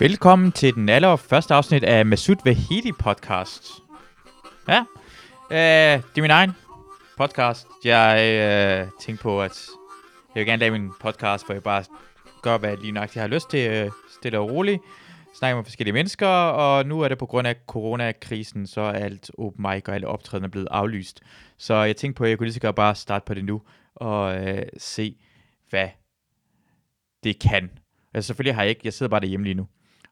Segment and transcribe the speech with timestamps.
[0.00, 3.70] Velkommen til den aller første afsnit af Masud Vahidi podcast.
[4.68, 4.84] Ja,
[5.50, 6.52] øh, det er min egen
[7.16, 7.66] podcast.
[7.84, 9.66] Jeg øh, tænkte på, at
[10.34, 11.84] jeg vil gerne lave min podcast, hvor jeg bare
[12.42, 14.82] gør, hvad jeg lige nok har lyst til, øh, stille og roligt.
[15.34, 19.30] Snakke med forskellige mennesker, og nu er det på grund af coronakrisen, så er alt
[19.38, 21.20] open mic og alle optrædende blevet aflyst.
[21.56, 23.62] Så jeg tænkte på, at jeg kunne lige så godt bare starte på det nu,
[23.94, 25.16] og øh, se,
[25.70, 25.88] hvad
[27.24, 27.70] det kan.
[28.14, 29.66] Altså selvfølgelig har jeg ikke, jeg sidder bare derhjemme lige nu.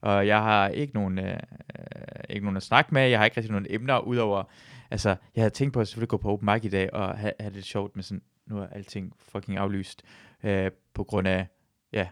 [0.07, 1.33] Og jeg har ikke nogen, øh,
[1.79, 4.45] øh, ikke nogen at snakke med, jeg har ikke rigtig nogen emner, udover,
[4.91, 7.33] altså, jeg havde tænkt på at selvfølgelig gå på open mic i dag, og have,
[7.41, 10.03] have det sjovt med sådan, nu er alting fucking aflyst,
[10.43, 11.47] øh, på grund af,
[11.93, 12.09] ja,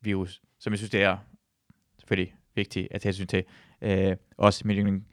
[0.00, 1.16] virus, som jeg synes, det er
[1.98, 3.44] selvfølgelig vigtigt at tage hensyn til.
[3.82, 5.06] Øh, også min yndling,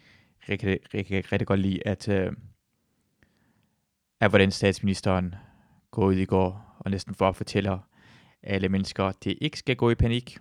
[0.50, 2.32] rigtig, rigtig, rigtig godt lide, at, øh,
[4.20, 5.36] at hvordan statsministeren
[5.92, 7.80] går ud i går, og næsten for at fortælle
[8.44, 10.38] alle mennesker, at det ikke skal gå i panik,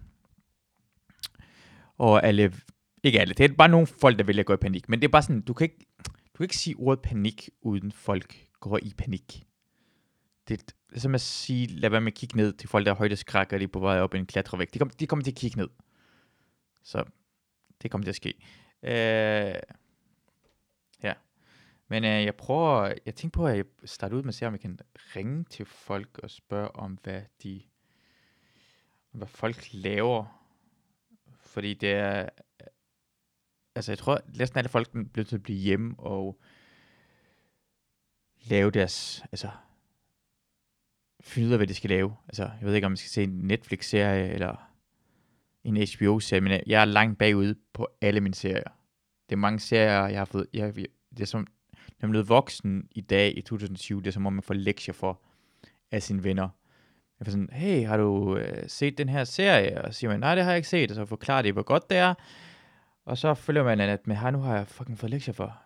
[1.99, 2.53] og alle,
[3.03, 5.09] ikke alle, det er bare nogle folk, der vælger at gå i panik, men det
[5.09, 8.79] er bare sådan, du kan ikke, du kan ikke sige ordet panik, uden folk går
[8.83, 9.47] i panik.
[10.49, 12.97] Det er som at sige, lad være med at kigge ned til folk, der er
[12.97, 14.75] højdeskræk, og de er på vej op i en klatrevæg.
[14.75, 15.69] De, kom, de kommer til at kigge ned.
[16.83, 17.05] Så
[17.83, 18.35] det kommer til at ske.
[18.83, 19.55] Øh,
[21.03, 21.13] ja.
[21.89, 24.53] Men øh, jeg prøver, jeg tænkte på, at jeg starter ud med at se, om
[24.53, 24.79] jeg kan
[25.17, 27.63] ringe til folk og spørge om, hvad de,
[29.11, 30.44] hvad folk laver
[31.55, 32.67] fordi det er, øh,
[33.75, 36.41] altså jeg tror, næsten alle folk bliver til at blive hjemme og
[38.45, 39.51] lave deres, altså
[41.21, 42.17] finde ud af, hvad de skal lave.
[42.29, 44.71] Altså, jeg ved ikke, om man skal se en Netflix-serie eller
[45.65, 48.71] en HBO-serie, men øh, jeg er langt bagud på alle mine serier.
[49.29, 50.75] Det er mange serier, jeg har fået, jeg,
[51.11, 51.47] det er som,
[52.01, 54.95] når man er voksen i dag i 2020, det er som om man får lektier
[54.95, 55.21] for
[55.91, 56.49] af sine venner.
[57.21, 59.85] Jeg var sådan, hey, har du øh, set den her serie?
[59.85, 60.91] Og så siger man, nej, det har jeg ikke set.
[60.91, 62.15] Og så forklarer de, hvor godt det er.
[63.05, 65.59] Og så føler man, at med her nu har jeg fucking fået lektier for.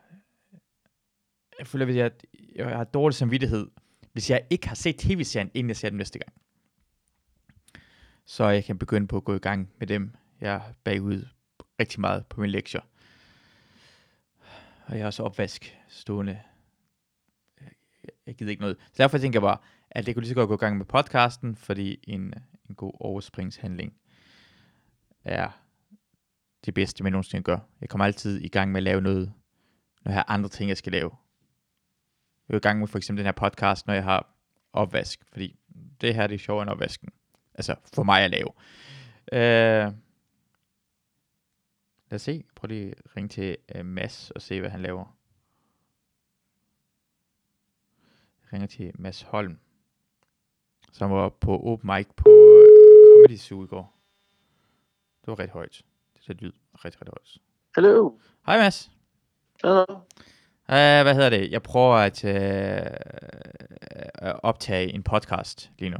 [1.58, 2.12] Jeg føler, at jeg,
[2.54, 3.66] jeg har dårlig samvittighed,
[4.12, 6.32] hvis jeg ikke har set tv-serien, inden jeg ser den næste gang.
[8.24, 10.14] Så jeg kan begynde på at gå i gang med dem.
[10.40, 11.26] Jeg er bagud
[11.80, 12.80] rigtig meget på mine lektier.
[14.86, 16.40] Og jeg har også opvask stående.
[18.26, 18.76] Jeg gider ikke noget.
[18.86, 19.58] Så derfor tænker jeg bare,
[19.98, 22.34] at det kunne lige så godt gå i gang med podcasten, fordi en,
[22.68, 23.94] en god overspringshandling
[25.24, 25.50] er
[26.64, 27.58] det bedste, man nogensinde gør.
[27.80, 29.32] Jeg kommer altid i gang med at lave noget,
[30.04, 31.10] når jeg har andre ting, jeg skal lave.
[32.48, 34.34] Jeg er i gang med for eksempel den her podcast, når jeg har
[34.72, 35.58] opvask, fordi
[36.00, 37.08] det her det er sjovere end opvasken.
[37.54, 38.48] Altså for mig at lave.
[39.32, 39.94] Uh,
[42.10, 42.44] lad os se.
[42.54, 45.18] Prøv lige at ringe til uh, Mads og se, hvad han laver.
[48.42, 49.58] Jeg ringer til Mads Holm
[50.92, 52.64] som var på open mic på uh,
[53.16, 53.98] Comedy Zoo i går.
[55.20, 55.82] Det var ret højt.
[56.16, 57.38] Det så lyd rigtig, rigtig højt.
[57.74, 58.18] Hallo.
[58.46, 58.90] Hej Mads.
[59.64, 59.84] Hallo.
[59.90, 61.50] Uh, hvad hedder det?
[61.50, 62.30] Jeg prøver at uh,
[64.42, 65.98] optage en podcast lige nu.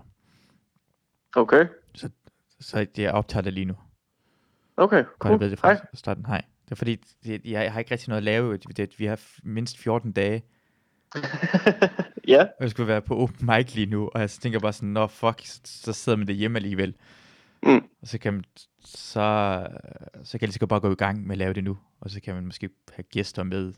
[1.37, 1.67] Okay.
[1.95, 2.11] Så,
[2.61, 3.75] så jeg optager det lige nu.
[4.77, 5.33] Okay, cool.
[5.33, 5.87] Jeg ved det fra Hej.
[5.95, 6.27] starten.
[6.27, 6.43] Hej.
[6.65, 8.57] Det er fordi, det, jeg, har ikke rigtig noget at lave.
[8.57, 10.43] Det, vi har mindst 14 dage
[12.29, 12.47] ja.
[12.61, 15.41] Jeg skulle være på open mic lige nu, og jeg tænker bare sådan, nå fuck,
[15.65, 16.95] så sidder man derhjemme alligevel.
[17.63, 17.85] Mm.
[18.03, 18.45] Og så kan man,
[18.85, 19.67] så,
[20.25, 22.35] så kan jeg bare gå i gang med at lave det nu, og så kan
[22.35, 23.73] man måske have gæster med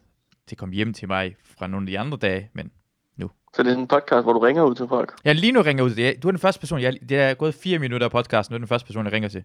[0.47, 2.71] til at komme hjem til mig fra nogle af de andre dage, men
[3.17, 3.31] nu.
[3.55, 5.15] Så det er en podcast, hvor du ringer ud til folk?
[5.25, 7.55] Ja, lige nu ringer ud til Du er den første person, jeg, det er gået
[7.55, 9.45] fire minutter af podcasten, du er den første person, jeg ringer til.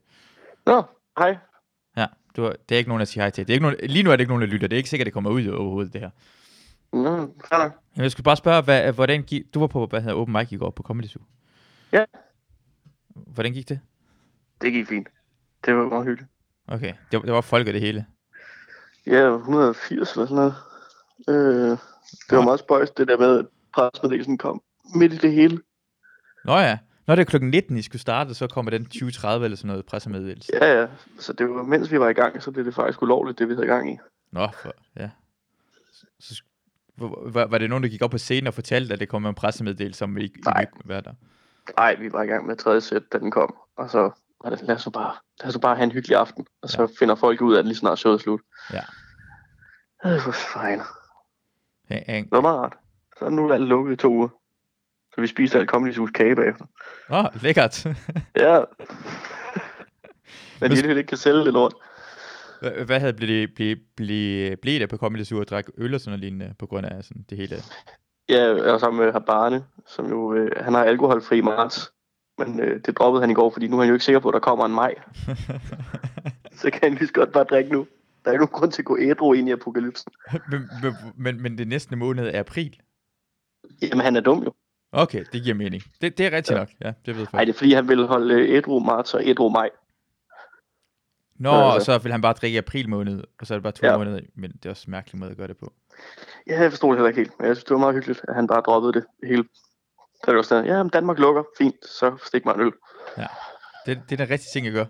[0.65, 0.83] Nå,
[1.17, 1.37] hej.
[1.97, 2.05] Ja,
[2.37, 3.47] du, det er ikke nogen, der siger hej til.
[3.47, 4.67] Det er ikke nogen, lige nu er det ikke nogen, der lytter.
[4.67, 6.09] Det er ikke sikkert, det kommer ud overhovedet, det her.
[6.95, 10.33] Nå, klar Jeg skulle bare spørge, hvad, hvordan gik, du var på, hvad hedder Open
[10.33, 11.21] Mic i går på Comedy Zoo.
[11.91, 12.05] Ja.
[13.15, 13.79] Hvordan gik det?
[14.61, 15.07] Det gik fint.
[15.65, 16.31] Det var meget hyggeligt.
[16.67, 18.05] Okay, det, det var folk og det hele.
[19.05, 20.53] Ja, 180 eller sådan noget.
[21.27, 22.35] Øh, det ja.
[22.35, 24.61] var meget spøjs, det der med, at presmeddelelsen kom
[24.95, 25.61] midt i det hele.
[26.45, 26.77] Nå ja.
[27.07, 29.85] Når det er klokken 19, I skulle starte, så kommer den 20.30 eller sådan noget
[29.85, 30.51] pressemeddelelse.
[30.61, 30.87] Ja, ja.
[31.19, 33.53] Så det var, mens vi var i gang, så blev det faktisk ulovligt, det vi
[33.53, 33.97] havde gang i.
[34.31, 35.09] Nå, for, ja.
[36.19, 36.43] Så,
[36.97, 39.35] var, var det nogen, der gik op på scenen og fortalte, at det kom en
[39.35, 40.65] pressemeddelelse, som ikke Nej.
[40.73, 41.13] ville være der?
[41.77, 43.55] Nej, vi var i gang med tredje sæt, da den kom.
[43.77, 44.11] Og så
[44.43, 46.45] var det, lad os bare, lad os bare have en hyggelig aften.
[46.61, 46.87] Og så ja.
[46.99, 48.41] finder folk ud af det lige snart showet er slut.
[48.73, 48.81] Ja.
[50.03, 50.81] Det var fint.
[51.89, 52.17] Ja, ja.
[52.17, 52.73] Det var meget rart.
[53.19, 54.29] Så nu er alt lukket i to uger.
[55.15, 56.65] Så vi spiser alt Comedy Zoo's kage bagefter.
[57.09, 57.85] Åh, oh, lækkert.
[58.35, 58.59] ja.
[60.61, 61.73] Men de ikke kan sælge det lort.
[62.85, 66.09] Hvad havde blevet ble, ble, ble det på Comedy Zoo at drikke øl og sådan
[66.11, 67.55] noget lignende, på grund af sådan det hele?
[68.29, 71.91] Ja, jeg var sammen med Habane, som jo, øh, han har alkoholfri marts,
[72.37, 74.27] men øh, det droppede han i går, fordi nu er han jo ikke sikker på,
[74.29, 74.95] at der kommer en maj.
[76.61, 77.87] så kan han lige så godt bare drikke nu.
[78.25, 80.11] Der er ikke nogen grund til at gå ædru ind i apokalypsen.
[80.51, 80.61] men,
[81.17, 82.79] men, men, det næste måned er april.
[83.81, 84.53] Jamen, han er dum jo.
[84.91, 85.83] Okay, det giver mening.
[86.01, 86.55] Det, det er rigtigt Ja.
[86.55, 86.59] ja.
[86.59, 86.69] nok.
[86.81, 87.27] Ja, det ved jeg.
[87.33, 89.69] Nej, det er fordi, han vil holde øh, ædru marts og ædru maj.
[91.39, 91.85] Nå, Ja, og altså.
[91.85, 93.91] så vil han bare drikke i april måned, og så er det bare to Ja.
[93.91, 93.97] ja.
[93.97, 94.19] måneder.
[94.35, 95.73] Men det er også en mærkelig måde at gøre det på.
[96.47, 98.35] Ja, jeg forstod det heller ikke helt, men jeg synes, det var meget hyggeligt, at
[98.35, 99.43] han bare droppede det hele.
[100.15, 102.71] Så det var sådan, ja, Danmark lukker, fint, så stik mig en øl.
[103.85, 104.87] Det, det er den rigtige ting at gøre.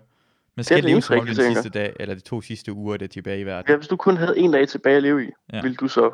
[0.54, 3.04] Man er skal den leve som den sidste dag, eller de to sidste uger, det
[3.04, 3.70] er tilbage i verden.
[3.70, 5.56] Ja, hvis du kun havde en dag tilbage at leve i, Ja.
[5.56, 5.62] ja.
[5.62, 6.10] ville du så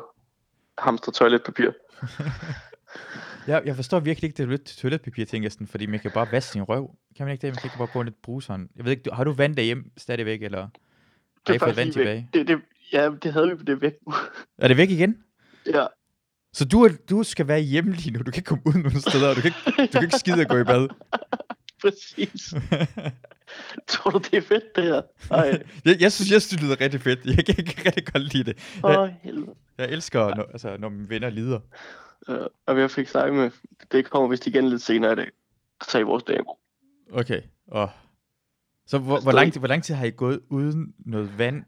[0.77, 1.69] hamstre toiletpapir?
[3.47, 6.51] Jeg, jeg forstår virkelig ikke det lidt toiletpapir ting, sådan, fordi man kan bare vaske
[6.51, 6.95] sin røv.
[7.17, 7.53] Kan man ikke det?
[7.53, 8.69] Man kan ikke bare gå lidt bruseren.
[8.75, 10.69] Jeg ved ikke, har du vand derhjemme stadigvæk, eller har
[11.47, 12.29] Det I fået vand tilbage?
[12.33, 12.61] Det, det,
[12.93, 14.13] ja, det havde vi, det er væk nu.
[14.57, 15.17] Er det væk igen?
[15.65, 15.85] ja,
[16.53, 18.19] Så du, du skal være hjemme lige nu.
[18.19, 20.41] Du kan ikke komme ud nogen steder, og du kan ikke, du kan ikke skide
[20.41, 20.87] at gå i bad.
[21.83, 22.53] præcis.
[23.87, 25.01] Tror du, det er fedt, det her?
[25.31, 27.19] Ej, jeg, jeg, synes, jeg synes, det lyder rigtig fedt.
[27.25, 28.79] Jeg kan ikke rigtig godt lide det.
[28.83, 29.53] åh, helvede.
[29.77, 31.59] Jeg elsker, når, altså, når mine venner lider.
[32.27, 33.51] Ja, og jeg fik snakket med,
[33.91, 35.31] det kommer vist igen lidt senere i dag,
[35.87, 36.45] så I vores dame.
[37.13, 37.41] Okay.
[37.67, 37.89] Og...
[38.87, 41.63] Så hvor, hvor, lang, tid- hvor lang tid har I gået uden noget vand?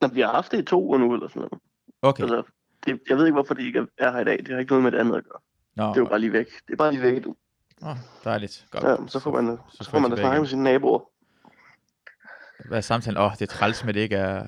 [0.00, 1.52] Nå, vi har haft det i to uger nu, eller sådan noget.
[2.02, 2.22] Okay.
[2.22, 2.42] Altså,
[2.86, 4.38] det, jeg ved ikke, hvorfor det ikke er her i dag.
[4.38, 5.40] Det har ikke noget med det andet at gøre.
[5.76, 6.46] Nå, Det er jo bare lige væk.
[6.66, 7.36] Det er bare lige væk nu.
[7.80, 8.66] Nå, dejligt.
[8.70, 8.84] Godt.
[8.84, 11.00] Ja, så får man, så, får får man da snakke med sine naboer.
[12.68, 13.16] Hvad er samtalen?
[13.18, 14.46] Åh, oh, det er træls med, det ikke er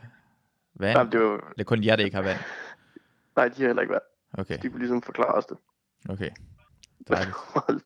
[0.74, 0.94] vand.
[0.96, 2.38] Nej, det er jo, Det er kun jer, der ikke har vand.
[3.36, 4.02] nej, de har heller ikke været.
[4.38, 5.56] Okay, De kunne ligesom forklare os det.
[6.08, 6.30] okay.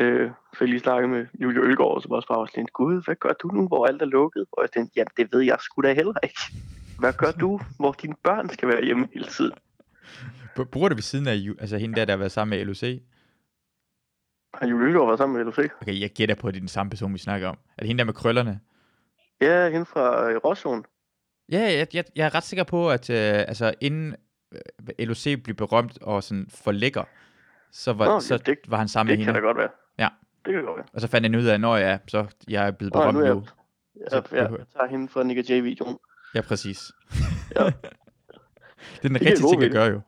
[0.00, 3.32] Øh, så jeg lige snakke med Julie Ølgaard, var også bare sådan, Gud, hvad gør
[3.32, 4.44] du nu, hvor alt er lukket?
[4.52, 6.40] Og jeg tænkte, jamen det ved jeg sgu da heller ikke.
[7.00, 9.52] Hvad gør du, hvor dine børn skal være hjemme hele tiden?
[10.56, 12.82] B- Bruger du ved siden af altså hende der, der har været sammen med LOC?
[14.54, 15.58] Har Julie Ølgaard været sammen med LOC?
[15.82, 17.58] Okay, jeg gætter på, at det er den samme person, vi snakker om.
[17.76, 18.60] Er det hende der med krøllerne?
[19.40, 20.84] Ja, hende fra øh, Råsjøen.
[21.52, 24.16] Ja, jeg, jeg, jeg er ret sikker på, at øh, altså, inden
[24.98, 27.04] LOC blev berømt og sådan for lækker,
[27.72, 29.40] så var, Nå, så ja, det- var han sammen Det med kan hende.
[29.46, 29.68] da godt være.
[29.98, 30.08] Ja.
[30.44, 30.86] Det kan godt være.
[30.92, 33.20] Og så fandt han ud af, jeg er, så jeg er blevet Nå, berømt nu
[33.20, 33.44] er jeg- nu.
[34.00, 35.98] Ja, Så ja, behøver- jeg tager hende fra Nick J-videoen.
[36.34, 36.92] Ja, præcis.
[37.56, 37.64] Ja.
[37.64, 37.72] det
[39.02, 40.00] er den Det rigtige ting at gøre jo.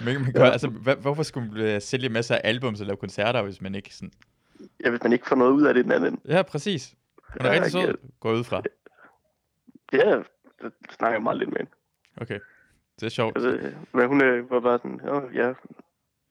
[0.04, 2.96] men, man gør, altså, hvad, hvorfor skulle man øh, sælge masser af albums og lave
[2.96, 4.12] koncerter, hvis man ikke sådan...
[4.84, 6.20] Ja, hvis man ikke får noget ud af det den anden.
[6.28, 6.94] Ja, præcis.
[7.32, 8.62] Hun er Ja, rigtig jeg sød, går jeg ud fra.
[9.92, 10.16] Ja,
[10.62, 11.72] det snakker jeg meget lidt med hende.
[12.16, 12.38] Okay,
[13.00, 13.36] det er sjovt.
[13.36, 15.52] Altså, men hun øh, var bare sådan, Åh, ja,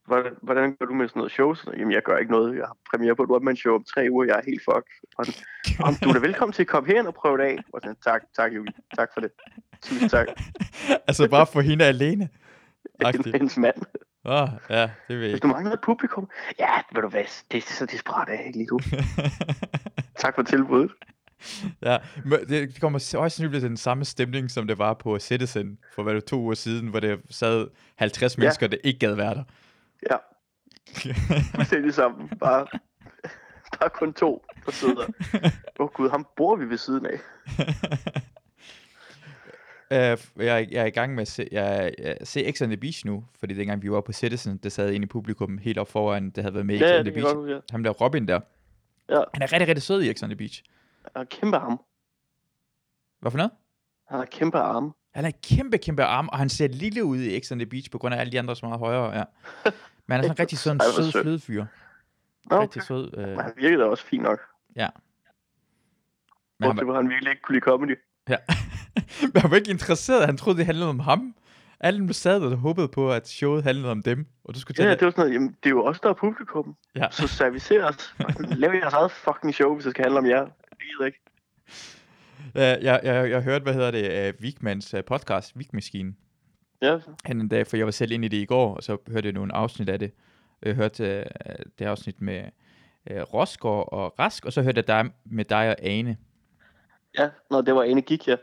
[0.06, 1.54] hvordan, hvordan gør du med sådan noget show?
[1.54, 2.58] Så, Jamen, jeg gør ikke noget.
[2.58, 4.26] Jeg har premiere på et one-man-show om tre uger.
[4.26, 4.86] Jeg er helt fuck.
[5.18, 5.42] Og sådan,
[5.88, 7.58] Om du er da velkommen til at komme herind og prøve det af.
[7.74, 8.74] Og sådan, tak, tak, Julie.
[8.96, 9.32] Tak for det.
[9.82, 10.28] Tusind tak.
[11.08, 12.30] altså bare for hende alene.
[13.00, 13.36] Agtigt.
[13.36, 13.76] Hendes mand.
[14.26, 16.30] Åh, oh, ja, det ved jeg Hvis du mangler et publikum.
[16.60, 18.80] Ja, ved du hvad, det er så desperat af ikke lige nu.
[20.24, 20.92] Tak for tilbuddet.
[21.86, 25.78] ja, det det kommer højst sandsynligt til den samme stemning, som det var på Citizen
[25.96, 28.42] for hvad det to uger siden, hvor der sad 50 Ja.
[28.42, 29.44] mennesker, der ikke gad være der.
[30.12, 30.16] Ja,
[31.56, 32.30] fuldstændig sammen.
[32.40, 32.68] Bare,
[33.80, 35.06] bare kun to, der sidder.
[35.80, 37.20] Åh oh, gud, ham bor vi ved siden af.
[39.92, 42.78] Uh, jeg, jeg er i gang med at se, jeg, jeg se X on the
[42.78, 45.90] Beach nu, fordi dengang vi var på Citizen, der sad en i publikum helt op
[45.92, 47.36] foran, der havde været med i X Ja, on det the Beach.
[47.36, 47.62] godt huske.
[47.72, 48.40] Ham der Robin der.
[49.10, 49.22] Ja.
[49.34, 50.64] Han er rigtig, rigtig sød i X on the Beach.
[51.04, 51.78] Han har kæmpe arme.
[53.20, 53.52] Hvad for noget?
[54.08, 54.92] Han har kæmpe arme.
[55.14, 57.92] Han er kæmpe, kæmpe arm, og han ser lille ud i X on the Beach,
[57.92, 59.24] på grund af alle de andre, som er meget højere, ja.
[60.08, 61.66] Men han er sådan en rigtig sådan hvor sød flødefyr.
[62.46, 62.62] Okay.
[62.62, 63.18] Rigtig sød.
[63.18, 64.40] Øh, Men han virkede også fint nok.
[64.76, 64.86] men
[66.60, 67.98] Hvor han, han virkelig ikke kunne lide comedy.
[69.34, 71.36] men han var ikke interesseret, han troede, det handlede om ham.
[71.80, 74.96] Alle sad og håbede på, at showet handlede om dem, og du skulle Ja, tage
[74.96, 76.76] det var sådan noget, jamen, det er jo også der er publikum.
[76.96, 77.08] Ja.
[77.12, 78.16] Så servicer os.
[78.62, 80.48] Lav jeres eget fucking show, hvis det skal handle om jer.
[80.82, 81.20] Det gider ikke.
[82.56, 86.18] Ja, jeg, jeg, jeg hørte, hvad hedder det, uh, Vigmans uh, podcast, Vigmaskinen,
[86.82, 88.98] Ja, han en dag, for jeg var selv inde i det i går, og så
[89.08, 90.12] hørte jeg nogle afsnit af det.
[90.62, 92.44] Jeg hørte uh, det afsnit med
[93.12, 96.18] uh, Rosgaard og Rask, og så hørte jeg dig med dig og Ane.
[97.18, 97.30] ja.
[97.52, 98.36] Nå, det var Ane gik, ja.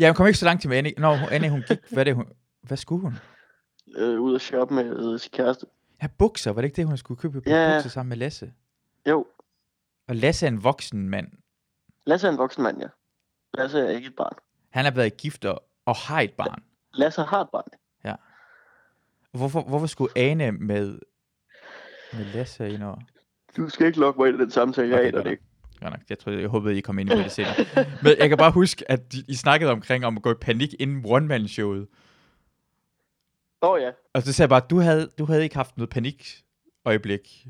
[0.00, 0.92] Ja, hun kom ikke så langt til med Anne.
[0.98, 2.26] Nå, Anne, hun gik, hvad det, hun,
[2.62, 3.14] hvad skulle hun?
[3.96, 5.66] Øh, ud at shoppe med øh, sin kæreste.
[6.02, 7.42] Ja, bukser, var det ikke det, hun skulle købe?
[7.46, 7.74] Ja.
[7.76, 8.52] Bukser sammen med Lasse.
[9.08, 9.26] Jo,
[10.08, 11.28] Og Lasse er en voksen mand.
[12.06, 12.88] Lasse er en voksen mand, ja.
[13.54, 14.36] Lasse er ikke et barn.
[14.70, 16.62] Han har været gift og, og har et barn.
[16.94, 17.68] Lasse har et barn.
[19.34, 20.98] Hvorfor, hvorfor skulle Ane med,
[22.12, 23.00] med Lasse ind over?
[23.56, 25.44] Du skal ikke lokke mig ind i den samtale, jeg Okay, aner godt det ikke.
[25.80, 26.00] Godt nok.
[26.08, 27.54] Jeg, troede, jeg håbede, I kom ind på det senere.
[28.02, 31.02] Men jeg kan bare huske, at I snakkede omkring om at gå i panik inden
[31.06, 31.86] one-man-showet.
[33.62, 35.90] Åh oh, ja, Og så sagde jeg bare, du havde, du havde ikke haft noget
[35.90, 36.44] panik
[36.84, 37.46] øjeblik.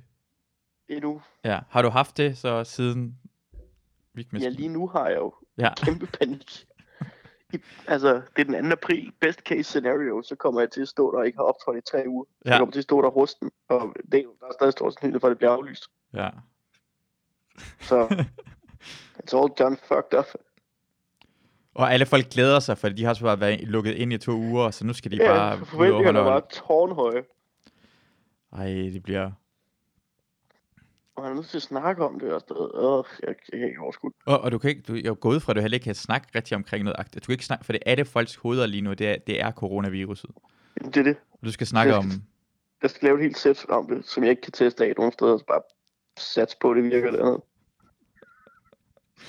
[0.88, 1.22] Endnu.
[1.44, 1.60] Ja.
[1.70, 3.18] Har du haft det så siden
[4.16, 4.50] Weekmaskine.
[4.52, 5.74] Ja, lige nu har jeg jo Ja.
[5.84, 6.64] kæmpe panik.
[7.52, 8.72] I, altså, det er den 2.
[8.72, 9.12] april.
[9.20, 11.80] Best case scenario, så kommer jeg til at stå der og ikke har optrådt i
[11.80, 12.24] tre uger.
[12.44, 12.48] Ja.
[12.48, 12.54] Ja.
[12.54, 15.26] Jeg kommer til at stå der rusten, og det, der er stadig stor sandsynlighed for,
[15.26, 15.84] at det bliver aflyst.
[16.14, 16.30] ja.
[17.80, 18.06] Så
[19.22, 20.24] it's all done fucked up.
[21.74, 24.32] Og alle folk glæder sig, for de har så bare været lukket ind i to
[24.32, 26.42] uger, så nu skal de Ja, bare og forventningerne var øje.
[26.52, 27.24] tårnhøje.
[28.52, 29.30] Ej, det bliver...
[31.16, 33.04] Og han er nødt til at snakke om det og sådan noget.
[33.08, 34.16] Øh, jeg, jeg kan ikke overskue det.
[34.26, 35.94] Og, og du kan ikke, du, jeg går ud fra, at du heller ikke kan
[35.94, 37.22] snakke rigtig omkring noget aktivt.
[37.22, 39.40] Du kan ikke snakke, for det er det folks hoveder lige nu, det er, det
[39.40, 40.30] er coronaviruset.
[40.80, 41.16] Jamen, Det er det.
[41.44, 42.10] Du skal snakke Det- om...
[42.82, 45.12] Jeg skal lave et helt sæt om det, som jeg ikke kan teste af nogen
[45.12, 45.60] steder, så bare
[46.18, 47.40] sats på, at det virker eller andet.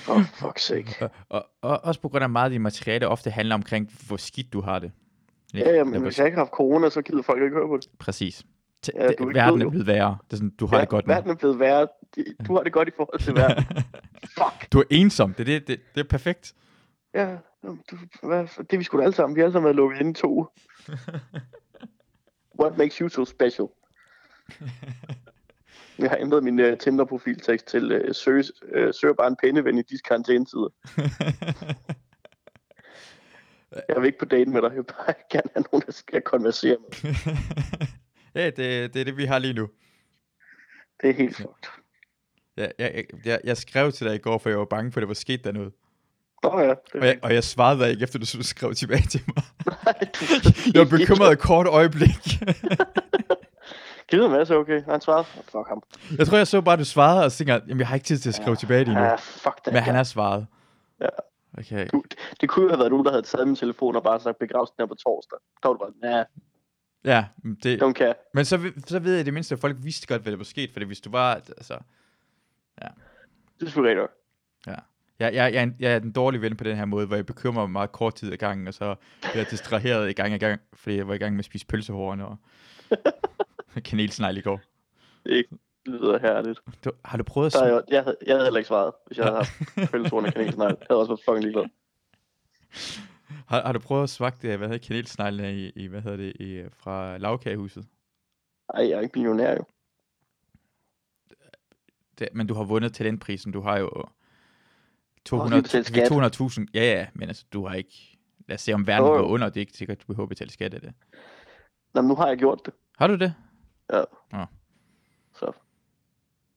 [0.08, 0.94] Oh, fuck's sake.
[1.00, 4.16] Og, og, og også på grund af meget af dit materiale ofte handler omkring, hvor
[4.16, 4.92] skidt du har det.
[5.54, 7.76] Ja, ja, men hvis jeg ikke har haft corona, så gider folk ikke høre på
[7.76, 7.86] det.
[7.98, 8.44] Præcis.
[8.94, 10.18] Ja, du er verden er blevet værre.
[10.24, 11.14] Det er sådan, du har det godt nu.
[11.14, 11.88] Verden er blevet værre.
[12.46, 13.64] Du har det godt i forhold til verden.
[14.38, 14.72] Fuck.
[14.72, 15.34] Du er ensom.
[15.34, 16.54] Det er, det, det, det er perfekt.
[17.14, 17.78] Ja, du,
[18.22, 19.36] hvad, det er vi sgu da alle sammen.
[19.36, 20.46] Vi har alle sammen været lukket inde i to uger.
[22.60, 23.66] What makes you so special?
[25.98, 28.44] Jeg har ændret min uh, Tinder-profiltekst til uh, søg,
[28.76, 30.68] uh, søg bare en pindeven i disse karantænetider.
[33.88, 34.68] Jeg vil ikke på date med dig.
[34.68, 37.14] Jeg vil bare gerne have nogen, der skal konversere med.
[38.36, 39.68] Ja, det, det er det, vi har lige nu.
[41.02, 41.68] Det er helt fucked.
[42.56, 45.02] Jeg, jeg, jeg, jeg skrev til dig i går, for jeg var bange for, at
[45.02, 45.72] der var sket der noget.
[46.42, 46.68] Nå ja.
[46.68, 49.44] Det Og jeg, og jeg svarede dig ikke, efter du skrev tilbage til mig.
[49.84, 50.24] Nej, du,
[50.74, 52.08] Jeg var bekymret et kort øjeblik.
[54.10, 54.82] Gider med, så okay.
[54.84, 55.24] Han svarede.
[55.24, 55.82] Fuck ham.
[56.18, 58.04] jeg tror, jeg så bare, at du svarede, og tænkte jeg, jamen, jeg har ikke
[58.04, 59.00] tid til at skrive tilbage lige nu.
[59.00, 59.72] Ja, fuck det.
[59.72, 60.46] Men han har svaret.
[61.00, 61.08] Ja.
[61.58, 61.88] Okay.
[61.92, 62.04] Du,
[62.40, 64.66] det kunne jo have været nogen, der havde taget min telefon og bare sagt, begrav
[64.66, 65.38] den her på torsdag.
[65.62, 66.24] Der var du bare, nah,
[67.06, 67.24] Ja,
[67.62, 68.14] det, don't care.
[68.34, 70.70] men så, så ved jeg det mindste, at folk vidste godt, hvad der var sket,
[70.72, 71.78] fordi hvis du var, altså,
[72.78, 74.18] Det er selvfølgelig rigtigt.
[74.66, 77.16] jeg, jeg, jeg, er en- jeg er den dårlige ven på den her måde, hvor
[77.16, 80.34] jeg bekymrer mig meget kort tid ad gangen, og så bliver jeg distraheret i gang
[80.34, 82.36] i gang, fordi jeg var i gang med at spise pølsehorn og
[83.84, 84.60] kanelsnegl i går.
[85.24, 85.44] Det
[85.86, 86.60] lyder herligt.
[86.84, 89.18] Du, har du prøvet at sm- jo, jeg, havde, jeg havde heller ikke svaret, hvis
[89.18, 89.52] jeg havde haft
[89.92, 90.76] pølsehorn og kanelsnegl.
[90.80, 91.64] Jeg havde også været fucking ligeglad.
[93.46, 96.32] har, har, du prøvet at smage det, hvad hedder kanelsneglene i, i, hvad hedder det,
[96.40, 97.86] i, øh, fra lavkagehuset?
[98.74, 99.64] Ej, jeg er ikke millionær jo.
[102.18, 103.88] Det, men du har vundet talentprisen, du har jo
[105.32, 106.48] Også lige betalt 200 skat.
[106.58, 108.18] 200.000, ja ja, men altså, du har ikke,
[108.48, 110.50] lad os se om verden går under, det er ikke sikkert, du behøver at betale
[110.50, 110.92] skat af det.
[111.94, 112.74] Nå, nu har jeg gjort det.
[112.98, 113.34] Har du det?
[115.34, 115.52] Så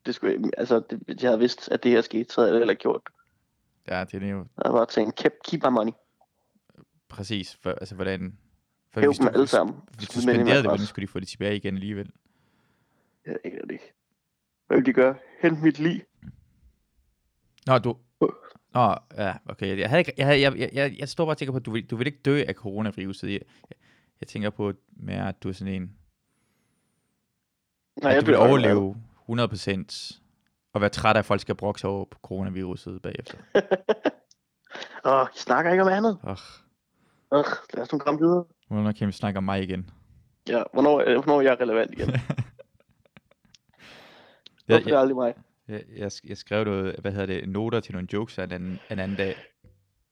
[0.05, 2.71] det skulle altså, det, jeg havde vidst, at det her skete, så havde jeg heller
[2.71, 3.13] ikke gjort det.
[3.87, 5.91] Ja, det er jo Jeg havde bare tænkt, keep, keep my money.
[7.09, 8.37] Præcis, for, altså hvordan...
[8.93, 9.75] For Hæv hvis dem du, alle sammen.
[9.97, 11.73] hvis du Smid dem ind i spenderede det, hvordan skulle de få det tilbage igen
[11.73, 12.11] alligevel?
[13.25, 13.93] Jeg aner det ikke.
[14.67, 15.15] Hvad vil de gøre?
[15.41, 16.01] Hent mit liv.
[17.67, 17.97] Nå, du...
[18.73, 19.79] Nå, ja, okay.
[19.79, 21.65] Jeg, havde ikke, jeg, havde, jeg, jeg, jeg, jeg står bare og tænker på, at
[21.65, 23.27] du vil, du vil ikke dø af coronaviruset.
[23.31, 23.77] Jeg, jeg,
[24.21, 25.95] jeg tænker på mere, at du er sådan en...
[28.01, 28.95] Nej, at jeg du vil overleve
[29.29, 30.19] 100%
[30.73, 33.37] og være træt af, at folk skal brokke sig over på coronaviruset bagefter.
[35.05, 36.17] Åh, jeg snakker ikke om andet.
[36.23, 36.37] Åh,
[37.31, 37.43] Åh,
[37.73, 38.45] lad os nu komme videre.
[38.67, 39.89] hvornår kan vi snakke om mig igen?
[40.49, 42.09] Ja, hvornår, øh, hvornår er jeg relevant igen?
[44.67, 45.33] Jeg, Hvorfor er jeg, aldrig mig?
[45.67, 48.99] jeg, jeg, jeg skrev noget, hvad hedder det, noter til nogle jokes en anden, en
[48.99, 49.35] anden dag,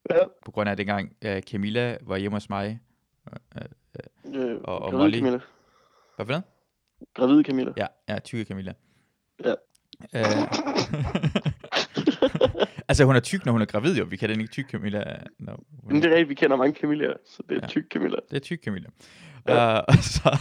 [0.10, 2.80] Ja, på grund af dengang uh, Camilla var hjemme hos mig.
[4.36, 5.18] øh, Og- og gravid Molly.
[5.18, 5.40] Camilla.
[6.16, 6.44] Hvad for noget?
[7.14, 7.74] Gravid Camilla.
[7.78, 8.74] Ja, ja, tykke Camilla.
[9.46, 9.54] Ja.
[12.88, 14.06] altså, hun er tyk, når hun er gravid, jo.
[14.10, 15.18] Vi kan den ikke tyk Camilla.
[15.40, 15.52] No,
[15.90, 17.60] Men det er rigtigt, vi kender mange Camilla, så det er Ja.
[17.62, 17.68] ja.
[17.68, 18.18] tyk Camilla.
[18.30, 18.90] Det er tyk Camilla.
[19.48, 19.64] Ja.
[19.66, 19.78] Ja.
[19.78, 20.38] Uh, og, så,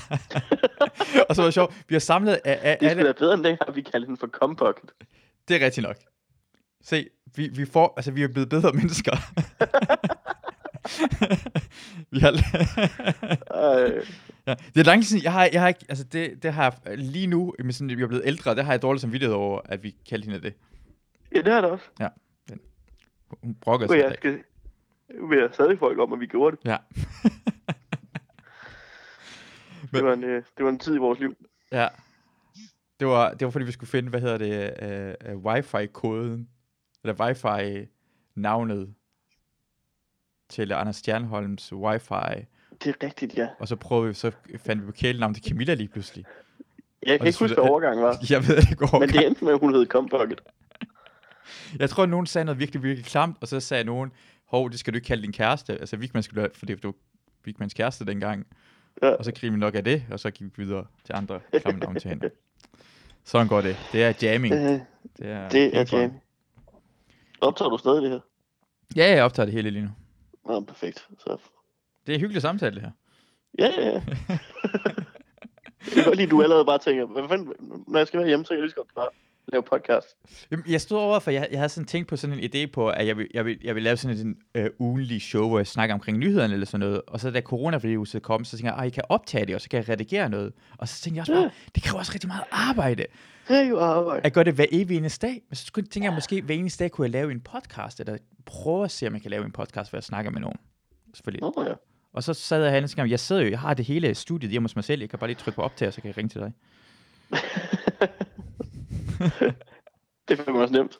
[1.28, 1.74] og så var det sjovt.
[1.88, 3.06] Vi har samlet af, af Det alle...
[3.06, 4.90] da bedre end dengang, vi kaldte den for Compocket.
[5.48, 5.96] Det er rigtigt nok.
[6.82, 9.12] Se, vi, vi, får, altså, vi er blevet bedre mennesker.
[12.12, 12.32] vi har...
[14.46, 16.76] Ja, det er lang tid siden, jeg har, jeg har ikke, altså det, det har
[16.86, 19.60] jeg lige nu, med sådan, vi er blevet ældre, det har jeg dårligt samvittighed over,
[19.64, 20.54] at vi kaldte hende det.
[21.34, 21.84] ja, det er det også.
[23.42, 23.98] Hun brokker sig.
[23.98, 24.42] jeg skal
[25.28, 26.64] vil jeg stadig folk om, at vi gjorde det.
[26.64, 26.76] Ja.
[29.92, 31.36] Det var, en, øh, det var en tid i vores liv.
[31.72, 31.88] Ja.
[33.00, 36.48] Det var, det var fordi, vi skulle finde, hvad hedder det, uh, uh, wifi-koden,
[37.04, 38.94] eller wifi-navnet
[40.48, 42.46] til Anders Stjernholms wifi,
[42.84, 43.48] Det er rigtigt, ja.
[43.58, 46.24] og så prøvede vi, så fandt vi på kælenavn til Camilla lige pludselig.
[47.02, 48.16] Jeg kan ikke huske, hvad overgangen var.
[48.30, 50.40] Jeg ved ikke Men det endte med, at hun hed Compocket.
[51.78, 54.12] Jeg tror, at nogen sagde noget virkelig, virkelig klamt, og så sagde nogen,
[54.46, 55.72] hov, det skal du ikke kalde din kæreste.
[55.72, 56.94] Altså, Vigman skulle have, fordi du var
[57.44, 58.46] Vigmans kæreste dengang.
[59.02, 59.08] Ja.
[59.10, 61.80] Og så griner vi nok af det, og så gik vi videre til andre klamme
[61.80, 62.30] navne til hende.
[63.24, 63.76] Sådan går det.
[63.92, 64.54] Det er jamming.
[64.54, 64.80] Øh, Det
[65.30, 66.02] er, det er pingpong.
[66.02, 66.12] jam.
[67.40, 68.20] Optager du stadig det her?
[68.96, 69.90] Ja, jeg optager det hele lige nu.
[70.46, 71.08] Nå, perfekt.
[71.18, 71.36] Så...
[72.06, 72.90] Det er en hyggelig samtale, det her.
[73.58, 74.02] Ja, ja, ja.
[75.86, 77.52] jeg kan godt lide, at du allerede bare tænker, hvad fanden,
[77.88, 79.08] når jeg skal være hjemme, så kan jeg lige så godt bare
[79.52, 80.06] lave podcast.
[80.50, 82.88] Jamen, Jeg stod over, for jeg, jeg havde sådan tænkt på sådan en idé på,
[82.88, 85.66] at jeg vil, jeg vil, jeg vil lave sådan en øh, ugenlig show, hvor jeg
[85.66, 87.02] snakker omkring nyhederne eller sådan noget.
[87.06, 89.68] Og så da coronaviruset kom, så tænkte jeg, at jeg kan optage det, og så
[89.68, 90.52] kan jeg redigere noget.
[90.78, 91.50] Og så tænkte jeg også bare, Ja.
[91.74, 93.04] det kræver også rigtig meget arbejde.
[93.48, 94.20] Det er jo arbejde.
[94.26, 95.42] At gøre det hver evig eneste dag.
[95.48, 98.84] Men så tænker jeg, måske hver eneste dag kunne jeg lave en podcast, eller prøve
[98.84, 100.58] at se, om jeg kan lave en podcast, hvor jeg snakker med nogen.
[101.14, 101.40] Selvfølgelig.
[101.56, 101.72] Nå ja.
[102.12, 104.50] Og så sad jeg herinde og tænkte, jeg sidder jo, jeg har det hele studiet
[104.50, 106.16] hjemme hos mig selv, jeg kan bare lige trykke på optag, og så kan jeg
[106.16, 106.52] ringe til dig.
[110.28, 110.98] Det fandme også nemt.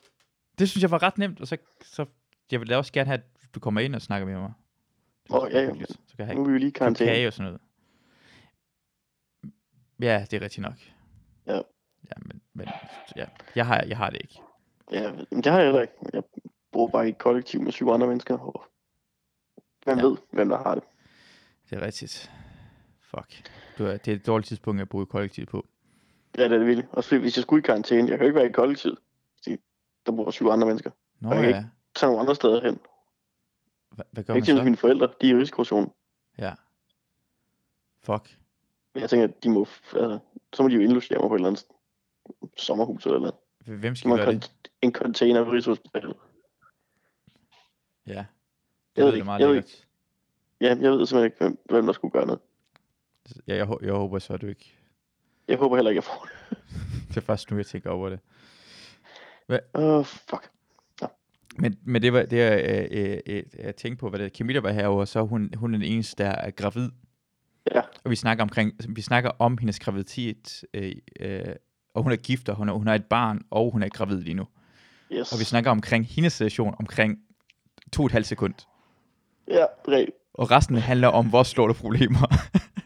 [0.59, 2.05] Det synes jeg var ret nemt, og så, så
[2.51, 4.53] jeg vil da også gerne have, at du kommer ind og snakker med mig.
[5.29, 5.85] Åh, er ja, ja.
[6.07, 7.11] Så kan jeg Nu have er vi jo lige i karantæne.
[7.11, 7.61] kage og sådan noget.
[10.01, 10.73] Ja, det er rigtigt nok.
[11.47, 11.55] Ja.
[12.05, 12.67] Ja, men, men
[13.15, 14.39] ja, jeg, har, jeg har det ikke.
[14.91, 15.93] Ja, men det har jeg heller ikke.
[16.13, 16.23] Jeg
[16.71, 18.37] bor bare i et kollektiv med syv andre mennesker.
[18.37, 18.63] Og
[19.83, 20.03] hvem ja.
[20.05, 20.83] ved, hvem der har det.
[21.69, 22.31] Det er rigtigt.
[23.01, 23.49] Fuck.
[23.77, 25.67] Du er, det er et dårligt tidspunkt at bo i kollektiv på.
[26.37, 26.87] Ja, det er det virkelig.
[26.91, 28.97] Også hvis jeg skulle i karantæne, jeg kan jo ikke være i kollektivet.
[29.43, 29.57] fordi
[30.05, 30.91] Der bor syv andre mennesker.
[31.19, 31.49] Nå Okay.
[31.49, 31.65] ja.
[31.95, 32.79] Tage nogle andre steder hen.
[33.89, 34.63] Hva, hvad gør Jeg man ikke til så?
[34.63, 35.89] mine forældre, de er i risikozonen.
[36.37, 36.53] Ja.
[38.01, 38.37] Fuck.
[38.93, 39.59] Men jeg tænker, at de må,
[39.93, 40.19] altså,
[40.53, 41.65] så må de jo indlogere mig på et eller andet
[42.57, 43.35] sommerhus eller noget.
[43.65, 44.51] Hvem skal gøre det?
[44.81, 46.15] en container på Rigshospitalet.
[48.07, 48.13] Ja.
[48.13, 48.25] Jeg
[48.95, 49.63] Det ved lyder ikke, meget jeg ved.
[50.61, 52.39] Ja, jeg ved simpelthen ikke, hvem, hvem der skulle gøre noget.
[53.47, 54.76] Ja, jeg, jeg håber så, at du ikke...
[55.47, 56.57] Jeg håber heller ikke, jeg får det.
[57.09, 58.19] Det er først nu, jeg tænker over det.
[59.49, 60.51] Åh, oh, fuck.
[61.59, 64.71] Men, men det var det, jeg, øh, øh, jeg tænkte på, hvad det Camilla var
[64.71, 66.89] herovre, så hun, hun er den eneste, der er gravid.
[67.75, 67.81] Ja.
[68.03, 71.55] Og vi snakker, omkring, vi snakker om hendes graviditet, øh, øh,
[71.93, 74.21] og hun er gift, og hun, er, hun har et barn, og hun er gravid
[74.21, 74.47] lige nu.
[75.11, 75.33] Yes.
[75.33, 77.19] Og vi snakker omkring hendes situation omkring
[77.93, 78.53] to og et halvt sekund.
[79.47, 80.17] Ja, rigtigt.
[80.33, 82.27] Og resten handler om vores problemer.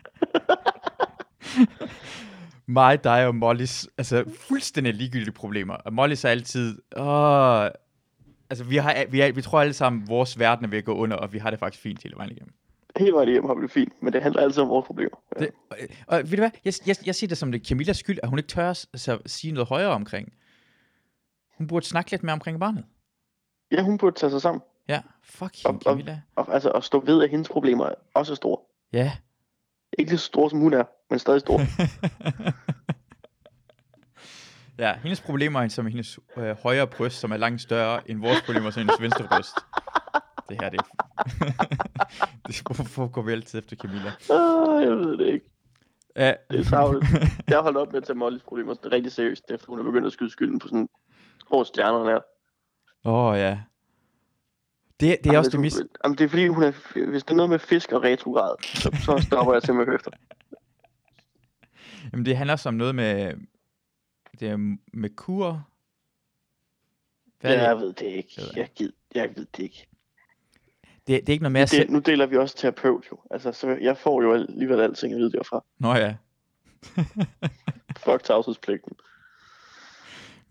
[2.65, 5.73] Mig, dig og Mollys, altså fuldstændig ligegyldige problemer.
[5.73, 7.65] Og Mollys er altid, åh,
[8.49, 10.95] altså vi, har, vi, er, vi tror alle sammen, vores verden er ved at gå
[10.95, 12.53] under, og vi har det faktisk fint hele vejen igennem.
[12.97, 15.17] Hele vejen hjem har vi det fint, men det handler altid om vores problemer.
[15.35, 15.39] Ja.
[15.45, 18.19] Det, og, og ved du hvad, jeg, jeg, jeg siger det som det Camillas skyld,
[18.23, 20.33] at hun ikke tør altså, sige noget højere omkring.
[21.57, 22.85] Hun burde snakke lidt mere omkring barnet.
[23.71, 24.61] ja, hun burde tage sig sammen.
[24.87, 26.21] Ja, fuck Og- hende, og- Camilla.
[26.35, 28.57] Og, altså, at stå ved, at hendes problemer er også store.
[28.93, 29.11] Ja.
[29.99, 31.59] Ikke lige så store, som hun er, men stadig store.
[34.81, 38.41] Ja, hendes problemer er som hendes øh, højre bryst, som er langt større end vores
[38.45, 39.55] problemer, som hendes venstre bryst.
[40.49, 40.79] Det her, det
[42.47, 44.11] det er hvorfor går vi altid efter Camilla?
[44.29, 45.45] ah, jeg ved det ikke.
[46.15, 47.03] Ja, Det er savlet.
[47.47, 49.83] Jeg har holdt op med at tage Mollys problemer sådan rigtig seriøst, efter hun er
[49.83, 50.89] begyndt at skyde skylden på sådan
[51.47, 52.19] hvor stjernerne er.
[53.05, 53.59] Åh, oh, ja.
[55.01, 55.81] Det, det er også det mis...
[56.03, 56.71] Jamen, det er fordi, hun er,
[57.09, 60.11] hvis det er noget med fisk og retrograd, så, stopper jeg simpelthen efter.
[62.13, 63.33] Jamen, det handler også om noget med...
[64.39, 64.57] Det er
[64.93, 65.67] med kur.
[67.39, 67.81] Hvad jeg det?
[67.81, 68.41] ved det ikke.
[68.55, 69.87] Jeg gid, jeg ved det ikke.
[70.83, 73.19] Det, det er ikke noget med at Det, nu deler vi også terapeut jo.
[73.31, 75.63] Altså, så jeg får jo alligevel alting at vide derfra.
[75.79, 76.15] Nå ja.
[78.05, 78.93] Fuck tavshedspligten.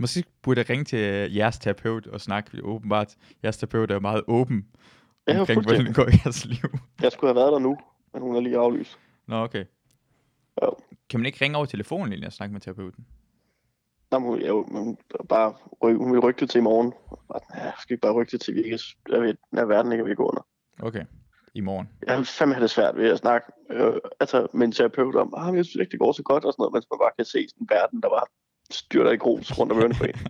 [0.01, 3.17] Måske burde jeg ringe til jeres terapeut og snakke åbenbart.
[3.43, 4.67] Jeres terapeut er meget åben
[5.29, 6.71] Ja, omkring, hvordan det går i jeres liv.
[7.03, 7.79] Jeg skulle have været der nu,
[8.13, 8.99] men hun er lige aflyst.
[9.27, 9.65] Nå, okay.
[10.63, 10.67] Ja.
[11.11, 13.07] Kan man ikke ringe over telefonen lige og snakke med terapeuten?
[14.11, 16.93] Nå, men hun, men hun, bare ryk, hun vil rykke det til i morgen.
[17.29, 19.93] Bare, Ja, skal ikke bare rykke det til, vi ikke, jeg ved, den her verden
[19.93, 20.47] ikke at gå under.
[20.83, 21.05] Okay.
[21.55, 21.89] I morgen.
[22.07, 25.35] Jeg vil fandme have det svært ved at snakke øh, altså, med en terapeut om,
[25.37, 27.25] ah, jeg synes ikke, det går så godt og sådan noget, mens man bare kan
[27.25, 28.27] se sådan en verden, der bare
[28.75, 30.15] styrter i grus rundt om ørerne på en.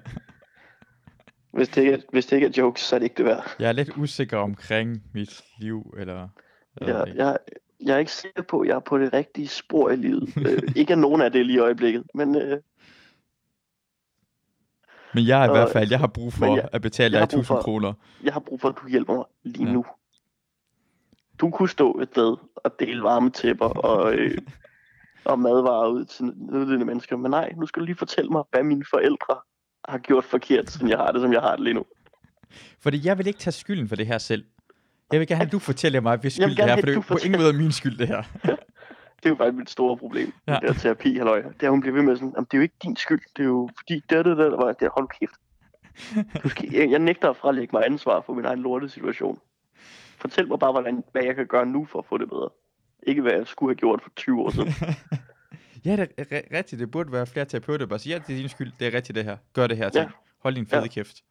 [1.53, 3.57] Hvis det, ikke er, hvis det ikke er jokes, så er det ikke det værd.
[3.59, 6.29] Jeg er lidt usikker omkring mit liv, eller...
[6.77, 7.39] eller Jeg, jeg,
[7.81, 10.33] jeg er ikke sikker på, at jeg er på det rigtige spor i livet.
[10.47, 12.59] øh, ikke af nogen af det lige i øjeblikket, men øh,
[15.15, 17.19] Men jeg er i og- hvert fald, jeg har brug for jeg- at betale dig
[17.21, 17.93] har brug 1000 for- kroner.
[18.25, 19.69] jeg har brug for, at du hjælper mig lige Ja.
[19.69, 19.75] ja.
[19.75, 19.85] nu.
[21.41, 24.39] Du kunne stå et sted og dele varme tæpper og, øh,
[25.25, 27.17] og madvarer ud til nødlidende mennesker.
[27.17, 29.37] Men nej, nu skal du lige fortælle mig, hvad mine forældre
[29.89, 31.85] har gjort forkert, siden jeg har det, som jeg har det lige nu.
[32.81, 34.45] Fordi jeg vil ikke tage skylden for det her selv.
[35.13, 37.01] Jeg vil gerne have, at du fortæller mig, hvis skyld det her, for det er
[37.01, 38.23] på ingen måde min skyld, det her.
[39.23, 40.33] Det er jo faktisk mit store problem.
[40.47, 40.53] Ja.
[40.55, 41.43] Det der terapi, halløj.
[41.43, 43.21] Det er, hun bliver ved med sådan, "Jamen, det er jo ikke din skyld.
[43.37, 45.35] Det er jo fordi, det er det der, der var, det er, hold kæft.
[46.43, 49.39] Du skal, jeg, jeg nægter at frelægge mig ansvar for min egen lorte situation.
[50.19, 52.49] Fortæl mig bare, hvordan, hvad jeg kan gøre nu for at få det bedre.
[53.03, 54.69] Ikke hvad jeg skulle have gjort for 20 år siden.
[55.85, 56.81] ja, det er rigtigt.
[56.81, 58.73] Det burde være flere terapeuter, bare siger, ja, det er din skyld.
[58.81, 59.37] Det er rigtigt det her.
[59.53, 60.05] Gør det her ting.
[60.05, 60.11] Ja.
[60.39, 60.87] Hold din fede Ja.
[60.89, 61.25] kæft.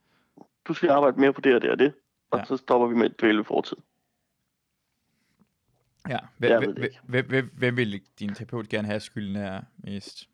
[0.68, 1.94] du skal arbejde mere på det og det og det,
[2.32, 2.46] og Ja.
[2.46, 3.78] så stopper vi med at dvæle fortid.
[6.10, 6.18] Ja.
[6.40, 6.74] Jeg Hvem,
[7.08, 7.50] hvem, ikke.
[7.54, 10.30] hvem, vil din terapeut gerne have skylden af mest?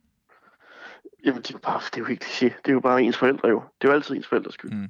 [1.25, 2.45] Jamen, det er bare, det er jo helt kliché.
[2.45, 3.63] Det er jo bare ens forældre jo.
[3.81, 4.71] Det er jo altid ens forældres skyld.
[4.71, 4.89] Mm.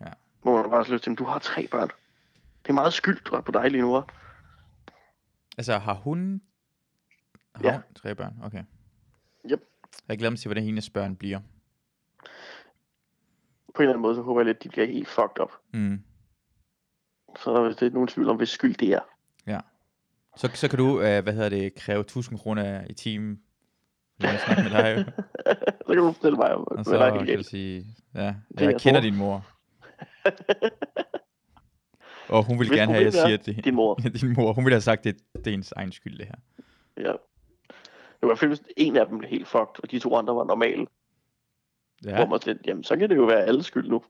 [0.00, 0.06] Ja.
[0.42, 1.88] Hvor man bare har lyst til, du har tre børn.
[2.62, 4.04] Det er meget skyld, du har på dig lige nu, hva'?
[5.60, 6.40] Altså, har hun...
[7.54, 7.72] Har Ja.
[7.72, 8.34] hun tre børn?
[8.42, 8.64] Okay.
[9.50, 9.60] Yep.
[10.08, 11.40] Jeg glæder mig til, hvordan hendes børn bliver.
[13.74, 15.52] På en eller anden måde, så håber jeg lidt, at de bliver helt fucked up.
[15.72, 16.02] Mm.
[17.38, 19.00] Så er der vist ikke nogen tvivl om, hvis skyld det er.
[20.36, 23.42] Så, så kan du, øh, hvad hedder det, kræve 1000 kroner i timen.
[24.20, 25.12] Jeg vil snakke med dig.
[25.86, 27.46] så kan du fortælle mig, om, Og hvad så der er helt galt.
[27.46, 29.46] sige, ja, er jeg kender din mor.
[32.30, 33.94] Og hun vil Hvis gerne have, at jeg siger, at det Din mor.
[34.20, 34.52] din mor.
[34.52, 36.34] Hun ville have sagt, at det, det er ens egen skyld, det her.
[36.96, 37.12] Ja.
[37.12, 40.44] Det var i hvert en af dem blev helt fucked, og de to andre var
[40.44, 40.86] normale.
[42.04, 42.10] Ja.
[42.10, 42.26] Hvor Ja.
[42.26, 44.02] man lidt, jamen så kan det jo være alles skyld nu.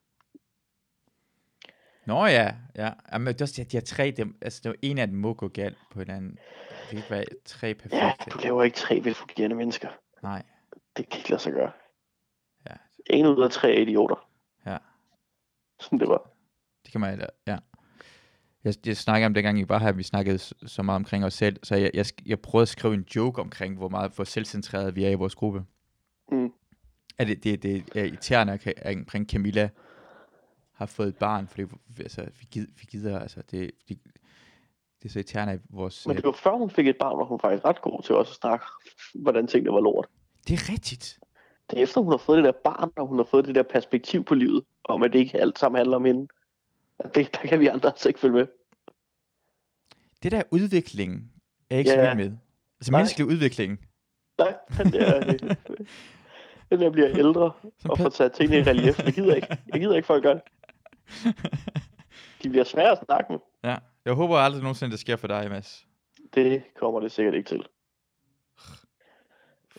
[2.06, 2.92] Nå ja, ja.
[3.12, 5.34] Jamen, det er også, de har tre, dem, altså det var en af dem må
[5.34, 6.30] gå galt på hinanden.
[6.30, 8.30] Det kan ikke være tre Ja, perfekte.
[8.30, 9.88] du laver ikke tre velfungerende mennesker.
[10.22, 10.42] Nej.
[10.96, 11.72] Det kan ikke lade sig gøre.
[12.70, 12.74] Ja.
[13.06, 14.28] En ud af tre er idioter.
[14.66, 14.76] Ja.
[15.80, 16.30] Sådan det var.
[16.84, 17.58] Det kan man, ja.
[18.64, 21.34] Jeg, jeg snakker om dengang, I var her, vi snakkede så, så meget omkring os
[21.34, 24.96] selv, så jeg, jeg, jeg prøvede at skrive en joke omkring, hvor meget hvor selvcentreret
[24.96, 25.64] vi er i vores gruppe.
[26.32, 26.52] Mm.
[27.18, 29.68] Er det, det, det er irriterende at- at omkring Camilla
[30.72, 31.62] har fået et barn, fordi
[32.00, 33.98] altså, vi, gider, vi gider, altså, det, det,
[35.02, 36.06] det er så irriterende, at vores...
[36.06, 38.14] Men det var før hun fik et barn, og hun var faktisk ret god til
[38.14, 38.64] også at snakke,
[39.14, 40.06] hvordan tingene var lort.
[40.48, 41.18] det er rigtigt.
[41.70, 43.62] Det er efter, hun har fået det der barn, og hun har fået det der
[43.62, 46.28] perspektiv på livet, om at det ikke alt sammen handler om hende.
[47.14, 48.46] Det, der kan vi andre altså ikke følge med.
[50.22, 51.32] Det der udvikling
[51.70, 52.10] er jeg ikke Ja.
[52.10, 52.32] så med.
[52.80, 53.00] Altså Nej.
[53.00, 53.86] menneskelig udvikling.
[54.38, 55.20] Nej, den der,
[56.70, 58.98] den der bliver ældre Som og får taget tingene i relief.
[59.04, 59.58] Jeg gider ikke.
[59.72, 60.42] Jeg gider ikke, folk gør det.
[62.42, 63.40] De bliver svære at snakke med.
[63.64, 65.86] ja, jeg håber aldrig nogensinde, det sker for dig, Mads.
[66.34, 67.66] Det kommer det sikkert ikke til.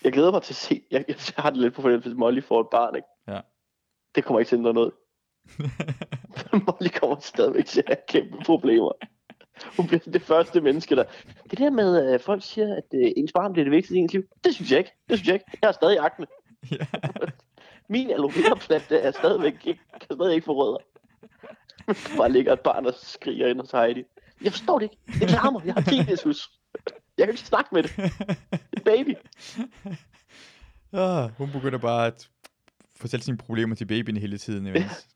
[0.04, 0.82] Jeg glæder mig til at se.
[0.92, 3.08] Jeg, jeg har det lidt på fornemmelse, hvis Molly får et barn, ikke?
[3.28, 3.42] Ja.
[4.16, 4.92] Det kommer ikke til at ændre noget.
[6.66, 8.92] Molly kommer stadigvæk til at have kæmpe problemer.
[9.78, 11.04] Hun bliver det første menneske, der...
[11.52, 14.14] Det der med, at folk siger, at øh, ens barn bliver det vigtigste i ens
[14.14, 14.92] liv, det synes jeg ikke.
[15.10, 15.46] Det synes jeg ikke.
[15.62, 16.26] Jeg har stadig akne.
[16.72, 16.86] ja.
[17.90, 18.32] Min aloe
[18.90, 20.78] er stadigvæk ikke, kan stadig ikke få rødder.
[21.88, 24.04] Der bare ligger et barn og skriger ind hos Heidi.
[24.44, 25.20] Jeg forstår det ikke.
[25.20, 25.62] Det larmer.
[25.66, 26.50] Jeg har tinnitus.
[27.18, 27.92] Jeg kan ikke snakke med det.
[28.72, 29.16] Det er baby.
[30.94, 32.30] Ah, hun begynder bare at
[32.96, 34.68] fortælle sine problemer til babyen hele tiden.
[34.68, 35.08] Imens.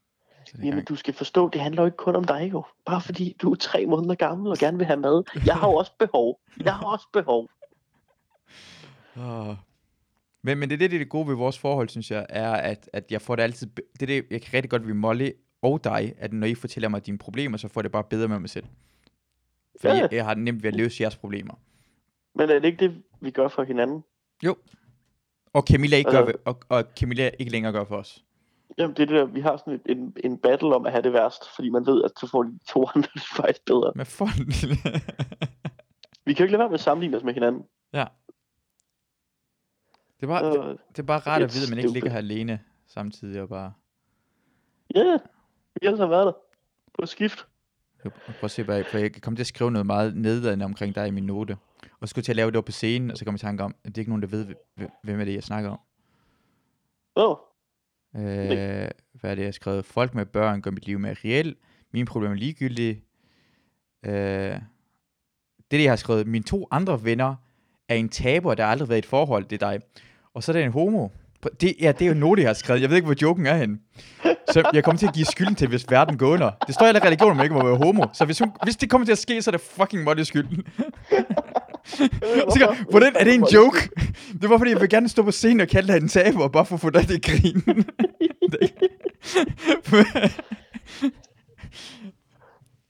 [0.64, 0.88] Jamen, gang.
[0.88, 2.64] du skal forstå, det handler jo ikke kun om dig jo.
[2.86, 5.22] Bare fordi du er tre måneder gammel og gerne vil have mad.
[5.46, 6.40] Jeg har jo også behov.
[6.64, 7.48] Jeg har også behov.
[10.42, 12.50] Men, men det er det, det er det gode ved vores forhold, synes jeg, er,
[12.52, 13.66] at, at jeg får det altid...
[13.76, 15.30] Det er det, jeg kan rigtig godt ved Molly
[15.62, 18.38] og dig, at når I fortæller mig dine problemer, så får det bare bedre med
[18.38, 18.64] mig selv.
[19.80, 20.00] Fordi Ja.
[20.00, 21.54] jeg, jeg har nemt ved at løse jeres problemer.
[22.34, 24.04] Men er det ikke det, vi gør for hinanden?
[25.52, 28.24] Og Camilla ikke, gør, Altså- ved- og, og Camilla ikke længere gør for os.
[28.78, 31.02] Jamen, det er det der, vi har sådan et, en, en battle om at have
[31.02, 33.92] det værst, fordi man ved, at så får de to andre det faktisk bedre.
[33.96, 34.26] Men for...
[36.24, 37.62] Vi kan jo ikke lade være med at sammenligne os med hinanden.
[40.20, 42.10] det, er bare, det, Øh, det er bare rart at vide, at man ikke ligger
[42.10, 43.72] her alene samtidig og bare...
[44.94, 45.20] Ja, yeah,
[45.74, 46.32] vi har altså været der
[46.98, 47.46] på skift.
[48.04, 50.94] Jeg prøver at se, jeg, for jeg kom til at skrive noget meget nedladende omkring
[50.94, 51.56] dig i min note.
[52.00, 53.38] Og så skulle jeg til at lave det op på scenen, og så kom jeg
[53.38, 54.46] i tanke om, at det er ikke nogen, der ved,
[54.80, 55.78] hv- hvem er det, jeg snakker om.
[57.16, 57.36] Åh, oh,
[58.16, 58.88] Øh,
[59.20, 59.84] hvad er det, jeg har skrevet?
[59.84, 61.58] Folk med børn gør mit liv mere reelt.
[61.92, 63.02] Mine problemer er ligegyldige.
[64.06, 64.60] Øh, det
[65.70, 66.26] det, jeg har skrevet.
[66.26, 67.34] Mine to andre venner
[67.88, 69.44] er en taber, der har aldrig været i et forhold.
[69.44, 69.80] Det er dig.
[70.34, 71.08] Og så er det en homo.
[71.60, 72.82] Det, ja, det er jo en note, jeg har skrevet.
[72.82, 73.78] Jeg ved ikke, hvor joken er henne.
[74.52, 76.50] Så jeg kommer til at give skylden til, hvis verden går under.
[76.66, 78.06] Det står i alle religioner, man ikke må være homo.
[78.12, 80.66] Så hvis, hun, hvis det kommer til at ske, så er det fucking Molly skylden.
[81.86, 83.90] Så, hvordan er det en joke?
[84.40, 86.66] Det var fordi, jeg vil gerne stå på scenen og kalde dig en taber, bare
[86.66, 87.84] for at få dig til at grine.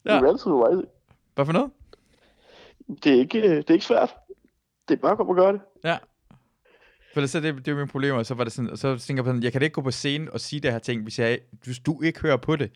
[0.06, 0.14] Ja.
[0.14, 0.84] Det er altid right.
[1.34, 1.70] Hvad for noget?
[3.04, 4.14] Det er ikke, det er ikke svært.
[4.88, 5.60] Det er bare at komme og gøre det.
[5.84, 5.98] Ja.
[7.14, 8.98] For det, så det, det er jo mine problemer, og så var det sådan, så
[8.98, 10.78] tænker jeg på sådan, jeg kan da ikke gå på scenen og sige det her
[10.78, 12.70] ting, hvis, jeg, hvis du ikke hører på det,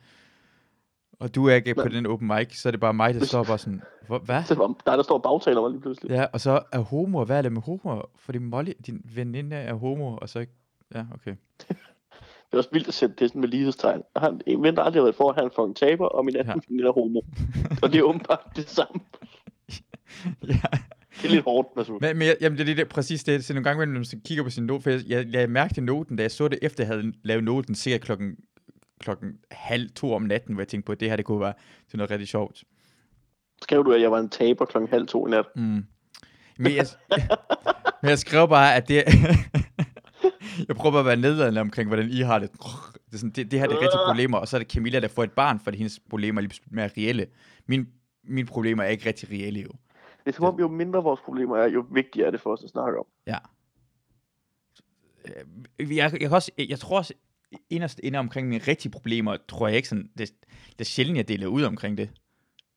[1.21, 1.89] og du er ikke på Nej.
[1.89, 3.83] den open mic, så er det bare mig, der står bare sådan,
[4.25, 4.43] hvad?
[4.49, 6.11] Det var dig, der står og bagtaler mig lige pludselig.
[6.11, 8.03] Ja, og så er homo, og hvad er det med homo?
[8.19, 10.53] Fordi Molly, din veninde er homo, og så ikke,
[10.95, 11.35] ja, okay.
[12.51, 14.03] Det er også vildt at sætte det sådan med lighedstegn.
[14.15, 16.25] Jeg har en ven, der aldrig har været for, at han er fucking taber, og
[16.25, 16.85] min anden ja.
[16.85, 17.21] er homo.
[17.83, 19.01] og det er åbenbart det samme.
[20.49, 20.55] ja.
[21.23, 21.99] Det er lidt hårdt, Masu.
[22.01, 23.45] Men, men jeg- jamen, det er det, der, præcis det.
[23.45, 25.83] Så nogle gange, når man kigger på sin note, for jeg, jeg lagde mærke til
[25.83, 28.37] noten, da jeg så det efter, jeg havde lavet noten, cirka klokken
[29.01, 31.55] klokken halv to om natten, hvor jeg tænkte på, at det her det kunne være
[31.89, 32.65] til noget rigtig sjovt.
[33.63, 35.45] Skrev du, at jeg var en taber klokken halv to i nat?
[35.57, 35.85] Mm.
[36.59, 36.87] Men, jeg,
[38.03, 39.05] men jeg skrev bare, at det...
[40.69, 42.53] jeg prøver bare at være nedladende omkring, hvordan I har det.
[42.53, 45.01] Det, er sådan, det, det her det er rigtige problemer, og så er det Camilla,
[45.01, 47.27] der får et barn, fordi hendes problemer er lige mere reelle.
[47.67, 47.89] Min,
[48.25, 49.71] mine problemer er ikke rigtig reelle jo.
[50.25, 52.65] Det er som om, jo mindre vores problemer er, jo vigtigere er det for os
[52.65, 53.05] at snakke om.
[53.27, 53.39] Ja.
[55.79, 57.15] Jeg, jeg, kan også, jeg tror også,
[57.71, 60.33] inderst inde omkring mine rigtige problemer, tror jeg ikke sådan, det,
[60.73, 62.11] det er sjældent, jeg deler ud omkring det.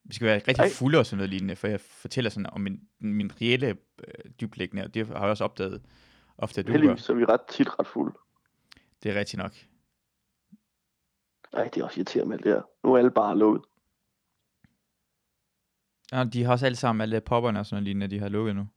[0.04, 0.70] Vi skal være rigtig Ej.
[0.70, 4.84] fulde og sådan noget lignende, for jeg fortæller sådan om min, min reelle øh, dyblæggende,
[4.84, 5.82] og det har jeg også opdaget
[6.38, 6.80] ofte, at du gør.
[6.80, 8.18] Heldigvis så er vi ret tit ret fulde.
[9.04, 9.54] Det er rigtigt nok.
[11.54, 12.62] Ej, det er også irriterende med det her.
[12.84, 13.62] Nu er alle bare lukket.
[16.12, 18.56] Ja, de har også alle sammen, alle popperne og sådan noget lignende, de har lukket
[18.56, 18.68] nu.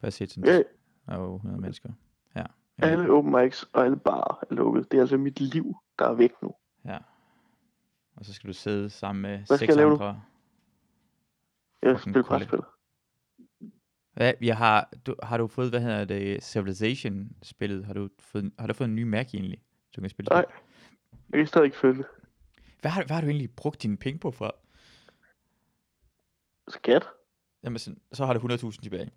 [0.00, 0.56] For at se sådan, Ja,
[1.06, 1.92] der er jo 100 mennesker.
[2.82, 2.86] Ja.
[2.86, 4.90] alle open mics og alle barer er lukket.
[4.90, 6.54] Det er altså mit liv, der er væk nu.
[6.84, 6.98] ja.
[8.16, 9.94] Og så skal du sidde sammen med Hvad skal seks jeg lave nu?
[9.94, 10.22] andre.
[11.82, 12.60] Jeg spiller brætspil.
[14.16, 17.84] Ja, jeg har, du, har du fået, hvad hedder det, Civilization-spillet?
[17.84, 19.62] Har du fået, har du fået en ny Mac egentlig,
[19.96, 20.40] du kan spille Nej.
[20.40, 20.50] det?
[21.30, 22.04] Jeg kan stadig ikke følge.
[22.80, 24.56] Hvad har, hvad har du egentlig brugt dine penge på for?
[26.68, 27.08] Skat?
[27.62, 29.10] Jamen, sådan, så har du 100.000 tilbage.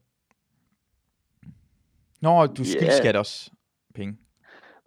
[2.22, 2.70] Nå, du Ja.
[2.70, 3.52] skyldskat også
[3.96, 4.18] penge.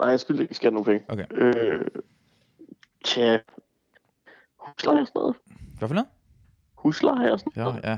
[0.01, 1.05] Nej, jeg spiller ikke skat nogen penge.
[1.09, 1.25] Okay.
[1.31, 1.87] Øh,
[3.05, 3.39] tja.
[4.57, 5.37] Husleje og sådan noget.
[5.79, 6.09] Hvad for noget?
[6.75, 7.81] Husleje og sådan Ja, noget.
[7.85, 7.91] ja,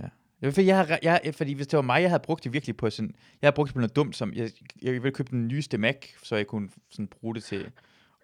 [0.00, 0.08] ja.
[0.42, 2.90] Ja, jeg har, jeg, fordi hvis det var mig, jeg havde brugt det virkelig på
[2.90, 4.50] sådan, jeg havde brugt det på noget dumt, som, jeg,
[4.82, 7.70] jeg ville købe den nyeste Mac, så jeg kunne sådan bruge det til,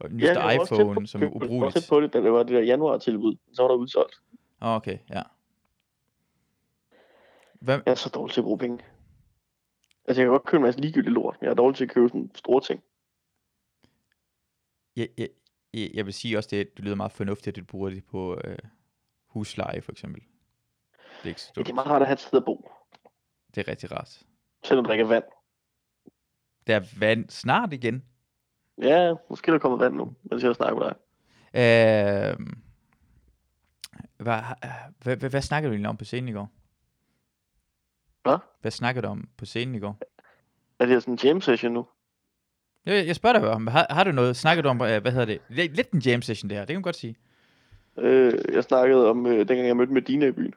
[0.00, 1.86] og nyeste jeg også tæt iPhone, på- som er Jeg var ubrugeligt.
[1.88, 3.36] på det, da det var det der januar-tilbud.
[3.52, 4.14] Så var der udsolgt.
[4.62, 5.22] Åh, okay, ja.
[7.60, 8.78] Hvad, Jeg er så dårlig til at bruge penge.
[10.04, 11.90] Altså, jeg kan godt købe en masse ligegyldigt lort, men jeg er dårlig til at
[11.90, 12.82] købe sådan store ting.
[14.96, 15.28] jeg, jeg,
[15.94, 18.58] jeg, vil sige også, det, det lyder meget fornuftigt, at du bruger det på øh,
[19.26, 20.22] husleje, for eksempel.
[20.22, 22.70] Det er ikke Ja, det er meget rart at have et sted at bo,
[23.54, 24.22] Det er rigtig rart.
[24.64, 25.24] selvom der ikke er vand.
[26.66, 28.04] Der er vand snart igen.
[28.82, 30.96] Ja, måske er der kommet vand nu, mens jeg snakker med dig.
[31.54, 32.46] Øh,
[34.16, 34.40] hvad,
[35.02, 36.50] hvad, hvad, hvad snakkede du egentlig om på scenen i går?
[38.22, 38.38] Hvad?
[38.60, 39.98] Hvad snakkede du om på scenen i går?
[40.78, 41.86] Er det sådan en jam session nu?
[42.86, 44.36] Jeg, jeg spørger dig om, har, har du noget?
[44.36, 45.40] Snakker du om, øh, hvad hedder det?
[45.48, 47.16] Lidt, en jam session det her, det kan man godt sige.
[47.98, 50.54] Øh, jeg snakkede om, øh, dengang jeg mødte Medina i byen.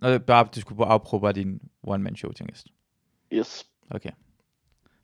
[0.00, 3.38] Nå, det er bare, du skulle afprøve bare din one-man-show, tænker jeg.
[3.38, 4.10] Yes, Okay,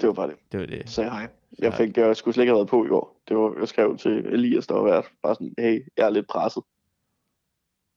[0.01, 0.37] det var bare det.
[0.53, 0.90] det var det.
[0.90, 1.29] Så hej.
[1.59, 1.64] Ja.
[1.64, 3.21] Jeg, fik, jeg skulle slet ikke have været på i går.
[3.29, 6.27] Det var, jeg skrev til Elias, der var vært, bare sådan, hey, jeg er lidt
[6.27, 6.62] presset.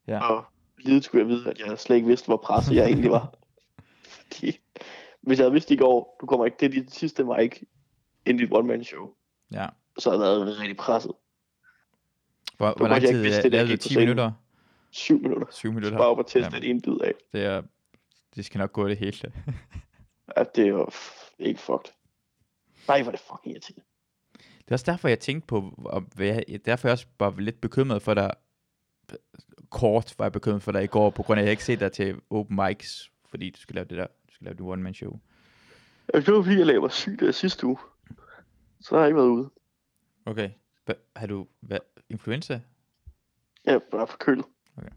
[0.08, 0.30] Ja.
[0.30, 0.46] Og
[0.80, 3.34] lige skulle jeg vide, at jeg slet ikke vidste, hvor presset jeg egentlig var.
[4.16, 4.60] Fordi,
[5.22, 7.62] hvis jeg havde vidst i går, du kommer ikke til dit sidste mic
[8.26, 9.10] ind i dit one-man-show,
[9.52, 9.68] Ja.
[10.00, 11.12] så havde jeg været rigtig presset.
[12.58, 13.72] Hvor, hvor lang tid vidste øh, det, lavede du?
[13.72, 14.02] gik på 10 scenen.
[14.02, 14.32] minutter?
[14.92, 15.48] Syv minutter.
[15.52, 15.98] 7 minutter?
[15.98, 16.62] Bare op og teste Jamen.
[16.62, 17.14] det en bid af.
[17.34, 17.62] Det, er,
[18.36, 19.18] det skal nok gå det hele.
[20.28, 21.92] At det var f- ikke fucked.
[22.88, 23.84] Nej, hvor er det fucking irriterende.
[24.38, 25.62] Det er også derfor, jeg tænkte på,
[26.16, 28.32] hvad- derfor er jeg også bare lidt bekymret for dig,
[29.70, 31.80] kort var jeg bekymret for dig i går, på grund af, at jeg ikke set
[31.80, 34.84] dig til open mics, fordi du skal lave det der, du skal lave det one
[34.84, 35.20] man show.
[36.14, 37.78] Jeg det var fordi, jeg lavede mig syg der sidste uge.
[38.82, 39.50] Så har jeg ikke været ude.
[40.26, 40.50] Okay,
[40.86, 41.78] Hva, har du hvad,
[42.10, 42.62] influenza?
[43.66, 44.46] Er bare forkølet.
[44.78, 44.90] Okay.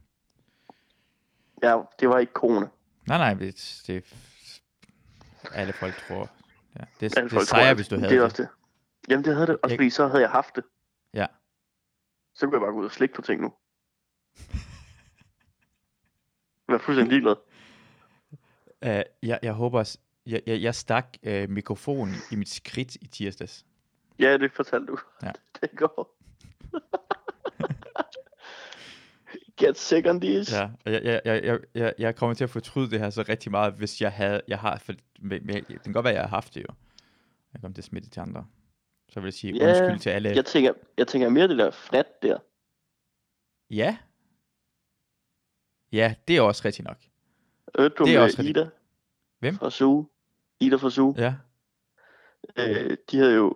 [1.63, 2.67] Ja, det var ikke corona.
[3.09, 4.15] Nej, nej, det, det
[5.53, 6.31] alle folk tror.
[6.79, 8.11] Ja, det, Alle det folk sejrer, tror, hvis du havde det.
[8.15, 8.21] det.
[8.21, 8.49] Er også det.
[9.09, 9.57] Jamen, det havde det.
[9.63, 10.65] Også Jeg- fordi så havde jeg haft det.
[11.15, 11.27] Ja.
[12.35, 13.53] Så kunne jeg bare gå ud og slikke på ting nu.
[16.69, 17.37] Jeg er fuldstændig ligeglad.
[18.87, 23.67] Uh, jeg, jeg håber, jeg, jeg, jeg stak uh, mikrofonen i mit skridt i tirsdags.
[24.19, 24.99] Ja, det fortalte du.
[25.23, 25.33] Ja.
[25.61, 26.19] Det går.
[29.61, 30.53] Get sick on this.
[30.53, 33.75] Ja, jeg, jeg, jeg, jeg, jeg, kommer til at fortryde det her så rigtig meget,
[33.75, 36.55] hvis jeg havde, jeg har, for, med, med, det kan godt være, jeg har haft
[36.55, 36.75] det jo.
[37.53, 38.47] Jeg kommer til at smitte til andre.
[39.09, 40.29] Så vil jeg sige Ja, undskyld til alle.
[40.29, 42.39] Jeg tænker, jeg tænker mere det der fnat der.
[43.71, 43.97] Ja.
[45.93, 46.97] Ja, det er også rigtigt nok.
[47.79, 48.57] Hørte du Det er med også rigtigt.
[48.57, 48.69] Ida?
[49.39, 49.55] Hvem?
[49.59, 50.07] Fra Zoo.
[50.61, 51.15] Ida fra Zoo.
[51.19, 51.35] Ja.
[52.57, 53.55] Øh, de havde jo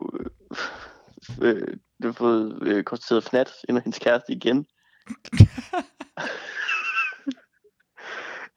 [1.42, 4.66] øh, øh, fået øh, konstateret fnat ind af hendes kæreste igen.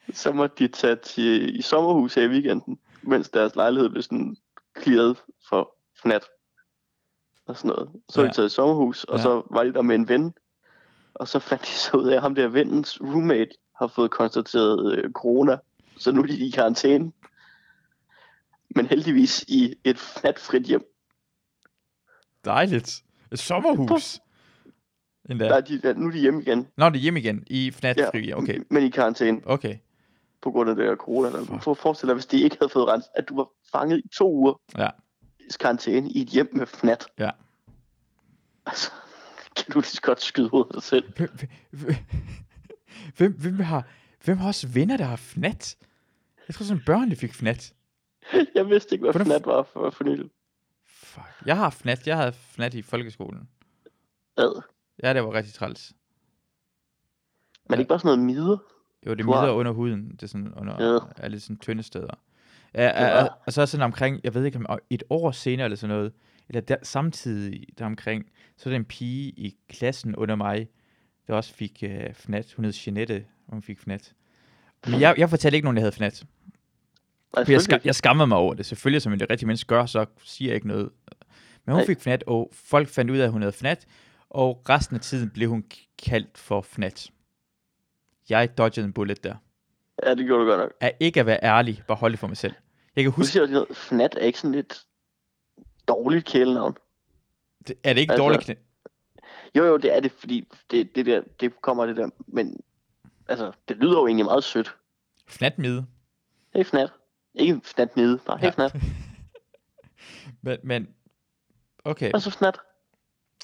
[0.14, 4.38] så måtte de tage til, i sommerhus her i weekenden, mens deres lejlighed blev sådan
[4.82, 5.18] clearet
[5.50, 6.24] for fnat.
[7.46, 7.90] Og sådan noget.
[8.10, 8.22] Så.
[8.22, 8.28] Ja.
[8.28, 9.24] de taget i sommerhus, og Ja.
[9.24, 10.34] så var de der med en ven.
[11.14, 14.98] Og så fandt de så ud af, at ham der vennens roommate har fået konstateret
[14.98, 15.58] øh, corona.
[15.98, 17.12] Så nu er de i karantæne.
[18.76, 20.84] Men heldigvis i et fnatfrit hjem.
[22.46, 23.04] Dejligt.
[23.32, 24.20] Et sommerhus.
[25.30, 25.46] Endda.
[25.46, 26.68] Der er de, ja, nu er de hjemme igen.
[26.78, 27.44] Nå, det er hjemme igen.
[27.48, 28.28] I fnatfri.
[28.28, 28.38] Ja.
[28.38, 28.60] Okay.
[28.70, 29.78] Men i karantæne Okay.
[30.42, 31.30] på grund af det her corona.
[31.32, 31.60] Der.
[31.62, 34.08] For at forestille dig, hvis de ikke havde fået rens, at du var fanget i
[34.18, 34.90] to uger Ja.
[35.40, 37.06] i karantæne i et hjem med fnat.
[37.20, 37.30] Ja.
[38.66, 38.92] Altså,
[39.56, 41.04] kan du lige så godt skyde hovedet af dig selv.
[43.18, 43.88] Hvem, hvem, har,
[44.26, 45.76] hvem har også venner, der har fnat?
[46.48, 47.74] Jeg tror sådan børn, der fik fnat.
[48.56, 50.30] Jeg vidste ikke, hvad Hvordan- fnat var for, for nylig.
[50.86, 51.26] Fuck.
[51.46, 52.08] Jeg har fnat.
[52.08, 53.50] Jeg havde fnat i folkeskolen.
[54.38, 54.62] Ad.
[55.04, 55.94] Ja, det var rigtig træls.
[57.66, 58.58] Men er det ikke bare sådan noget mider?
[59.08, 60.12] Jo, det Du har- midler under huden.
[60.12, 61.00] Det er sådan under Ja.
[61.24, 62.14] er lidt sådan tynde steder.
[62.74, 63.06] Ja, ja.
[63.06, 63.24] Ja.
[63.24, 66.14] Og, og så sådan omkring, jeg ved ikke om et år senere eller sådan noget,
[66.50, 68.26] eller der, samtidig der omkring,
[68.58, 70.68] så er der en pige i klassen under mig,
[71.30, 72.54] der også fik uh, fnat.
[72.54, 74.14] Hun hed Jeanette, og hun fik fnat.
[74.88, 76.24] Men jeg, jeg fortalte ikke nogen, der havde fnat.
[76.24, 78.66] Nej, jeg, selvfølgelig ska, jeg skammede mig over det.
[78.66, 80.90] Selvfølgelig, som det rigtige menneske gør, så siger jeg ikke noget.
[81.66, 81.86] Men hun Nej.
[81.86, 83.86] fik fnat, og folk fandt ud af, at hun havde fnat,
[84.30, 85.64] og resten af tiden blev hun
[86.06, 87.10] kaldt for fnat.
[88.30, 89.36] Jeg dodgede en bullet der.
[90.06, 90.72] Ja, det gjorde du godt nok.
[90.82, 92.54] Er ikke at være ærlig, bare holde det for mig selv.
[92.96, 94.82] Jeg kan Du huske, siger også fnat er ikke sådan lidt
[95.88, 96.76] dårligt kælenavn.
[97.68, 98.60] det- er det ikke Altså- dårligt?
[99.56, 102.60] Jo, jo, det er det, fordi det, det, der, det kommer det der, men
[103.28, 104.76] altså, det lyder jo egentlig meget sødt.
[105.28, 105.86] Fnatmide.
[106.56, 106.90] Hey fnat.
[107.34, 108.52] Ikke fnat nede, bare hey Ja.
[108.52, 108.76] fnat.
[110.42, 110.88] Men, men,
[111.86, 112.60] okay, Hvad så fnat?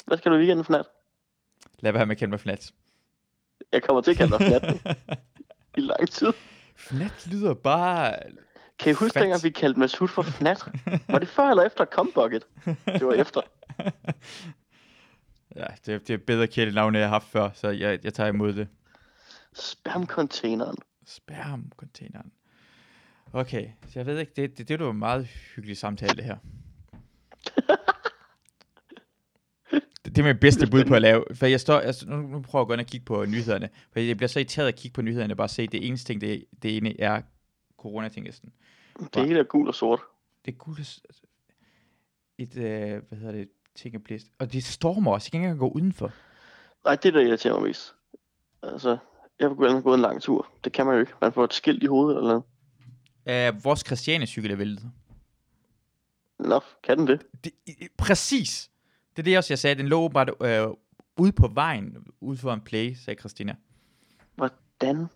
[0.06, 0.86] Hvad skal du i weekenden fnat?
[1.80, 2.72] lad være med at kalde mig fnat.
[3.72, 4.98] Jeg kommer til at kalde dig fnat
[5.78, 6.34] i lang tid.
[6.76, 8.16] fnat lyder bare...
[8.80, 10.66] Kan I huske, dengang vi kaldte Masud for fnat?
[11.08, 12.46] Var det før eller efter Combucket?
[12.86, 13.42] Det var efter.
[15.56, 18.54] Ja, det, det er bedre kælenavn, jeg har haft før, så jeg, jeg tager imod
[18.54, 18.68] det.
[19.54, 20.76] Spam-containeren.
[21.06, 22.32] Spam-containeren.
[23.34, 26.38] Okay, så jeg ved ikke, det, det, det var en meget hyggelig samtale, det her.
[30.06, 32.42] det, det er mit bedste bud på at lave, for jeg står, altså, nu, nu
[32.42, 34.96] prøver jeg at ind og kigge på nyhederne, for jeg bliver så irriteret at kigge
[34.96, 37.22] på nyhederne, og bare se, det eneste ting, det, det ene er
[37.78, 38.54] coronatingesten.
[39.14, 40.00] Det hele er gul og sort.
[40.46, 41.22] Det er guld, altså,
[42.38, 44.28] et, øh, hvad hedder det, ting er blæst.
[44.40, 46.12] Og det stormer også, jeg kan ikke engang gå udenfor.
[46.86, 47.94] Nej, det er der irriterer mig mest.
[48.64, 48.98] Altså,
[49.40, 50.48] jeg kunne have gået en lang tur.
[50.64, 51.14] Det kan man jo ikke.
[51.22, 52.28] Man får et skilt i hovedet eller
[53.26, 53.56] noget.
[53.56, 54.92] Øh, vores Christiane-cykel er væltet.
[56.40, 57.22] Nå, kan den det?
[57.44, 57.52] Det,
[57.98, 58.70] præcis.
[59.16, 59.76] Det er det også, jeg sagde.
[59.76, 60.68] Den lå åbenbart øh,
[61.18, 63.56] ude på vejen, ude for en play, sagde Christina.
[64.36, 65.08] Hvordan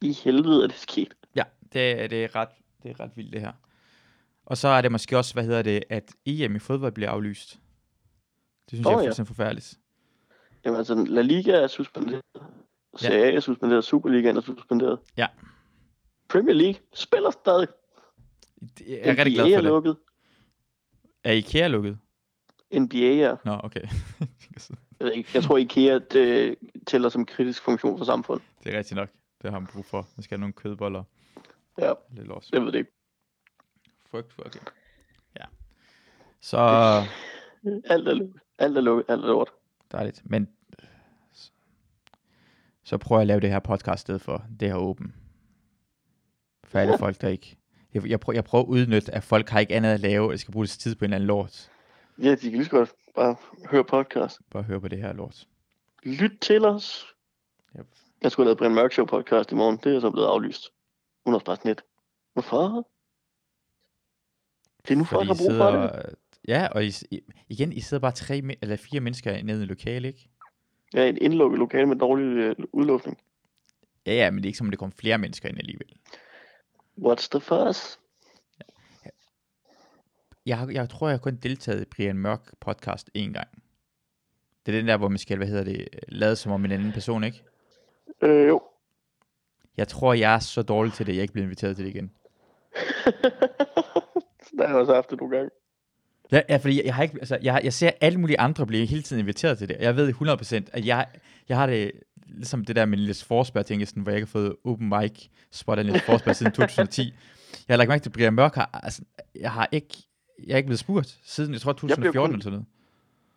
[0.00, 1.14] i helvede er det sket?
[1.34, 2.48] Ja, det, er- det, er ret,
[2.82, 3.52] det er ret vildt, det her.
[4.46, 7.50] Og så er det måske også, hvad hedder det, at EM i fodbold bliver aflyst.
[8.70, 9.06] Det synes Åh, jeg er ja.
[9.06, 9.78] fuldstændig forfærdeligt.
[10.64, 12.22] Jamen altså, La Liga er suspenderet.
[12.96, 13.84] Serie A er suspenderet.
[13.84, 14.98] Superligaen er suspenderet.
[15.16, 15.26] Ja.
[16.28, 17.68] Premier League spiller stadig.
[18.78, 19.64] Det- Jeg er rigtig NBA glad for er det.
[19.64, 19.96] lukket.
[21.24, 21.98] Er IKEA lukket?
[22.74, 23.36] NBA er.
[23.44, 23.80] Nå, okay.
[25.00, 28.44] Jeg, ved ikke, jeg tror, IKEA det tæller som kritisk funktion for samfundet.
[28.64, 29.08] det er rigtigt nok.
[29.42, 30.08] Det har man brug for.
[30.16, 31.02] Man skal have nogle kødboller.
[31.78, 32.90] Ja, Lidt jeg ved det ikke.
[34.12, 34.60] Frygt, okay.
[35.40, 35.44] Ja.
[36.40, 36.58] Så
[37.84, 38.28] Alt er.
[38.58, 39.04] Alt er lukket.
[39.08, 39.50] Alt er lort.
[39.92, 40.22] dejligt.
[40.30, 40.48] Men
[42.84, 45.14] så prøver jeg at lave det her podcast sted for det her åben.
[46.64, 46.98] For alle Ja.
[46.98, 47.56] folk, der ikke...
[47.94, 50.30] Jeg, jeg, prøver, jeg prøver at udnytte, at folk har ikke andet at lave, og
[50.30, 51.70] jeg skal bruge deres tid på en eller anden lort.
[52.18, 53.36] Ja, de kan lige så godt bare
[53.70, 54.40] høre podcast.
[54.50, 55.46] Bare høre på det her lort.
[56.02, 57.06] Lyt til os.
[57.78, 57.86] Yep.
[58.22, 59.76] Jeg skulle have lavet Brian Mørk Show podcast i morgen.
[59.84, 60.62] Det er så blevet aflyst.
[61.24, 61.82] Hun har bare lidt.
[62.32, 62.88] Hvorfor?
[64.88, 66.14] Det er nu folk har brug for det.
[66.48, 66.92] Ja, og I,
[67.48, 70.28] igen, I sidder bare tre, eller fire mennesker nede i lokale, ikke?
[70.94, 73.18] Ja, et indlukket lokale med dårlig øh, udluftning.
[74.06, 75.88] Ja, ja, men det er ikke som, om, det kommer flere mennesker ind alligevel.
[76.98, 77.98] What's the fuss?
[80.46, 83.48] Jeg, jeg tror, jeg har kun deltaget i Brian Mørk podcast en gang.
[84.66, 86.92] Det er den der, hvor man skal, hvad hedder det, lade som om en anden
[86.92, 87.42] person, ikke?
[88.22, 88.62] Øh, jo.
[89.76, 91.90] Jeg tror, jeg er så dårlig til det, at jeg ikke bliver inviteret til det
[91.90, 92.10] igen.
[94.58, 95.50] Der har jeg også haft det nogle gange.
[96.32, 98.86] Ja, ja fordi jeg, jeg, har ikke, altså, jeg, jeg ser alle mulige andre blive
[98.86, 99.76] hele tiden inviteret til det.
[99.80, 101.06] Jeg ved 100%, at jeg,
[101.48, 101.92] jeg har det
[102.26, 104.88] ligesom det der med Niels Forsberg, tænker jeg sådan, hvor jeg ikke har fået open
[104.88, 107.02] mic spot af Niels Forsberg siden 2010.
[107.68, 109.02] Jeg har lagt mærke til, Brian Mørk har, altså,
[109.34, 109.96] jeg har ikke,
[110.46, 112.66] jeg er ikke blevet spurgt siden, jeg tror, bliver 2014 kun- eller sådan noget.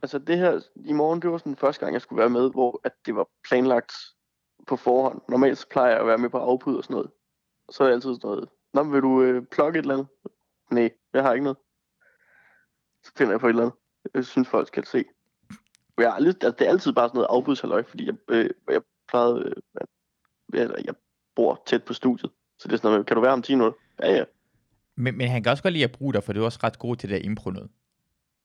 [0.01, 2.51] Altså det her i morgen, det var sådan den første gang, jeg skulle være med,
[2.51, 3.93] hvor at det var planlagt
[4.67, 5.21] på forhånd.
[5.29, 7.09] Normalt så plejer jeg at være med på afbud og sådan noget.
[7.71, 8.49] Så er det altid sådan noget.
[8.73, 10.07] Nå, vil du øh, plukke et eller andet?
[10.71, 11.57] Nej, jeg har ikke noget.
[13.03, 13.75] Så finder jeg på et eller andet.
[14.13, 15.03] Jeg synes, folk skal se.
[15.97, 18.81] Jeg har aldrig, altså, det er altid bare sådan noget afbudshalløj, fordi jeg, øh, jeg
[19.07, 19.87] plejede, øh, at,
[20.53, 20.93] eller, jeg
[21.35, 22.31] bor tæt på studiet.
[22.59, 23.79] Så det er sådan noget, kan du være om 10 minutter?
[24.03, 24.23] Ja, ja.
[24.95, 26.79] Men, men han kan også godt lide at bruge dig, for du er også ret
[26.79, 27.69] god til det der impro noget.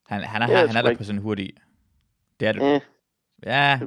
[0.07, 1.53] Han, han, er, Ja, jeg han er der på sådan hurtig.
[2.41, 2.65] Det er du.
[2.65, 2.81] Eh,
[3.47, 3.81] Ja,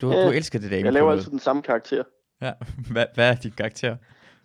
[0.00, 2.04] du, Ja, du elsker det der jeg laver impro altid den samme karakter.
[2.40, 2.52] Ja,
[2.92, 3.96] hvad, hvad er din karakter?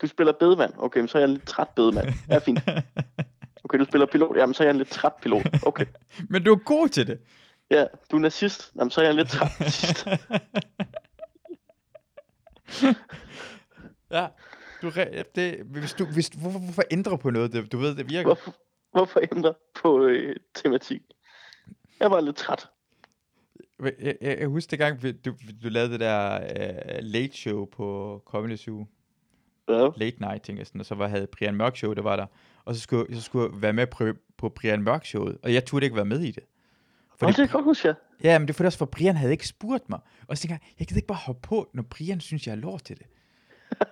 [0.01, 0.73] Du spiller bedemand.
[0.77, 2.07] Okay, men så er jeg lidt træt bedemand.
[2.29, 2.59] Ja, fint.
[3.63, 4.37] Okay, du spiller pilot.
[4.37, 5.45] Jamen, så er jeg en lidt træt pilot.
[5.65, 5.85] Okay.
[6.29, 7.19] Men du er god til det.
[7.71, 8.71] Ja, du er nazist.
[8.75, 10.07] Jamen, så er jeg en lidt træt nazist.
[14.11, 14.27] ja,
[14.81, 14.91] du,
[15.35, 17.53] det, hvis du, hvis, hvorfor, hvorfor ændre på noget?
[17.53, 18.23] Det, du ved, det virker.
[18.23, 18.55] Hvorfor,
[18.91, 21.01] hvorfor ændre på øh, tematik?
[21.99, 22.69] Jeg var lidt træt.
[23.79, 25.31] Jeg, jeg, jeg husker det gang, du,
[25.63, 28.87] du lavede det der uh, late show på Comedy Zoo.
[29.69, 29.89] Ja.
[29.95, 32.25] Late night, tænker jeg sådan, og så var, havde Brian Mørk show, det var der.
[32.65, 35.65] Og så skulle, så skulle jeg være med på, på Brian Mørk showet, og jeg
[35.65, 36.43] turde ikke være med i det.
[37.19, 37.31] Fordi...
[37.41, 37.93] Det kan jeg huske, ja.
[38.23, 39.99] Ja, men det er det også, for Brian havde ikke spurgt mig.
[40.27, 42.57] Og så tænker jeg, jeg gider ikke bare hoppe på, når Brian synes, jeg er
[42.57, 43.05] lort til det.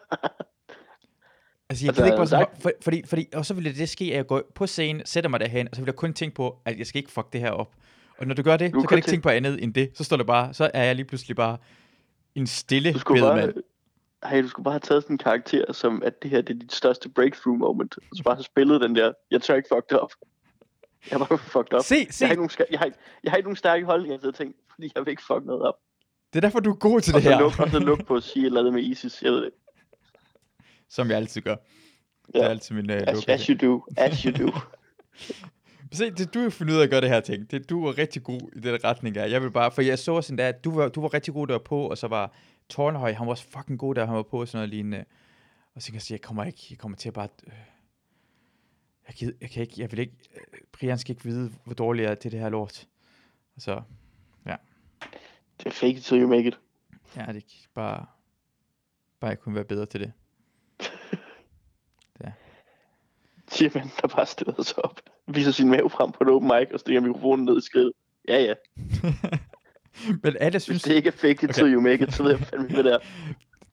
[1.69, 4.05] altså, jeg Altså, gider ikke bare sagt- for, fordi, fordi, og så ville det ske,
[4.05, 6.61] at jeg går på scenen, sætter mig derhen, og så vil jeg kun tænke på,
[6.65, 7.75] at jeg skal ikke fuck det her op.
[8.17, 9.91] Og når du gør det, Du så kan du ikke tænke- på andet end det.
[9.95, 11.57] Så står der bare, så er jeg lige pludselig bare
[12.35, 13.53] en stille skulle bare...
[14.25, 16.59] Hey, du skulle bare have taget sådan en karakter, som at det her det er
[16.59, 17.97] dit største breakthrough moment.
[18.11, 20.11] Og så bare have spillet den der, jeg tør ikke fuck det op.
[21.11, 21.83] Jeg var fucked up.
[21.83, 22.89] Se, se, Jeg har, ikke nogen, jeg, har
[23.23, 25.73] jeg har ikke nogen stærke holdninger til ting, fordi jeg vil ikke fuck noget op.
[26.33, 27.39] det er derfor, du er god til Og det her.
[27.39, 29.21] luk, og så luk på at sige et eller andet med ISIS.
[29.23, 29.51] Jeg ved det.
[30.89, 31.55] Som jeg altid gør.
[32.27, 32.39] Det Ja.
[32.39, 33.83] er altid min uh, As, as you do.
[33.97, 34.51] As you do.
[35.93, 37.51] Se, det er du har fundet ud af at gøre det her ting.
[37.51, 39.29] Det du var rigtig god i den retning af.
[39.31, 41.47] Jeg vil bare, for jeg så sådan der, at du var, du var rigtig god
[41.47, 42.33] der på, og så var
[42.71, 45.05] Tornhøj, han var også fucking god der, han var på sådan noget lignende.
[45.75, 47.53] Og så kan jeg sige, jeg kommer ikke, jeg kommer til at bare, øh,
[49.07, 52.03] jeg, gider, jeg kan ikke, jeg vil ikke, øh, Brian skal ikke vide, hvor dårlig
[52.03, 52.87] jeg er til det her lort.
[53.55, 53.81] Og så,
[55.63, 56.59] Det er fake it till you make it.
[57.15, 58.05] ja, det er bare,
[59.19, 60.13] bare jeg kunne være bedre til det.
[63.51, 64.99] Siger man, der bare stiller sig op.
[65.27, 67.93] Viser sin mave frem på et open mic, og stikker mikrofonen ned i skridtet.
[68.27, 68.53] Ja, ja.
[70.23, 71.73] Men alle Hvis synes, det ikke er fake it Okay.
[71.73, 72.99] you make it, så ved jeg fandme, hvad det er.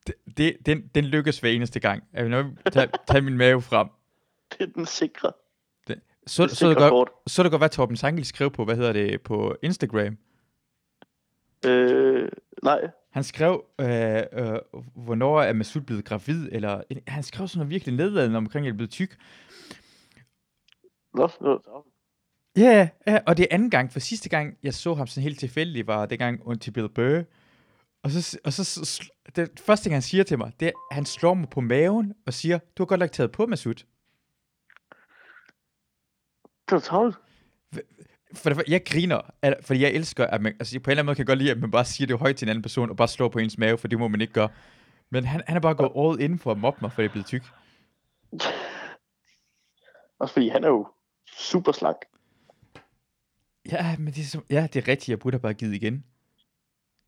[0.06, 2.02] det, det, den, den lykkes hver eneste gang.
[2.12, 3.88] Jeg vil nok tage, tage min mave frem.
[4.52, 5.32] Det er den sikre.
[6.26, 7.08] Så, Det så, det sikre godt, kort.
[7.26, 10.16] så det godt, hvad Torben Sangel skrev på, hvad hedder det, på Instagram.
[11.66, 12.28] Øh,
[12.62, 12.80] nej.
[13.10, 13.86] Han skrev, øh,
[14.32, 14.58] øh,
[14.94, 18.72] hvornår er Masud blevet gravid, eller han skrev sådan noget virkelig nedladende omkring, at jeg
[18.72, 19.16] er blevet tyk.
[21.14, 21.84] Nå, nå,
[22.58, 25.38] Ja, ja, og det er anden gang, for sidste gang, jeg så ham sådan helt
[25.38, 27.22] tilfældigt, var dengang under til Bill Burr.
[28.02, 31.04] Og så, og så, det første ting, han siger til mig, det er, at han
[31.04, 33.74] slår mig på maven og siger, du har godt nok taget på, Masud.
[33.74, 33.86] det
[36.76, 37.16] er travlt.
[38.34, 41.06] For det, jeg griner, at, fordi jeg elsker, at man, altså på en eller anden
[41.06, 42.90] måde kan jeg godt lide, at man bare siger det højt til en anden person,
[42.90, 44.48] og bare slår på ens mave, for det må man ikke gøre.
[45.10, 47.12] Men han, han er bare gået all in for at mobbe mig, for jeg er
[47.12, 47.42] blevet tyk.
[50.18, 50.88] Også fordi han er jo
[51.38, 51.96] super slank.
[53.72, 56.04] Ja, men det er, så, ja, det er rigtigt, jeg burde have bare givet igen.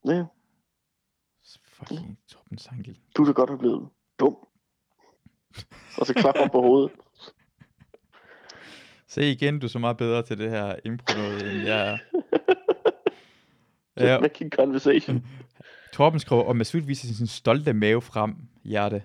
[0.07, 0.25] Ja,
[1.81, 2.99] Fucking Torben Sangel.
[3.17, 3.89] du er da godt have blevet
[4.21, 4.37] dum.
[5.99, 6.91] Og så klapper på hovedet.
[9.09, 11.99] Se igen, du er så meget bedre til det her impro noget, end jeg er.
[13.97, 14.21] Ja, Ja.
[14.21, 15.27] Make a conversation.
[15.93, 19.03] Torben skriver, og Masud viser sin stolte mave frem, hjerte.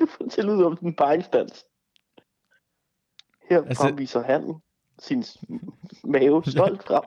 [0.00, 1.64] du til ud om den parringsdans.
[3.50, 3.82] Her altså...
[3.82, 4.54] fremviser han
[4.98, 5.24] sin
[6.04, 7.02] mave stolt frem.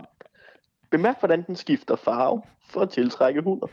[0.89, 3.67] Bemærk, hvordan den skifter farve for at tiltrække hunder.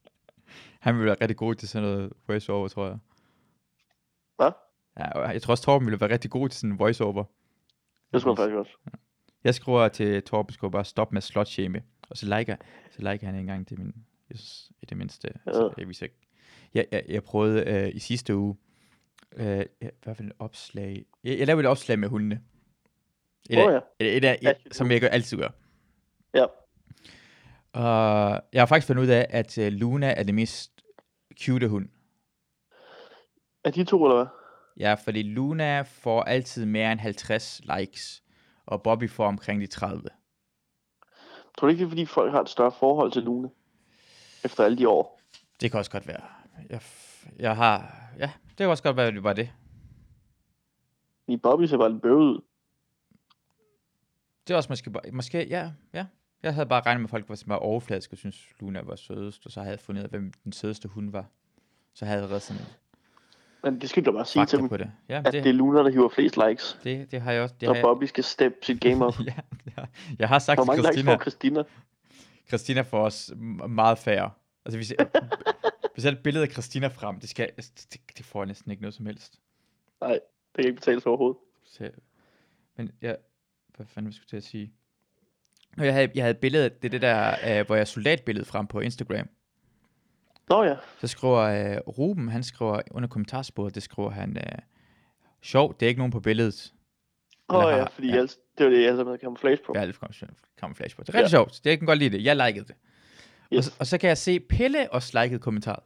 [0.80, 2.98] Han vil være rigtig god til sådan noget voiceover, tror jeg.
[4.36, 4.50] Hvad?
[4.98, 7.24] Ja, jeg tror også, Torben ville være rigtig god til sådan en voiceover.
[8.12, 8.72] Det tror jeg faktisk også.
[9.44, 11.82] Jeg skriver til Torben, skriver bare stop med slot-shame.
[12.10, 12.56] Og så liker,
[12.90, 13.94] så liker han en gang til min,
[14.30, 15.28] jeg synes, i det mindste.
[15.46, 16.06] Altså, jeg, viser.
[16.74, 18.56] Jeg, jeg, jeg prøvede øh, i sidste uge,
[19.36, 21.04] øh, ja, hvad for et opslag?
[21.24, 22.40] Jeg, jeg lavede et opslag med hundene.
[23.48, 23.78] Et, af- ja.
[24.00, 24.50] et, et, Ja.
[24.50, 25.48] et, som jeg gør, altid gør.
[26.34, 26.44] Ja.
[27.72, 30.72] Og jeg har faktisk fundet ud af, at øh, Luna er det mest
[31.44, 31.88] cute hund.
[33.64, 34.26] Er de to, eller hvad?
[34.80, 38.22] Ja, fordi Luna får altid mere end 50 likes,
[38.66, 40.02] og Bobby får omkring de 30.
[41.58, 43.50] Tror du ikke, det er, fordi folk har et større forhold til Lune?
[44.44, 45.20] Efter alle de år.
[45.60, 46.22] Det kan også godt være.
[46.70, 46.80] Jeg,
[47.38, 47.96] jeg har...
[48.18, 49.50] Ja, det kan også godt være, at det var det.
[51.28, 52.40] I Bobby ser bare lidt bøvet ud.
[54.48, 55.02] Det er også måske bare...
[55.12, 56.06] Måske, ja, ja.
[56.42, 58.96] Jeg havde bare regnet med, at folk var sådan bare overfladiske og synes Luna var
[58.96, 61.26] sødest, og så havde jeg fundet ud af, hvem den sødeste hund var.
[61.94, 62.66] Så havde jeg reddet sådan en
[63.62, 64.90] Men det skal du bare sige til dem, på det.
[65.08, 66.78] Ja, at det, det er Luna, der hiver flest likes.
[66.84, 67.54] det, det har jeg også...
[67.60, 69.14] Det Så har jeg, Bobby skal steppe sit game op.
[69.26, 69.34] ja,
[69.76, 69.84] ja,
[70.18, 71.62] jeg har sagt Hvor til mange likes Christina, får Christina?
[72.48, 74.30] Christina får os m- meget færre.
[74.64, 75.06] Altså, hvis jeg,
[75.94, 78.82] hvis jeg et billede af Christina frem, det, skal, det, det får jeg næsten ikke
[78.82, 79.40] noget som helst.
[80.02, 80.20] Det
[80.54, 81.36] kan ikke betales overhovedet.
[81.64, 81.90] Så,
[82.76, 83.16] men jeg,
[83.78, 84.72] hvad fanden skulle jeg til at sige?
[85.76, 88.44] Nå, Jeg havde, jeg havde et billede, det er det der, øh, hvor jeg soldatbillede
[88.44, 89.28] frem på Instagram.
[90.48, 90.76] Nå ja.
[91.00, 94.58] Så skriver øh, Ruben, han skriver under kommentarsporet, det skriver han, øh,
[95.42, 96.74] sjov, det er ikke nogen på billedet.
[97.48, 98.14] Åh Eller ja, har- fordi ja.
[98.14, 98.20] ja.
[98.20, 99.72] Jeg, det var det, jeg havde med camouflage på.
[99.74, 99.96] Jeg har lidt
[100.60, 101.02] camouflage på.
[101.02, 101.28] Det er rigtig ja.
[101.28, 102.24] sjovt, det kan godt lide det.
[102.24, 102.74] Jeg likede det.
[103.52, 103.58] Yes.
[103.58, 105.82] Og, så- og så kan jeg se, Pelle også likede kommentaret.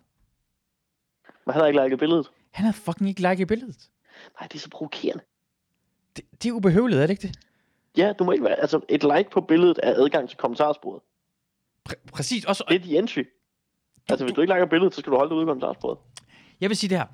[1.47, 2.27] Men han havde ikke liket billedet.
[2.51, 3.91] Han havde fucking ikke liket billedet.
[4.41, 5.23] Nej, det er så provokerende.
[6.17, 7.39] Det, det er ubehøveligt, er det ikke det?
[7.97, 8.61] Ja, du må ikke være...
[8.61, 11.03] Altså, et like på billedet er adgang til kommentarsporet.
[11.89, 13.25] Præ- præcis, også, Det er de entry.
[14.09, 15.99] Altså, hvis du ikke liker billedet, så skal du holde det ude i kommentarsporet.
[16.61, 17.07] Jeg vil sige det her.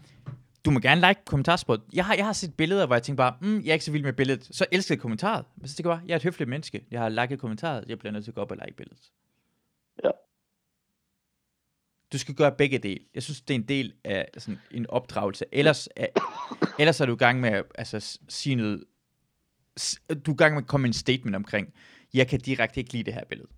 [0.64, 1.80] Du må gerne like kommentarsporet.
[1.92, 3.92] Jeg har, jeg har set billeder, hvor jeg tænker bare, mm, jeg er ikke så
[3.92, 4.48] vild med billedet.
[4.50, 5.44] Så elskede jeg kommentaret.
[5.56, 6.84] Men så tænker jeg bare, jeg er et høfligt menneske.
[6.90, 7.84] Jeg har liket kommentaret.
[7.88, 9.12] Jeg bliver nødt til at gå op og like billedet.
[10.04, 10.10] Ja.
[12.12, 13.00] Du skal gøre begge dele.
[13.14, 15.44] Jeg synes, det er en del af sådan en opdragelse.
[15.52, 16.06] Ellers er,
[16.78, 18.84] ellers er du i gang med at altså, sige noget...
[20.26, 21.74] Du er i gang med at komme med en statement omkring,
[22.14, 23.48] jeg kan direkte ikke lide det her billede.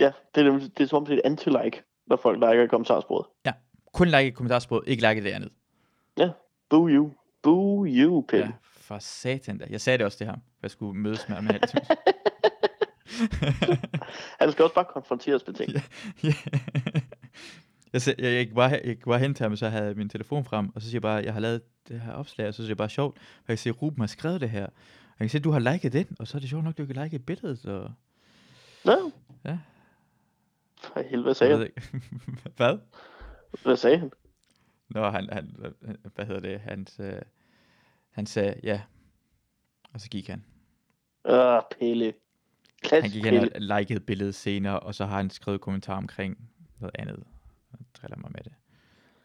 [0.00, 2.62] Ja, det er, nemlig- det er som om det er et anti-like, når folk liker
[2.62, 3.26] i kommentarsporet.
[3.94, 5.50] Kun like kommentarsporet, ikke like det andet.
[6.70, 7.10] Boo you.
[7.42, 8.46] Boo you, Pelle.
[8.46, 9.66] Ja, for satan da.
[9.70, 10.36] Jeg sagde det også det her.
[10.62, 11.74] Jeg skulle mødes med ham med alt.
[14.40, 15.72] Han skal også bare konfronteres med ting.
[15.72, 15.80] Ja.
[16.24, 16.32] Ja.
[17.92, 20.44] jeg, jeg, jeg, gik bare, jeg bare hen til ham, så havde jeg min telefon
[20.44, 22.68] frem, og så siger jeg bare, jeg har lavet det her opslag, og så synes
[22.68, 24.66] jeg bare sjovt, og jeg at Ruben har skrevet det her.
[25.18, 26.86] Jeg kan se, at du har liket den, og så er det sjovt nok, du
[26.86, 27.90] kan like billedet, så...
[28.84, 29.12] Nå.
[29.44, 29.58] Ja.
[30.82, 31.66] For helvede, hvad sagde han?
[31.66, 31.82] ikke.
[32.56, 32.78] Hvad?
[33.62, 34.12] Hvad sagde han?
[34.88, 35.56] Nå, han, han,
[36.14, 37.22] hvad hedder det, han, øh,
[38.10, 38.80] han sagde, ja,
[39.92, 40.44] og så gik han.
[41.24, 42.04] Åh, Pelle.
[42.04, 42.14] Han
[42.82, 46.50] Klassisk gik hen og likede billedet senere, og så har han skrevet kommentar omkring
[46.80, 47.24] noget andet,
[47.72, 48.52] og driller mig med det.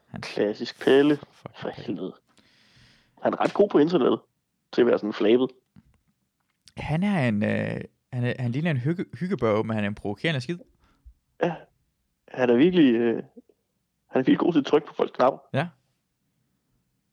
[0.08, 1.16] Han, Klassisk Pelle.
[1.16, 2.14] fuck, For helvede.
[3.22, 4.20] Han er ret god på internettet.
[4.72, 5.50] Til at være sådan flabet.
[6.82, 7.82] Han er en, øh,
[8.14, 10.58] han, er, han ligner en hygge, hyggebørge, men han er en provokerende skid.
[11.44, 11.56] Ja.
[12.28, 12.96] Han er virkelig...
[12.96, 13.16] Øh,
[14.08, 15.40] han er virkelig god til at trykke på folks knapper.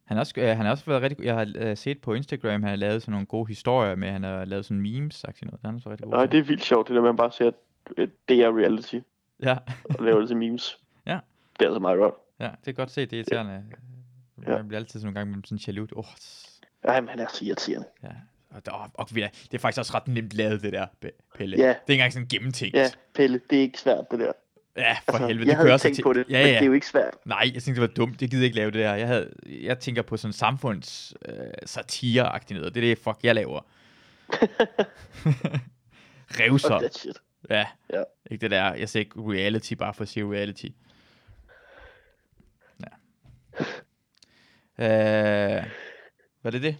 [0.04, 1.24] Han har også, øh, han har også været rigtig.
[1.26, 4.22] Jeg har øh, set på Instagram, han har lavet sådan nogle gode historier med, han
[4.22, 5.60] har lavet sådan memes, sagt noget.
[5.64, 7.46] Han er så rigtig god Nej, det er vildt sjovt, det der, man bare ser,
[7.48, 7.54] at
[7.96, 8.98] øh, det er reality,
[9.42, 10.78] Ja, og laver det til memes.
[11.06, 11.18] Ja.
[11.58, 12.14] Det er altså meget godt.
[12.40, 13.64] ja, det er godt set, det er irriterende.
[14.46, 14.56] Ja.
[14.56, 15.92] Man bliver altid sådan nogle gange med sådan jaloux.
[15.96, 17.86] Åh, s- Jamen, han er så irriterende.
[18.02, 18.08] ja.
[18.50, 18.90] Og, der, og,
[19.24, 21.56] det er faktisk også ret nemt lavet, det der, Pe- Pelle.
[21.56, 21.62] Ja.
[21.68, 22.76] Det er ikke engang sådan gennemtænkt.
[22.76, 24.32] Ja, Pelle, det er ikke svært, det der.
[24.76, 25.38] ja for helvede.
[25.38, 26.52] jeg det havde kører så tænkt til- på det, Ja, men ja.
[26.52, 27.14] det er jo ikke svært.
[27.24, 28.22] Nej, jeg tænkte, det var dumt.
[28.22, 28.94] Jeg gider ikke lave det der.
[28.94, 31.34] Jeg, havde, jeg tænker på sådan samfunds øh,
[31.66, 32.74] satire noget.
[32.74, 33.60] Det er det, fuck, jeg laver.
[36.40, 36.78] Revser.
[36.78, 37.16] That shit.
[37.50, 37.66] Ja.
[37.92, 38.02] Ja.
[38.30, 40.66] Ikke det der, jeg siger ikke reality, bare for at sige reality.
[42.80, 42.86] Ja.
[44.80, 45.64] Øh,
[46.42, 46.76] var det det?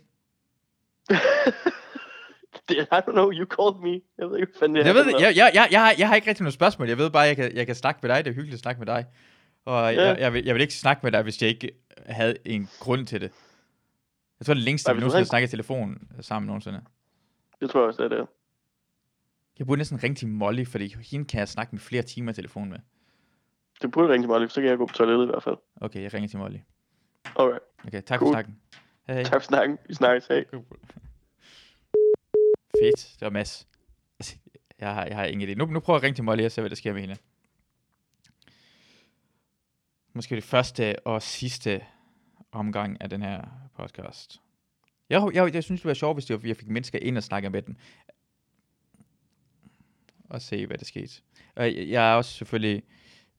[2.71, 4.01] I don't know, you called me.
[4.19, 4.85] Jeg ved ikke, hvad er.
[4.85, 6.89] Jeg ved for jeg, jeg, jeg, jeg, har, jeg har ikke rigtig noget spørgsmål.
[6.89, 8.25] Jeg ved bare, jeg kan, jeg kan snakke med dig.
[8.25, 9.07] Det er hyggeligt at snakke med dig.
[9.65, 10.03] Og Ja.
[10.09, 11.71] jeg, jeg, vil, jeg vil ikke snakke med dig, hvis jeg ikke
[12.07, 13.33] havde en grund til det.
[14.41, 16.81] Jeg tror, det er længste, Nej, vi nogensinde har snakket i telefon sammen nogensinde.
[17.61, 18.27] Det tror jeg også, det er det.
[19.59, 22.35] Jeg burde næsten ringe til Molly, fordi hende kan jeg snakke med flere timer i
[22.35, 22.79] telefon med.
[23.83, 25.57] Det burde ringe til mig, så kan jeg gå på toilettet i hvert fald.
[25.81, 26.59] Okay, jeg ringer til Molly.
[27.39, 27.63] Alright.
[27.87, 28.35] Okay, tak for Cool.
[28.35, 28.57] snakken.
[29.09, 29.25] Hej.
[29.25, 29.79] Tak for snakken.
[29.89, 30.27] Vi snakkes.
[30.27, 30.45] Hej.
[32.81, 33.69] Fedt, det var Mads.
[34.21, 34.37] Altså,
[34.79, 35.55] Jeg har, jeg har ingen idé.
[35.55, 37.17] Nu, nu prøver jeg at ringe til Molly og se, hvad der sker med hende.
[40.13, 41.85] Måske det første og sidste
[42.53, 43.45] omgang af den her
[43.77, 44.41] podcast.
[45.11, 47.23] Jeg, jeg, jeg synes, det var sjovt, hvis det var, jeg fik mennesker ind og
[47.23, 47.77] snakke med dem.
[50.31, 51.23] Og se, hvad der skete.
[51.57, 52.83] Og jeg, jeg er også selvfølgelig...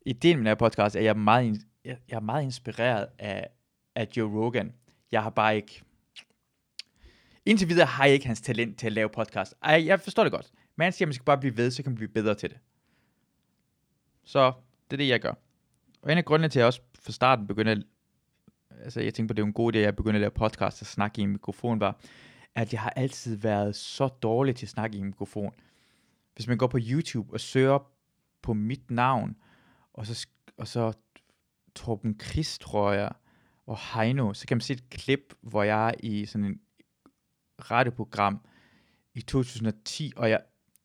[0.05, 3.07] Ideen med den her podcast er, at jeg er meget, jeg, jeg er meget inspireret
[3.19, 3.47] af,
[3.95, 4.73] af Joe Rogan.
[5.11, 5.83] Jeg har bare ikke...
[7.45, 9.55] Indtil videre har jeg ikke hans talent til at lave podcast.
[9.63, 10.51] Ej, jeg forstår det godt.
[10.75, 12.49] Men han siger, at man skal bare blive ved, så kan man blive bedre til
[12.49, 12.57] det.
[14.23, 14.53] Så
[14.91, 15.33] det er det, jeg gør.
[16.01, 17.83] Og en af grundene til, at jeg også fra starten begyndte at...
[18.83, 20.81] Altså, jeg tænkte på, det var en god idé, at jeg begyndte at lave podcast
[20.81, 21.99] og snakke i en mikrofon, var,
[22.55, 25.53] at jeg har altid været så dårlig til at snakke i en mikrofon.
[26.35, 27.91] Hvis man går på YouTube og søger
[28.41, 29.35] på mit navn,
[29.93, 30.93] og så, og så
[31.75, 33.11] Torben Chris, tror jeg,
[33.69, 36.59] og Heino, så kan man se et klip, hvor jeg er i sådan en
[37.71, 38.39] radioprogram
[39.13, 40.41] i 2010, og jeg,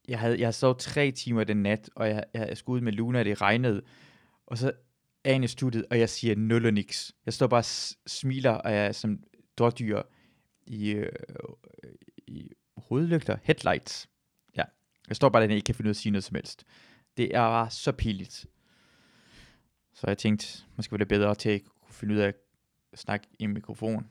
[0.09, 2.93] jeg havde, jeg sov tre timer den nat, og jeg, jeg, jeg skulle ud med
[2.93, 3.83] Luna, og det regnede,
[4.47, 4.73] og så
[5.25, 7.15] er jeg i studiet, og jeg siger nul og niks.
[7.27, 7.65] Jeg står bare og
[8.07, 9.19] smiler, og jeg er som
[9.59, 10.03] dårdyr
[10.67, 11.13] i, øh,
[12.27, 14.09] i hovedlygter, headlights.
[14.57, 14.65] Ja,
[15.09, 16.65] jeg står bare der, og ikke kan finde ud af at sige noget som helst.
[17.17, 18.47] Det er bare så pinligt.
[19.95, 22.44] Så jeg tænkte, måske var det bedre til at kunne finde ud af at
[22.97, 24.07] snakke i mikrofon.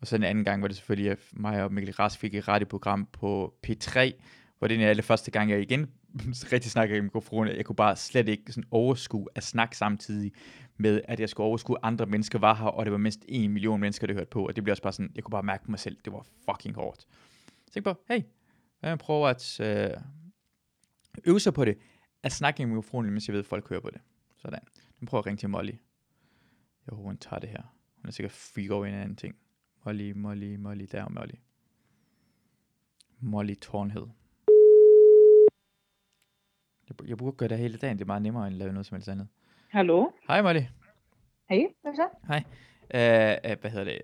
[0.00, 2.48] Og så en anden gang var det selvfølgelig, at mig og Mikkel Ras fik et
[2.48, 4.12] radioprogram på P3,
[4.58, 5.90] hvor det er det første gang, jeg igen
[6.52, 7.56] rigtig snakker i mikrofonen.
[7.56, 10.32] Jeg kunne bare slet ikke sådan overskue at snakke samtidig
[10.76, 13.52] med, at jeg skulle overskue, at andre mennesker var her, og det var mindst en
[13.52, 15.64] million mennesker, der hørte på, og det blev også bare sådan, jeg kunne bare mærke
[15.64, 17.00] på mig selv, det var fucking hårdt.
[17.66, 18.20] Så jeg på, hey,
[18.82, 19.90] jeg prøver at øh,
[21.24, 21.78] øve sig på det,
[22.22, 24.00] at snakke i mikrofonen, mens jeg ved, at folk hører på det.
[24.36, 24.60] Sådan.
[25.00, 25.72] Nu prøver jeg at ringe til Molly.
[26.90, 27.62] Jeg håber, hun tager det her.
[27.96, 29.36] Hun er sikkert freak over en anden ting.
[29.84, 31.34] Molly, Molly, Molly, der er Molly.
[33.20, 34.06] Molly Tornhed.
[36.88, 37.98] Jeg, jeg burde gøre det hele dagen.
[37.98, 39.28] Det er meget nemmere end at lave noget som helst andet.
[39.68, 40.10] Hallo?
[40.28, 40.60] Hej Molly.
[41.48, 42.08] Hej, hvad så?
[42.26, 42.42] Hej.
[42.94, 44.02] Uh, uh, hvad hedder det?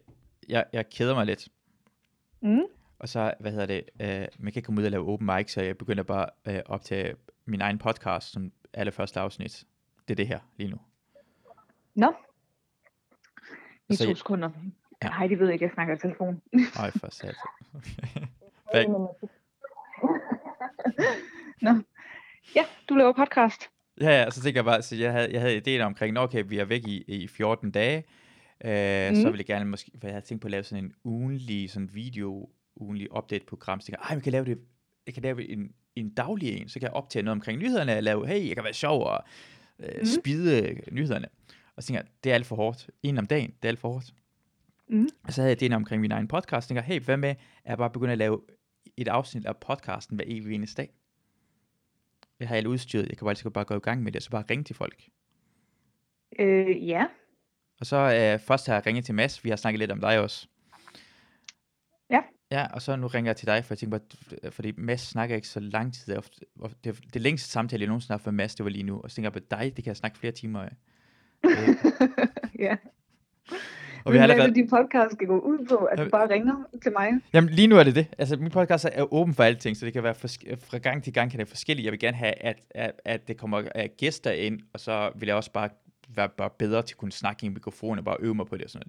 [0.49, 1.49] Jeg, jeg keder mig lidt.
[2.41, 2.63] Mm.
[2.99, 3.83] Og så, hvad hedder det?
[3.95, 6.55] Uh, man kan ikke komme ud og lave open mic, så jeg begynder bare uh,
[6.55, 9.65] at optage min egen podcast som allerførste afsnit.
[10.09, 10.79] Det er det her lige nu.
[11.95, 12.13] Nå.
[13.91, 14.51] I Så to jeg- sekunder.
[15.05, 15.09] Ja.
[15.09, 16.43] Hej, de ved ikke, jeg snakker i telefon.
[16.79, 17.35] Ej, for satan.
[18.73, 18.87] Hvad-
[21.63, 21.71] Nå.
[22.57, 23.61] Ja, du laver podcast.
[24.01, 26.59] Ja, ja, så tænker jeg bare, så jeg havde, jeg havde ideen omkring, okay, vi
[26.59, 28.05] er væk i, i 14 dage,
[28.65, 29.15] øh, mm.
[29.17, 31.71] så ville jeg gerne måske, for jeg havde tænkt på at lave sådan en ugenlig,
[31.71, 34.59] sådan video, ugenlig update-program, så tænker jeg, ej, vi kan lave det,
[35.07, 38.03] jeg kan lave en, en daglig en, så kan jeg optage noget omkring nyhederne, og
[38.03, 39.25] lave, hey, jeg kan være sjov og
[39.81, 40.05] øh, mm.
[40.07, 41.29] Spide nyhederne.
[41.77, 42.91] Og så tænker jeg, det er alt for hårdt.
[43.03, 44.15] En om dagen, det er alt for hårdt.
[44.89, 45.09] Mhm.
[45.25, 47.37] Og så havde jeg ideen omkring min egen podcast, så tænker hey, hvad med, at
[47.65, 48.41] jeg bare begynder at lave
[48.97, 50.91] et afsnit af podcasten hver evig eneste dag.
[52.41, 54.23] Jeg har alt udstyret, jeg kan bare, godt bare gå i gang med det, og
[54.23, 55.09] så bare ringe til folk.
[56.39, 57.07] Øh, ja.
[57.81, 60.21] Og så øh, først har jeg ringet til Mads, vi har snakket lidt om dig
[60.21, 60.49] også.
[62.11, 62.21] Ja.
[62.51, 65.37] Ja, og så nu ringer jeg til dig, for jeg tænker bare, fordi Mads snakker
[65.37, 66.15] ikke så lang tid.
[66.15, 66.25] Det,
[66.61, 69.01] ofte- det, det længste samtale, jeg nogensinde har haft med Mads, det var lige nu.
[69.01, 70.73] Og så tænker jeg på dig, det kan jeg snakke flere timer af.
[72.59, 72.77] Ja.
[74.05, 75.77] og vi har er allerede, din podcast skal gå ud på?
[75.77, 77.11] At du bare ringer til mig?
[77.33, 78.07] jamen lige nu er det det.
[78.19, 81.13] Altså min podcast er åben for alting, så det kan være forsk- fra gang til
[81.13, 81.85] gang kan det være forskelligt.
[81.85, 85.37] Jeg vil gerne have, at, at, at det kommer gæster ind, og så vil jeg
[85.37, 85.69] også bare
[86.09, 88.57] være bare bedre til at kunne snakke i en mikrofon og bare øve mig på
[88.57, 88.89] det og sådan noget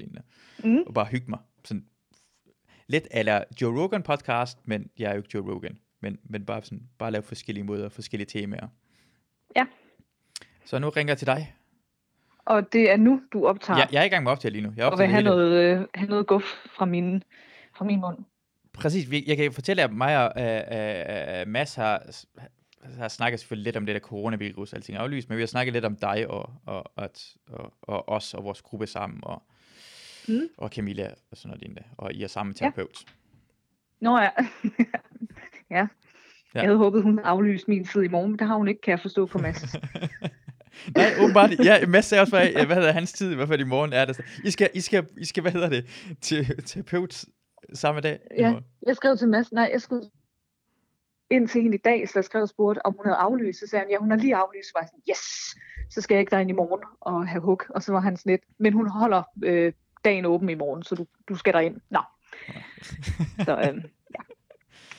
[0.64, 0.78] lignende.
[0.80, 0.84] Mm.
[0.88, 1.40] og bare hygge mig.
[1.66, 1.86] Sådan
[2.88, 5.78] lidt eller Joe Rogan podcast, men jeg er jo ikke Joe Rogan.
[6.02, 8.68] Men, men bare, sådan, bare lave forskellige måder, forskellige temaer.
[9.56, 9.66] Ja.
[10.66, 11.54] Så nu ringer jeg til dig.
[12.48, 13.78] Og det er nu, du optager.
[13.78, 14.74] Jeg, jeg er i gang med at optage lige nu.
[14.78, 16.44] Jeg og vil have noget, øh, have noget guf
[16.76, 17.24] fra min,
[17.76, 18.18] fra min mund.
[18.74, 19.10] Præcis.
[19.28, 22.04] Jeg kan fortælle, at mig og uh, uh, Mads har,
[23.00, 25.74] har snakket selvfølgelig lidt om det der coronavirus, og alting aflyst, men vi har snakket
[25.74, 27.10] lidt om dig og, og, og,
[27.52, 29.44] og, og os og vores gruppe sammen, og,
[30.30, 30.42] Mm.
[30.58, 32.66] og Camilla og sådan noget lignende, og I er samme Ja.
[32.66, 33.06] terapeut.
[34.02, 34.30] Nå ja.
[35.78, 35.88] ja.
[36.54, 38.92] Jeg havde håbet, hun aflyst min tid i morgen, men det har hun ikke, kan
[38.92, 39.76] jeg forstå på Mads.
[40.96, 41.52] Nej, åbenbart.
[41.66, 44.06] Ja, Mads sagde også, hvad, hvad hedder hans tid, i hvert fald i morgen er
[44.06, 44.20] det.
[44.44, 45.86] I skal, I skal, I skal hvad hedder det,
[46.22, 47.26] til terapeut
[47.74, 48.20] samme dag?
[48.38, 48.54] i Ja.
[48.88, 50.04] Jeg skrev til Mads, nej, jeg skrev
[51.30, 53.60] ind til hende i dag, så jeg skrev og spurgte, om hun havde aflyst.
[53.60, 54.68] Så sagde han, ja, hun har lige aflyst.
[54.68, 55.56] Så var jeg sådan, yes,
[55.94, 57.62] så skal jeg ikke derind i morgen og have hug.
[57.70, 59.74] Og så var han sådan lidt, men hun holder øh,
[60.06, 61.82] dagen åben i morgen, så du, du skal derind.
[61.90, 62.00] Nå.
[63.46, 63.84] Så øh,
[64.16, 64.22] ja,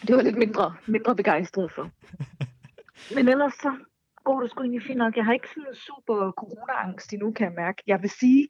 [0.07, 1.91] det var lidt mindre, mindre begejstret for.
[3.15, 3.73] Men ellers så
[4.29, 5.17] går det sgu egentlig fint nok.
[5.17, 7.83] Jeg har ikke sådan super corona-angst endnu, kan jeg mærke.
[7.87, 8.49] Jeg vil sige,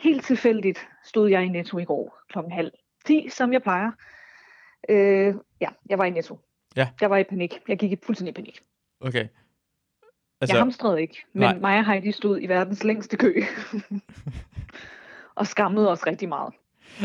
[0.00, 2.72] helt tilfældigt stod jeg i Netto i går klokken halv
[3.04, 3.90] 10, som jeg plejer.
[4.88, 6.38] Øh, ja, jeg var i Netto.
[6.76, 6.88] Ja.
[7.00, 7.60] Jeg var i panik.
[7.68, 8.62] Jeg gik i fuldstændig i panik.
[9.00, 9.28] Okay.
[10.40, 11.58] Altså, jeg hamstrede ikke, men nej.
[11.58, 13.42] mig og Heidi stod i verdens længste kø.
[15.40, 16.54] og skammede os rigtig meget.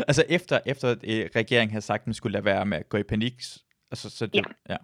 [0.08, 2.88] altså efter, efter at øh, regeringen havde sagt, at man skulle lade være med at
[2.88, 3.34] gå i panik,
[3.90, 4.42] altså, så det, Ja.
[4.68, 4.76] ja.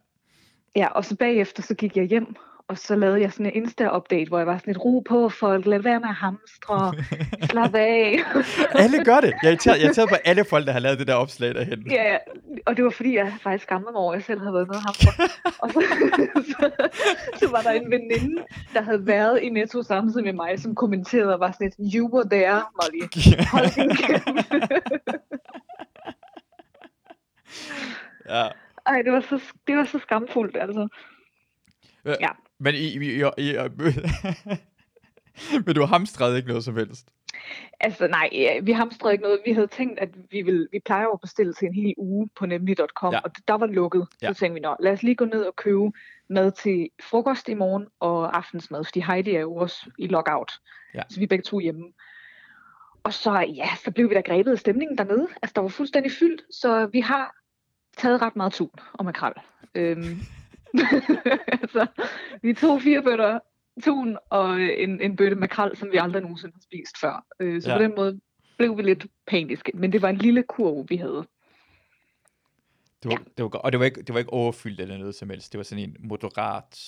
[0.77, 2.37] Ja, og så bagefter så gik jeg hjem,
[2.69, 5.67] og så lavede jeg sådan en Insta-update, hvor jeg var sådan lidt ro på folk,
[5.67, 6.95] lad være med at hamstre,
[7.51, 8.19] slap af.
[8.83, 9.33] Alle gør det.
[9.43, 11.55] Jeg er irriteret, jeg er irriteret på alle folk, der har lavet det der opslag
[11.55, 11.91] derhen.
[11.91, 12.19] ja, ja,
[12.67, 14.77] og det var fordi, jeg faktisk skammede mig over, at jeg selv havde været med
[14.77, 15.13] hamstre.
[15.63, 15.81] og så,
[16.51, 16.71] så,
[17.39, 18.43] så, var der en veninde,
[18.75, 22.15] der havde været i Netto samtidig med mig, som kommenterede og var sådan lidt, you
[22.15, 23.03] were there, Molly.
[23.53, 23.91] Hold din
[28.29, 28.49] ja.
[28.87, 30.89] Ej, det var så, det var så skamfuldt, altså.
[32.05, 32.29] Ja.
[32.59, 33.69] Men I, I, I, I,
[35.67, 37.09] men du hamstrede ikke noget som helst.
[37.81, 38.31] Altså nej,
[38.63, 39.41] vi hamstrede ikke noget.
[39.45, 42.47] Vi havde tænkt, at vi ville, vi plejer at bestille til en hel uge på
[42.47, 43.21] nemlig.com, ja.
[43.21, 44.07] og der var lukket.
[44.23, 44.33] Ja.
[44.33, 45.91] Så tænkte vi, Nå, lad os lige gå ned og købe
[46.29, 50.53] mad til frokost i morgen og aftensmad, fordi Heidi er jo også i lockout.
[50.95, 51.03] Ja.
[51.09, 51.93] Så vi er begge to hjemme.
[53.03, 55.29] Og så, ja, så blev vi da grebet af stemningen dernede.
[55.43, 57.35] Altså, der var fuldstændig fyldt, så vi har
[57.97, 59.33] taget ret meget tun og makrel.
[59.75, 60.19] Øhm,
[61.63, 61.87] altså,
[62.43, 63.39] vi tog fire bøtter
[63.85, 67.25] tun og en, en bøtte makrel, som vi aldrig nogensinde har spist før.
[67.41, 67.73] Øh, så Ja.
[67.75, 67.79] ja.
[67.79, 68.21] på den måde
[68.59, 69.73] blev vi lidt paniske.
[69.75, 71.27] Men det var en lille kurv, vi havde.
[73.03, 73.17] Det var, Ja.
[73.37, 73.63] det var, godt.
[73.63, 75.53] og det var, ikke, det var ikke overfyldt eller noget som helst.
[75.53, 76.81] Det var sådan en moderat...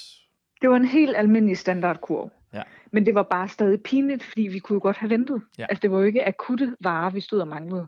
[0.63, 2.31] Det var en helt almindelig standardkurv.
[2.53, 2.63] Ja.
[2.93, 5.43] Men det var bare stadig pinligt, fordi vi kunne jo godt have ventet.
[5.59, 5.67] Ja.
[5.69, 7.87] Altså, det var jo ikke akutte varer, vi stod og manglede.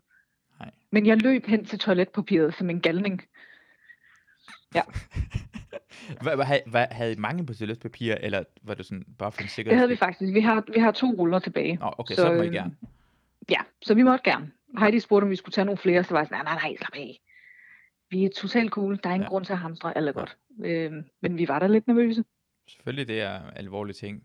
[0.61, 0.71] Nej.
[0.93, 3.23] Men jeg løb hen til toiletpapiret som en galning.
[4.71, 4.83] Hvad,
[6.67, 9.73] hvad, havde- I mange på toiletpapir, eller var det sådan bare for en sikkerhed?
[9.75, 10.35] Det havde vi faktisk.
[10.35, 11.77] Vi har, vi har to ruller tilbage.
[11.77, 12.77] Nå, okay, så, så må I øhm, gerne.
[13.51, 14.51] Ja, så vi måtte gerne.
[14.79, 16.77] Heidi spurgte, om vi skulle tage nogle flere, så var jeg sådan, nej, nej, nej,
[16.77, 17.21] slap af.
[18.11, 19.01] Vi er totalt cool.
[19.03, 19.25] Der er ingen Ja.
[19.25, 19.29] ja.
[19.29, 19.97] grund til at hamstre.
[19.97, 20.19] Alt er Ja.
[20.19, 20.37] godt.
[20.65, 22.25] Øhm, men vi var da lidt nervøse.
[22.69, 24.25] Selvfølgelig, det er alvorlige ting.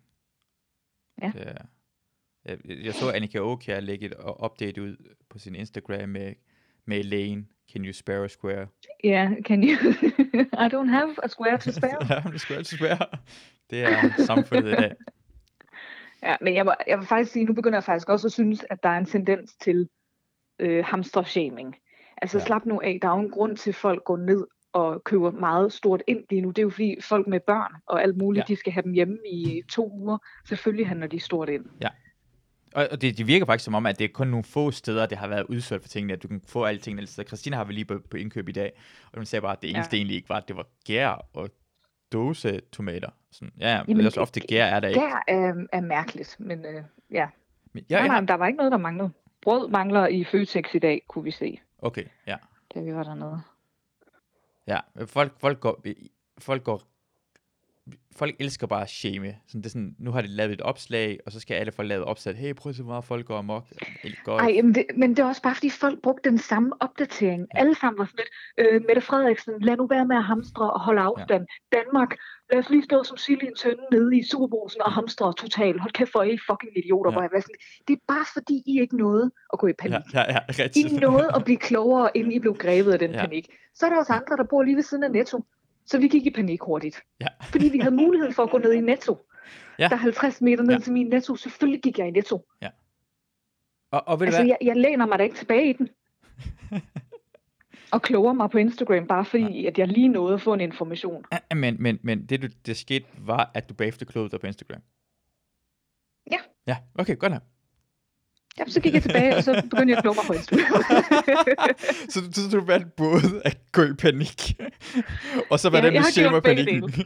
[1.22, 1.32] Ja.
[1.36, 1.66] Det er,
[2.46, 4.96] jeg, jeg så Annika Aukjær lægge et update ud
[5.30, 6.34] på sin Instagram med,
[6.86, 7.46] med Elaine.
[7.74, 8.68] Can you spare a square?
[9.04, 9.76] Ja, yeah, can you?
[10.66, 11.98] I don't have a square to spare.
[12.16, 13.08] ja, men det skulle altid spare.
[13.70, 14.92] Det er samfundet i dag.
[16.24, 18.66] Ja, men jeg, må, jeg vil faktisk sige, nu begynder jeg faktisk også at synes,
[18.70, 19.90] at der er en tendens til
[20.60, 21.76] øh, hamstershaming.
[22.22, 22.42] Altså Ja.
[22.42, 22.46] ja.
[22.46, 25.32] slap nu af, der er jo en grund til, at folk går ned og køber
[25.32, 26.50] meget stort ind lige nu.
[26.50, 28.46] Det er jo fordi folk med børn og alt muligt, Ja.
[28.50, 28.54] ja.
[28.56, 30.18] de skal have dem hjemme i to uger.
[30.48, 31.66] Selvfølgelig handler de stort ind.
[31.66, 31.90] Og,
[32.76, 35.18] og det, det virker faktisk som om, at det er kun nogle få steder, det
[35.18, 37.28] har været udsolgt for tingene, at du kan få alle tingene alle steder.
[37.28, 38.72] Christina har vi lige på, på indkøb i dag,
[39.12, 39.98] og hun sagde bare, at det eneste ja.
[39.98, 41.50] Egentlig ikke var, at det var gær og
[42.12, 43.10] dåse tomater.
[43.32, 45.00] Sådan, ja, ja, men Jamen, også ofte gær er der ikke.
[45.00, 47.28] Der er, er mærkeligt, men øh, ja.
[47.74, 49.12] Men, Ja, nej, nej, der var ikke noget, der manglede.
[49.42, 52.36] Brød mangler i Føtex i dag, kunne vi se, okay, ja.
[52.76, 53.42] da vi var dernede.
[54.68, 55.84] Ja, folk, folk går,
[56.38, 56.82] folk går,
[58.16, 59.36] folk elsker bare at shame.
[59.48, 61.88] Sådan, det er sådan, nu har de lavet et opslag, og så skal alle folk
[61.88, 62.36] lave et opslag.
[62.36, 63.64] Hey, prøv at se, hvor meget folk går amok.
[64.24, 67.48] Går, Ej, men det, men det er også bare, fordi folk brugte den samme opdatering.
[67.54, 67.60] Ja.
[67.60, 68.26] Alle sammen var sådan
[68.58, 71.46] lidt, øh, Mette Frederiksen, lad nu være med at hamstre og holde afstand.
[71.50, 71.78] Ja.
[71.78, 72.16] Danmark,
[72.52, 75.82] lad os lige stå som sild i en tønde nede i Superbrugsen og hamstre totalt.
[75.82, 77.12] Hold kæft, for I fucking idioter.
[77.12, 77.14] Ja.
[77.14, 77.56] Hvor jeg sådan,
[77.88, 80.14] det er bare fordi, I ikke nåede at gå i panik.
[80.14, 83.22] ja, ja, ja, I nåede at blive klogere, inden I blev grebet af den ja.
[83.22, 83.46] panik.
[83.74, 85.46] Så er der også andre, der bor lige ved siden af Netto.
[85.86, 87.02] Så vi gik i panik hurtigt.
[87.22, 87.28] Ja.
[87.52, 89.18] Fordi vi havde mulighed for at gå ned i Netto.
[89.80, 89.88] Ja.
[89.88, 90.76] Der er 50 meter ned Ja.
[90.76, 90.80] ja.
[90.80, 91.36] til min Netto.
[91.36, 92.46] Selvfølgelig gik jeg i Netto.
[93.92, 95.90] Og, og ved du Altså, jeg, jeg læner mig da ikke tilbage i den.
[97.94, 101.26] og kloger mig på Instagram, bare fordi, at jeg lige nåede at få en information.
[101.32, 104.48] Ja, Men, men, men det, du, det skete, var, at du bagefter klogede dig på
[104.48, 104.82] Instagram.
[106.32, 106.38] Ja.
[106.68, 107.42] Ja, okay, godt nok.
[108.60, 110.84] Ja, så gik jeg tilbage, og så begyndte jeg at kloge mig på Instagram.
[112.10, 114.62] så, så, du valgte både at gå i panik,
[115.50, 117.06] og så var Ja, det med shame og gjort begge panikken.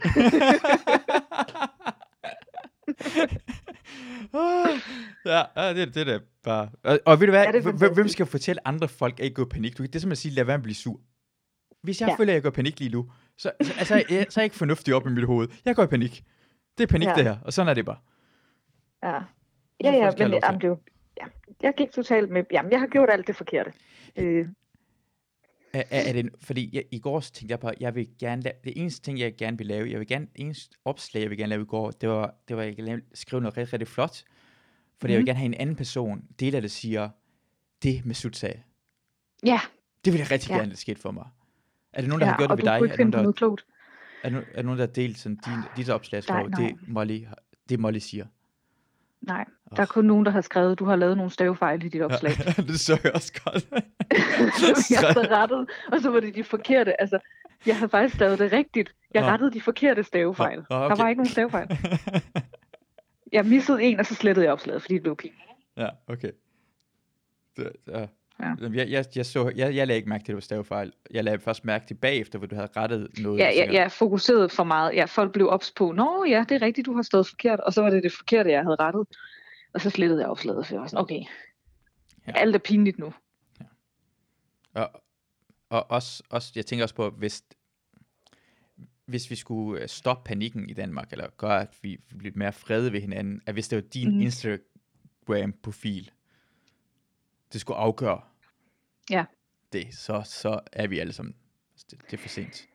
[5.26, 5.42] ja,
[5.74, 6.68] det, det er da bare...
[6.84, 9.34] Og, og ved du hvad, Ja, det hvem, hvem skal fortælle andre folk, at ikke
[9.34, 9.78] gå i panik?
[9.78, 11.00] Du, kan- det er at sige, lad være med at blive sur.
[11.82, 12.16] Hvis jeg ja.
[12.16, 14.44] Føler, at jeg går i panik lige nu, så, så, altså, jeg, så er jeg
[14.44, 15.48] ikke fornuftig op i mit hoved.
[15.64, 16.24] Jeg går i panik.
[16.78, 17.14] Det er panik, ja.
[17.14, 17.96] Det her, og sådan er det bare.
[19.02, 19.18] ja,
[19.84, 20.38] ja, ja men til.
[20.42, 20.78] jamen, det,
[21.62, 23.72] jeg gik totalt med, jamen, jeg har gjort alt det forkerte.
[24.16, 24.48] Øh,
[25.72, 28.54] Er, er, er det, fordi jeg, i går tænkte jeg på, jeg vil gerne lave,
[28.64, 31.50] det eneste ting, jeg gerne vil lave, jeg vil gerne, eneste opslag, jeg vil gerne
[31.50, 34.22] lave i går, det var, det var at jeg lave, skrive noget rigtig, rigtig flot,
[35.00, 35.12] fordi mm.
[35.12, 35.26] jeg vil Mhm.
[35.26, 37.08] gerne have en anden person, del af det siger,
[37.82, 38.62] det med sagde.
[39.46, 39.60] ja,
[40.04, 40.56] Det vil jeg rigtig ja.
[40.56, 41.26] Gerne, det skete for mig.
[41.92, 42.74] Er det nogen, der ja, har gjort det ved dig?
[42.74, 43.18] Er, nogen, der,
[44.22, 47.24] er, no, er nogen, der har delt sådan din, dit opslag, Nej, det Molly,
[47.68, 48.26] det Molly siger?
[49.20, 49.44] Nej,
[49.76, 52.32] der er kun nogen, der har skrevet, du har lavet nogle stavefejl i dit opslag.
[52.38, 53.66] Ja, det så jeg også godt.
[54.90, 57.00] jeg har rettet, og så var det de forkerte.
[57.00, 57.18] Altså,
[57.66, 58.94] jeg havde faktisk stavet det rigtigt.
[59.14, 59.28] Jeg Nå.
[59.28, 60.58] rettede de forkerte stavefejl.
[60.58, 61.02] Nå, nå, Der okay.
[61.02, 61.68] var ikke nogen stavefejl.
[63.32, 65.42] Jeg missede en, og så slettede jeg opslaget, fordi det blev pinligt.
[65.76, 66.30] Ja, okay.
[67.56, 68.06] Det, ja.
[68.42, 68.68] Ja.
[68.68, 70.92] Jeg, jeg, jeg, så, jeg, jeg lagde ikke mærke til, at det var stavefejl.
[71.10, 73.38] Jeg lagde først mærke til bagefter, hvor du havde rettet noget.
[73.38, 74.94] Ja, ja, jeg fokuserede for meget.
[74.94, 77.60] Ja, folk blev ops på, nå ja, det er rigtigt, du har stået forkert.
[77.60, 79.06] Og så var det det forkerte, jeg havde rettet.
[79.74, 81.20] Og så slettede jeg opslaget, så jeg var sådan, okay,
[82.26, 82.32] Ja.
[82.32, 82.40] ja.
[82.40, 83.12] alt er pinligt nu.
[84.74, 84.90] Og,
[85.68, 87.42] og også, også, jeg tænker også på, hvis,
[89.06, 92.52] hvis vi skulle øh, stoppe panikken i Danmark, eller gøre, at vi vi blev mere
[92.52, 94.20] frede ved hinanden, at hvis det var din mm.
[94.20, 96.10] Instagram-profil,
[97.52, 98.20] det skulle afgøre
[99.10, 99.24] Ja.
[99.72, 101.34] det, så, så er vi alle sammen,
[101.90, 102.66] det, det er for sent.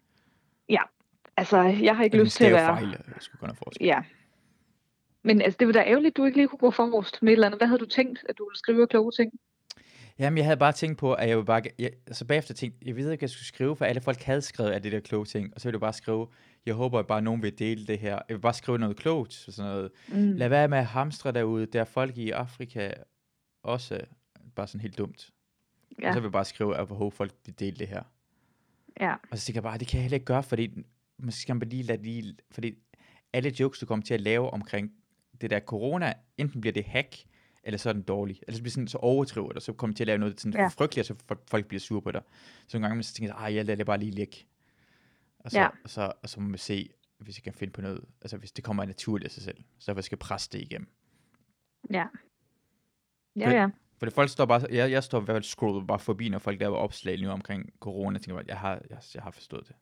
[1.38, 2.78] Altså, jeg har ikke lyst til at være...
[2.78, 3.86] stavefejl, øh, skulle noget forskel.
[3.86, 4.04] Ja.
[5.24, 7.36] Men altså, det var da ærgerligt, at du ikke lige kunne gå forrest med et
[7.36, 7.60] eller andet.
[7.60, 9.34] Hvad havde du tænkt, at du ville skrive kloge ting?
[10.20, 11.62] Jamen, jeg havde bare tænkt på, at jeg ville bare...
[11.80, 14.72] Jeg, altså bagefter tænkte jeg ved ikke, jeg skulle skrive, for alle folk havde skrevet
[14.72, 16.28] af det der kloge ting, og så ville jeg bare skrive,
[16.66, 18.14] jeg håber, at bare nogen vil dele det her.
[18.14, 19.92] Jeg vil bare skrive noget klogt, så sådan noget.
[20.08, 20.32] Mm.
[20.32, 22.92] Lad være med at hamstre derude, der er folk i Afrika
[23.64, 24.00] også
[24.56, 25.32] bare sådan helt dumt.
[26.02, 26.08] Ja.
[26.08, 28.04] Og så vil jeg bare skrive, at jeg håber, folk vil dele det her.
[29.00, 29.16] Ja.
[29.32, 30.84] Og så tænker jeg bare, det kan jeg heller ikke gøre, fordi
[31.18, 32.74] måske skal man bare lige lade lige, fordi
[33.34, 34.92] alle jokes, du kommer til at lave omkring
[35.42, 37.16] det der corona, enten bliver det hack,
[37.64, 38.40] eller så er den dårlig.
[38.48, 40.60] Eller så bliver sådan, så overdriver det, og så kommer til at lave noget sådan
[40.62, 40.68] Ja.
[40.68, 42.22] frygteligt, og så folk- bliver sure på dig.
[42.68, 44.38] Så nogle gange så tænker jeg, jeg lader det bare lige ligge.
[45.40, 45.68] Og så, Ja.
[45.84, 48.52] og, så, og så må man se, hvis jeg kan finde på noget, altså hvis
[48.52, 50.88] det kommer naturligt af sig selv, så jeg skal presse det igennem.
[51.92, 52.06] Ja.
[53.36, 53.70] Ja, ja.
[54.06, 56.40] For det folk står bare, jeg, jeg står i hvert fald scroller bare forbi, når
[56.40, 59.68] folk laver opslag nu omkring corona, og tænker bare, jeg har, jeg, jeg har forstået
[59.68, 59.76] det.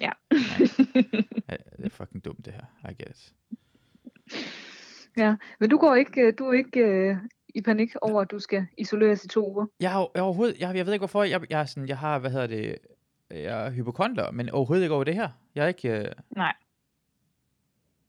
[0.00, 0.10] Ja.
[1.48, 3.32] Ja, det er fucking dumt det her, I it.
[5.16, 5.34] ja.
[5.60, 7.16] Men du går ikke, øh, du er ikke øh,
[7.54, 9.66] i panik over, at du skal isoleres i to uger?
[9.80, 11.88] Jeg har jo- jeg, har overhovedet, jeg, jeg ved ikke hvorfor, jeg, jeg, er sådan,
[11.88, 12.78] jeg har, hvad hedder det,
[13.30, 15.28] jeg er hypokonter, men overhovedet ikke over det her.
[15.54, 16.04] Jeg er ikke, øh,
[16.36, 16.52] Nej.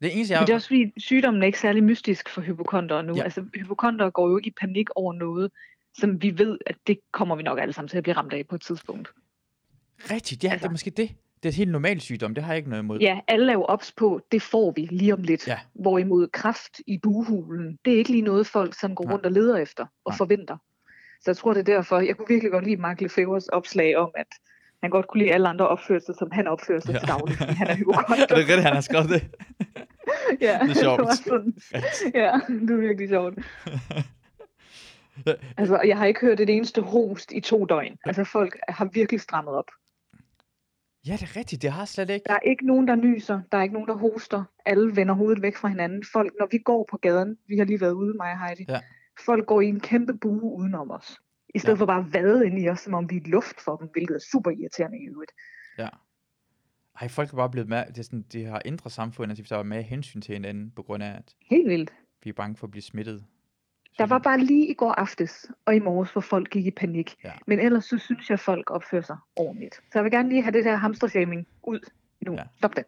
[0.01, 3.01] Det eneste Men jeg, det er også fordi, sygdommen er ikke særlig mystisk for hypokonter
[3.01, 3.15] nu.
[3.15, 3.23] Ja.
[3.23, 5.51] Altså, hypokonter går jo ikke i panik over noget,
[5.97, 8.47] som vi ved, at det kommer vi nok alle sammen til at blive ramt af
[8.49, 9.09] på et tidspunkt.
[10.11, 10.63] rigtigt, ja, altså.
[10.63, 11.09] det er måske det.
[11.43, 12.99] Det er et helt normalt sygdom, det har jeg ikke noget imod.
[12.99, 15.47] Ja, alle er jo ops på, det får vi lige om lidt.
[15.47, 15.59] Ja.
[15.73, 19.13] Hvorimod kraft i buhulen, det er ikke lige noget, folk sådan går Nej.
[19.13, 20.17] rundt og leder efter og Nej.
[20.17, 20.57] forventer.
[21.21, 24.09] Så jeg tror, det er derfor, jeg kunne virkelig godt lide Mark Lefebvre's opslag om,
[24.15, 24.27] at
[24.81, 26.99] han godt kunne lide alle andre opføre sig, som han opfører sig Ja.
[26.99, 28.25] til daglig, han er Er hypokonter.
[28.25, 29.21] det rigtigt, han har skrevet det?
[30.41, 31.01] ja, Det er sjovt.
[31.01, 31.53] var sådan,
[32.13, 33.37] ja, det er virkelig sjovt.
[35.57, 37.97] Altså, jeg har ikke hørt et eneste host i to døgn.
[38.05, 39.71] Altså, folk har virkelig strammet op.
[41.07, 42.23] Ja, det er rigtigt, det har jeg slet ikke.
[42.27, 43.41] Der er ikke nogen, der nyser.
[43.51, 44.43] Der er ikke nogen, der hoster.
[44.65, 46.03] Alle vender hovedet væk fra hinanden.
[46.13, 48.65] Folk, når vi går på gaden, vi har lige været ude, mig og Heidi.
[48.69, 48.79] Ja.
[49.25, 51.17] Folk går i en kæmpe bue udenom os.
[51.55, 51.81] I stedet ja.
[51.81, 54.15] for bare at vade ind i os, som om vi er luft for dem, hvilket
[54.15, 55.31] er super irriterende i øvrigt.
[55.77, 55.89] Ja.
[57.01, 59.43] Ej, folk er bare blevet med, det er sådan, de har ændret samfundet, at de
[59.49, 61.93] tager mere hensyn til hinanden, på grund af, at Helt vildt.
[62.23, 63.25] vi er bange for at blive smittet.
[63.97, 67.15] Der var bare lige i går aftes og i morges, hvor folk gik i panik.
[67.23, 67.31] Ja.
[67.47, 69.75] Men ellers så synes jeg, at folk opfører sig ordentligt.
[69.75, 71.79] Så jeg vil gerne lige have det der hamstershaming ud
[72.21, 72.33] nu.
[72.33, 72.43] Ja.
[72.57, 72.83] Stop det.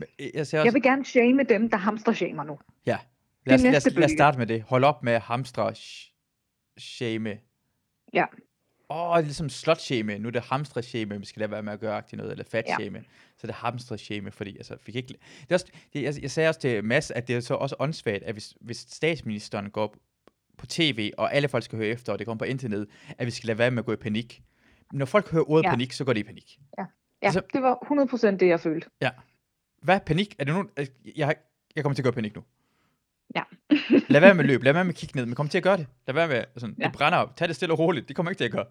[0.00, 2.58] Øh, Jeg ser Jeg også, vil gerne shame dem, der hamstershamer nu.
[2.86, 2.98] ja.
[3.46, 4.62] Lad os, lad, os, lad os starte med det.
[4.62, 6.14] Hold op med sh-
[6.78, 7.38] shame.
[8.14, 8.24] Ja.
[8.90, 9.90] Åh, oh, ligesom slot.
[9.90, 12.44] Nu er det hamstre shame, vi skal lade være med at gøre agtigt noget, eller
[12.44, 12.76] fat Ja.
[13.36, 15.08] Så det er hamstre shame, fordi altså, fik ikke...
[15.08, 17.76] Det er også, det, jeg, jeg sagde også til Mads, at det er så også
[17.78, 19.96] åndssvagt, at hvis, hvis statsministeren går
[20.58, 22.86] på tv, og alle folk skal høre efter, og det kommer på internet,
[23.18, 24.42] at vi skal lade være med at gå i panik.
[24.92, 25.68] Når folk hører ordet ja.
[25.68, 25.72] Ja.
[25.72, 26.58] panik, så går de i panik.
[26.78, 26.84] Ja,
[27.22, 27.74] Altså- det var
[28.32, 28.88] 100% det, jeg følte.
[29.82, 30.34] Hvad er panik?
[30.38, 30.68] Er det nogen...
[31.16, 31.36] Jeg,
[31.76, 32.42] jeg kommer til at gå i panik nu.
[33.36, 33.42] Ja.
[34.08, 35.64] Lad være med at løbe, lad være med at kigge ned, men kom til at
[35.64, 35.86] gøre det.
[36.06, 36.82] Lad være med, sådan, ja.
[36.84, 36.88] Ja.
[36.88, 37.36] det brænder op.
[37.36, 38.64] Tag det stille og roligt, det kommer ikke til at gøre.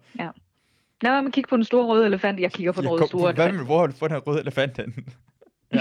[1.02, 2.40] Lad være med at kigge på den store røde elefant.
[2.40, 3.56] Jeg kigger på den Jeg røde kom- store Hvad elefant.
[3.56, 4.94] med, hvor har du fået den her røde elefant hen?
[5.72, 5.80] ja.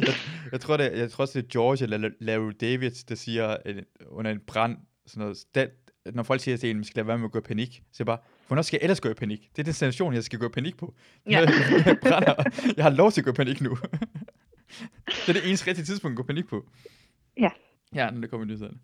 [0.00, 0.14] jeg,
[0.52, 3.56] jeg, tror, det, jeg tror også, det er George eller La- Larry David, der siger
[3.66, 4.76] øh, under en brand,
[5.06, 5.68] sådan noget, "Den-
[6.14, 7.96] når folk siger til en, vi skal lade være med at gå i panik, så
[7.98, 9.40] jeg bare, hvornår skal jeg ellers gå i panik?
[9.56, 10.94] Det er den situation, jeg skal gå i panik på.
[11.30, 11.38] Ja.
[11.40, 11.48] Jeg,
[11.86, 12.34] jeg, brænder.
[12.76, 13.76] jeg har lov til at gå i panik nu.
[15.26, 16.66] Det er det eneste rigtige tidspunkt at gå panik på.
[17.40, 17.50] Ja.
[17.94, 18.78] Ja, når det kommer nyhederne.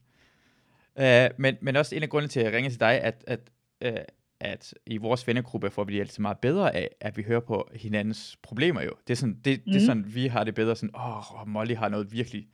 [0.97, 3.41] Uh, men, men også en af grundene til, at jeg ringer til dig, at, at,
[3.87, 4.01] uh,
[4.41, 7.69] at i vores vennegruppe får vi det altid meget bedre af, at vi hører på
[7.75, 8.91] hinandens problemer jo.
[9.09, 9.73] Det er sådan, det, mm.
[9.73, 9.87] det er Mhm.
[9.87, 12.47] sådan vi har det bedre sådan, åh, oh, Molly har noget virkelig.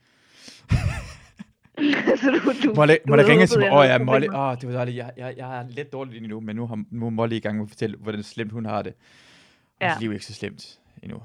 [2.21, 4.73] så du, du, Molly, du Molly ringer til mig, åh ja, Molly, åh, det var
[4.73, 7.33] dejligt, jeg, jeg, jeg er lidt dårligt lige nu, men nu har nu er Molly
[7.33, 8.93] i gang med at fortælle, hvordan slemt hun har det.
[8.93, 9.87] Og Ja.
[9.91, 9.97] ja.
[9.99, 11.21] liv er ikke så slemt endnu.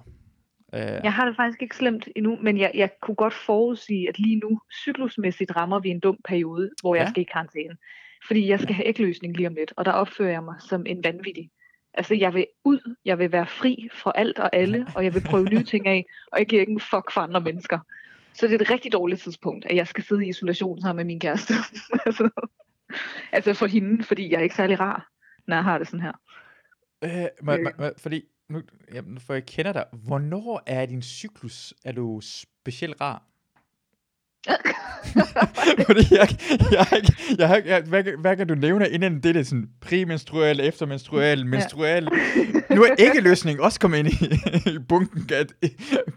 [0.73, 4.19] Uh, Jeg har det faktisk ikke slemt endnu, men jeg, jeg kunne godt forudsige, at
[4.19, 7.11] lige nu cyklusmæssigt rammer vi en dum periode, hvor jeg Ja.
[7.11, 7.77] skal i karantæne.
[8.27, 11.05] Fordi jeg skal have ægløsning lige om lidt, og der opfører jeg mig som en
[11.05, 11.51] vanvittig.
[11.95, 15.23] Altså, jeg vil ud, jeg vil være fri fra alt og alle, og jeg vil
[15.27, 17.79] prøve nye ting af, og jeg giver ikke en fuck for andre mennesker.
[18.35, 21.05] Så det er et rigtig dårligt tidspunkt, at jeg skal sidde i isolation sammen med
[21.05, 21.55] min kæreste.
[22.07, 22.29] altså,
[23.33, 25.09] altså for hende, fordi jeg er ikke særlig rar,
[25.47, 26.13] når jeg har det sådan her.
[27.05, 27.29] Øh, Øh.
[27.43, 28.63] må, må, fordi, nu,
[28.95, 33.23] jamen, for jeg kender dig, hvornår er din cyklus, er du specielt rar?
[35.87, 36.29] fordi jeg,
[36.73, 40.61] jeg, ikke- jeg, ikke- jeg, hvad, hvad kan du nævne inden det er sådan premenstruel,
[40.61, 42.09] eftermenstruel, menstruel.
[42.71, 45.45] Nu er ikke løsning også kommet ind i, i bunken af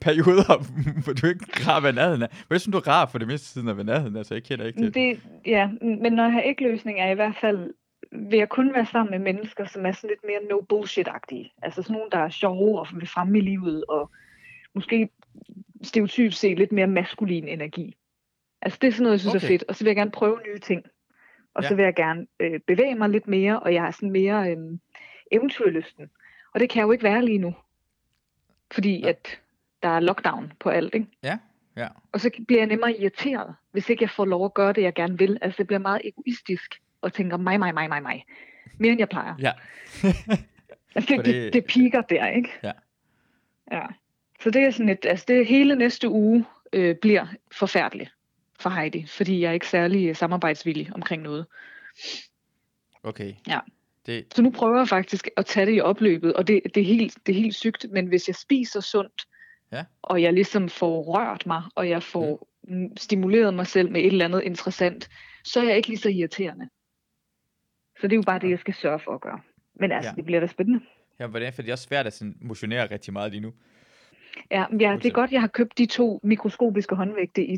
[0.01, 0.57] perioder,
[1.03, 2.27] hvor du ikke rar ved nærheden af.
[2.31, 4.43] Men jeg synes, du er rar for det meste siden af nærheden af, så jeg
[4.43, 4.93] kender ikke det.
[4.95, 5.67] Det, ja,
[6.01, 7.73] men når jeg har ægløsning, er jeg i hvert fald,
[8.17, 11.53] vil jeg kun være sammen med mennesker, som er sådan lidt mere no bullshit-agtige.
[11.61, 14.11] Altså sådan nogle, der er sjove og vil fremme i livet, og
[14.73, 15.09] måske
[15.83, 17.95] stereotypt se lidt mere maskulin energi.
[18.61, 19.45] Altså det er sådan noget, jeg synes okay.
[19.45, 19.63] er fedt.
[19.67, 20.85] Og så vil jeg gerne prøve nye ting.
[21.53, 21.69] Og ja.
[21.69, 24.57] så vil jeg gerne øh, bevæge mig lidt mere, og jeg er sådan mere øh,
[25.31, 26.09] eventyrlysten.
[26.53, 27.55] Og det kan jeg jo ikke være lige nu.
[28.71, 29.09] Fordi Ja.
[29.09, 29.39] at
[29.83, 31.07] der er lockdown på alt, ikke?
[31.23, 31.37] Ja,
[31.77, 31.87] ja.
[32.11, 34.93] Og så bliver jeg nemmere irriteret, hvis ikke jeg får lov at gøre det, jeg
[34.93, 35.37] gerne vil.
[35.41, 38.25] Altså det bliver meget egoistisk, og tænker mig, mig, mig, mig, mig.
[38.77, 39.35] Mere end jeg plejer.
[39.39, 39.51] Ja.
[40.95, 42.49] Altså det, For det, det- det piker der, ikke?
[42.63, 42.71] Ja.
[43.71, 43.81] Ja.
[44.41, 48.11] Så det er sådan et, altså det hele næste uge øh, bliver forfærdeligt.
[48.59, 51.45] for Heidi, fordi jeg er ikke særlig øh, samarbejdsvillig omkring noget.
[53.03, 53.33] Okay.
[53.47, 53.59] Ja.
[54.05, 56.85] Det, Så nu prøver jeg faktisk at tage det i opløbet, og det, det, er,
[56.85, 59.23] helt, det er helt sygt, men hvis jeg spiser sundt,
[59.71, 59.83] Ja.
[60.01, 62.97] og jeg ligesom får rørt mig, og jeg får mm.
[62.97, 65.09] stimuleret mig selv med et eller andet interessant,
[65.43, 66.69] så er jeg ikke lige så irriterende.
[68.01, 69.39] Så det er jo bare det, jeg skal sørge for at gøre.
[69.79, 70.15] Men altså, Ja.
[70.15, 70.79] det bliver da spændende.
[71.19, 73.53] ja, hvordan, for det er også svært at sådan motionere rigtig meget lige nu.
[74.51, 77.57] Ja, ja, det er godt, jeg har købt de to mikroskopiske håndvægte i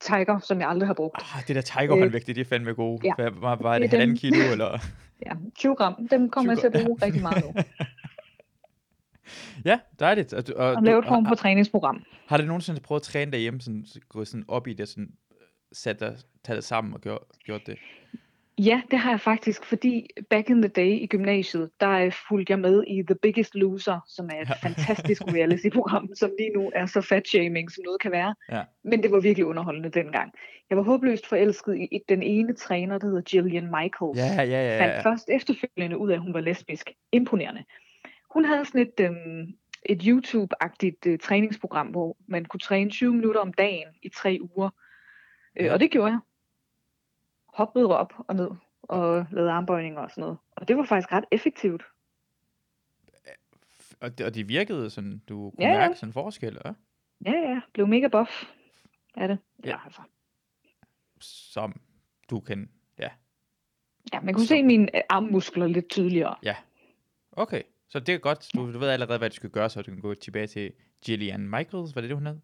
[0.00, 1.16] Tiger, som jeg aldrig har brugt.
[1.36, 3.00] Ah, det der tigerhåndvægte, de er fandme gode.
[3.04, 3.12] ja.
[3.14, 4.78] Hvad, var, var Det halvanden kilo, eller?
[5.26, 7.54] Ja, 20 gram, dem kommer jeg til at 20 bruge rigtig meget nu.
[9.64, 10.32] Ja, dejligt.
[10.32, 12.04] Og, og, Og lave et form for træningsprogram.
[12.26, 15.12] har du nogensinde prøvet at træne derhjemme, sådan, gå sådan op i det, sådan,
[15.72, 17.78] sat dig, tage det sammen og gjort, gjort det?
[18.58, 22.50] Ja, det har jeg faktisk, fordi back in the day i gymnasiet, der øh, fulgte
[22.50, 24.68] jeg med i The Biggest Loser, som er et Ja.
[24.68, 28.34] fantastisk reality-program, som lige nu er så fat-shaming, som noget kan være.
[28.52, 28.62] Ja.
[28.84, 30.32] Men det var virkelig underholdende dengang.
[30.70, 34.18] Jeg var håbløst forelsket i den ene træner, der hedder Gillian Michaels.
[34.18, 34.80] Ja, ja, ja.
[34.82, 35.10] fandt ja.
[35.10, 36.90] først efterfølgende ud af, at hun var lesbisk.
[37.12, 37.64] Imponerende.
[38.34, 39.46] Hun havde sådan et, øhm,
[39.86, 44.70] et YouTube-agtigt øh, træningsprogram, hvor man kunne træne 20 minutter om dagen i tre uger.
[45.60, 46.18] Øh, og det gjorde jeg.
[47.58, 48.50] Hoppede op og ned
[48.82, 50.38] og lavede armbøjninger og sådan noget.
[50.56, 51.82] Og det var faktisk ret effektivt.
[54.00, 55.78] Og, det, og det virkede sådan, du kunne Ja, ja.
[55.78, 56.72] mærke sådan en forskel, ja?
[57.24, 58.44] Ja, ja, blev mega buff
[59.14, 59.38] af det.
[59.64, 59.68] Ja.
[59.70, 60.00] Ja, altså.
[61.20, 61.80] som
[62.30, 63.08] du kan, ja.
[64.12, 66.34] ja man kunne Så- se mine øh, armmuskler lidt tydeligere.
[67.32, 68.48] Okay, så det er godt.
[68.54, 70.72] Du, du ved allerede, hvad du skal gøre, så du kan gå tilbage til
[71.04, 72.38] Gillian Michaels, var det det, hun hed?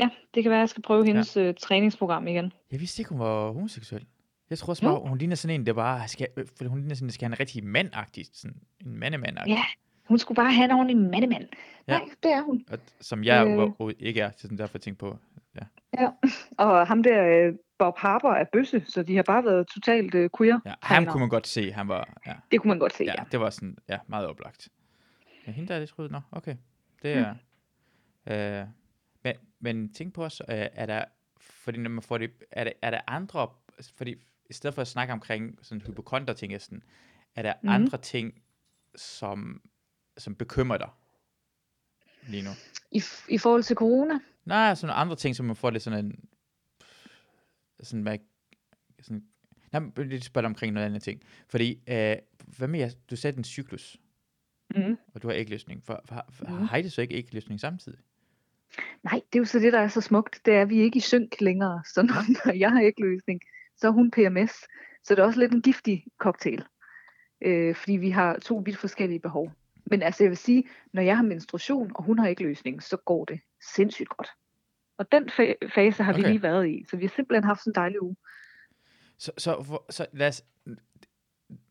[0.00, 2.52] Ja, det kan være, at jeg skal prøve hendes øh, træningsprogram igen.
[2.70, 4.06] Jeg vidste ikke, hun var homoseksuel.
[4.50, 6.94] Jeg tror også bare, hun ligner sådan en, der bare skal, øh, for hun ligner
[6.94, 9.62] sådan, der skal have en rigtig mandagtig, sådan en mandemand Ja,
[10.04, 11.48] hun skulle bare have en ordentlig mandemand.
[11.88, 11.98] Ja.
[11.98, 12.64] Nej, det er hun.
[12.70, 13.46] og, som jeg
[13.80, 13.92] Øh.
[13.98, 15.18] ikke er, så sådan derfor tænkte på,
[15.98, 16.08] Ja,
[16.58, 20.30] og ham der, øh, Bob Harper, er bøsse, så de har bare været totalt øh,
[20.38, 20.58] queer.
[20.66, 23.14] ja, ham kunne man godt se, han var, ja, Det kunne man godt se, ja,
[23.18, 23.24] ja.
[23.32, 24.68] det var sådan, ja, meget oplagt.
[25.46, 26.56] Ja, hende der er lidt troet, nå, okay,
[27.02, 27.24] det Mm.
[28.26, 28.66] er, øh,
[29.24, 31.04] men, men tænk på os, øh, er der,
[31.40, 33.48] fordi når man får det, er der, er der andre,
[33.96, 34.14] fordi
[34.48, 36.82] i stedet for at snakke omkring sådan hypokonter ting, er sådan,
[37.34, 37.68] er der Mhm.
[37.68, 38.42] andre ting,
[38.96, 39.62] som,
[40.18, 40.88] som bekymrer dig
[42.28, 42.50] lige nu?
[42.92, 46.28] I, I forhold til corona, Nej, sådan andre ting, som man får det sådan en...
[47.82, 48.18] Sådan med...
[49.02, 49.24] Sådan,
[49.72, 51.22] nej, men lidt spørge dig omkring noget andet ting.
[51.48, 52.16] Fordi, øh,
[52.58, 52.90] hvad med jer?
[53.10, 53.96] Du sagde en cyklus,
[54.76, 54.96] mm.
[55.14, 55.84] og du har ægløsning.
[55.84, 56.64] For, for, for Mhm.
[56.66, 57.98] har I det så ikke ægløsning samtidig?
[59.02, 60.84] nej, det er jo så det, der er så smukt, det er, at vi er
[60.84, 61.82] ikke i synk længere.
[61.86, 63.40] Så når, når jeg har ikke løsning,
[63.78, 64.52] så er hun PMS.
[65.02, 66.64] Så det er også lidt en giftig cocktail.
[67.40, 69.52] Øh, fordi vi har to vidt forskellige behov.
[69.86, 72.96] Men altså, jeg vil sige, når jeg har menstruation, og hun har ikke løsning, så
[72.96, 73.40] går det
[73.74, 74.28] sindssygt godt.
[74.98, 76.22] Og den fa- fase har okay.
[76.22, 76.84] vi lige været i.
[76.90, 78.16] Så vi har simpelthen haft sådan en dejlig uge.
[79.18, 80.44] Så, så, for, så lad os...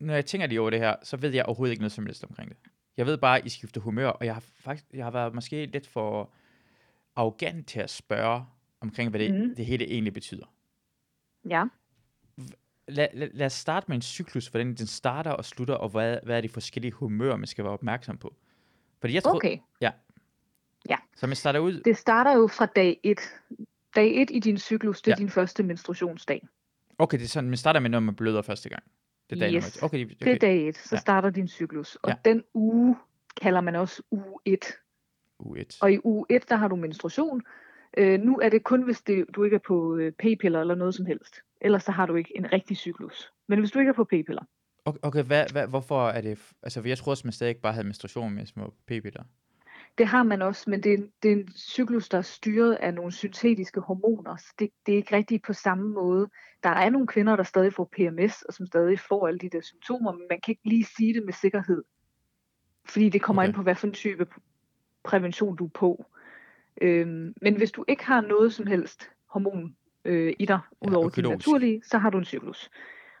[0.00, 2.24] Når jeg tænker lige over det her, så ved jeg overhovedet ikke noget som helst
[2.24, 2.58] omkring det.
[2.96, 5.66] Jeg ved bare, at I skifter humør, og jeg har faktisk jeg har været måske
[5.66, 6.32] lidt for
[7.16, 8.44] arrogant til at spørge
[8.80, 9.54] omkring, hvad det, mm.
[9.54, 10.46] det hele egentlig betyder.
[11.48, 11.64] Ja.
[12.88, 16.18] Lad, lad, lad os starte med en cyklus, hvordan den starter og slutter, og hvad,
[16.22, 18.34] hvad er de forskellige humører, man skal være opmærksom på.
[19.00, 19.58] Fordi jeg tror, Okay.
[21.16, 23.18] så man starter ud, Det starter jo fra dag 1.
[23.96, 25.20] Dag 1 i din cyklus, det er Ja.
[25.22, 26.46] din første menstruationsdag.
[26.98, 28.82] okay, det er sådan, man starter med, når man bløder første gang.
[29.30, 29.82] Det er dag Yes.
[29.82, 30.14] Okay, okay.
[30.20, 31.00] Det er dag 1, så Ja.
[31.00, 31.94] starter din cyklus.
[31.94, 32.14] Og Ja.
[32.24, 32.96] den uge
[33.40, 34.64] kalder man også uge 1.
[35.38, 35.78] Uge 1.
[35.82, 37.42] Og i uge 1, der har du menstruation.
[37.96, 40.94] Øh, nu er det kun, hvis det, du ikke er på øh, p-piller eller noget
[40.94, 41.36] som helst.
[41.60, 43.32] Ellers så har du ikke en rigtig cyklus.
[43.46, 44.42] Men hvis du ikke er på p-piller,
[44.84, 46.38] Okay, okay hvad, hvad, hvorfor er det...
[46.62, 49.22] Altså, jeg tror også, man stadig ikke bare havde menstruation med små p-piller.
[49.98, 52.74] det har man også, men det er, en- det er en cyklus, der er styret
[52.74, 54.36] af nogle syntetiske hormoner.
[54.36, 56.28] Så det, det er ikke rigtig på samme måde.
[56.62, 59.60] Der er nogle kvinder, der stadig får PMS, og som stadig får alle de der
[59.60, 61.82] symptomer, men man kan ikke lige sige det med sikkerhed.
[62.88, 63.48] Fordi det kommer okay.
[63.48, 64.26] ind på, hvad for en type
[65.04, 66.04] prævention du er på.
[66.82, 71.08] Øhm, men hvis du ikke har noget som helst hormon øh, i dig, Ja, udover
[71.08, 71.46] de økologisk.
[71.46, 72.70] naturlige, så har du en cyklus.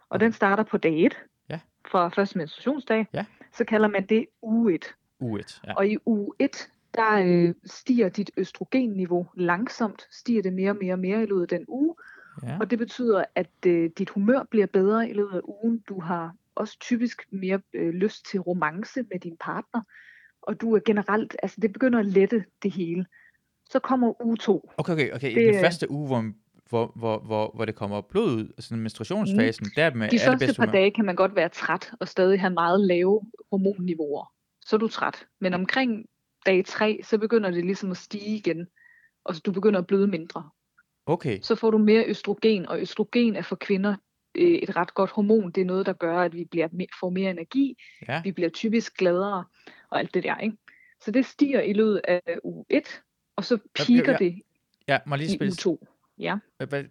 [0.08, 0.24] Og Okay.
[0.24, 1.18] den starter på dag 1,
[1.50, 1.60] Ja.
[1.90, 3.06] fra første menstruationsdag.
[3.12, 3.24] Ja.
[3.52, 4.94] Så kalder man det uge 1.
[5.20, 5.74] Uge 1, ja.
[5.74, 10.92] Og i uge 1, der øh, stiger dit østrogenniveau langsomt, stiger det mere og mere
[10.92, 11.94] og mere i løbet af den uge.
[12.42, 12.56] ja.
[12.60, 15.78] Og det betyder, at øh, dit humør bliver bedre i løbet af ugen.
[15.88, 19.82] Du har også typisk mere øh, lyst til romance med din partner.
[20.42, 23.06] Og du er generelt, altså det begynder at lette det hele.
[23.70, 24.70] Så kommer uge 2.
[24.76, 25.34] Okay, okay, okay.
[25.34, 26.32] Det Den første uge, hvor,
[26.68, 29.70] hvor, hvor, hvor, hvor det kommer blod ud, altså menstruationsfasen, mm.
[29.76, 30.72] der er med De første par humør.
[30.72, 34.32] dage kan man godt være træt og stadig have meget lave hormonniveauer.
[34.60, 35.26] Så er du træt.
[35.40, 36.06] Men omkring
[36.46, 38.66] dag 3, så begynder det ligesom at stige igen.
[39.24, 40.50] Og så du begynder at bløde mindre.
[41.06, 41.38] Okay.
[41.42, 43.96] så får du mere østrogen, og østrogen er for kvinder
[44.34, 45.50] øh, et ret godt hormon.
[45.50, 46.68] Det er noget, der gør, at vi bliver,
[47.00, 47.76] får mere energi,
[48.08, 48.20] Ja.
[48.24, 49.44] vi bliver typisk gladere,
[49.90, 50.56] og alt det der, ikke?
[51.00, 53.02] Så det stiger i løbet af uge 1,
[53.38, 54.18] og så piker ja.
[54.18, 54.42] det
[54.88, 55.50] Ja, må lige i spille...
[55.50, 55.86] uge 2.
[56.18, 56.36] Ja,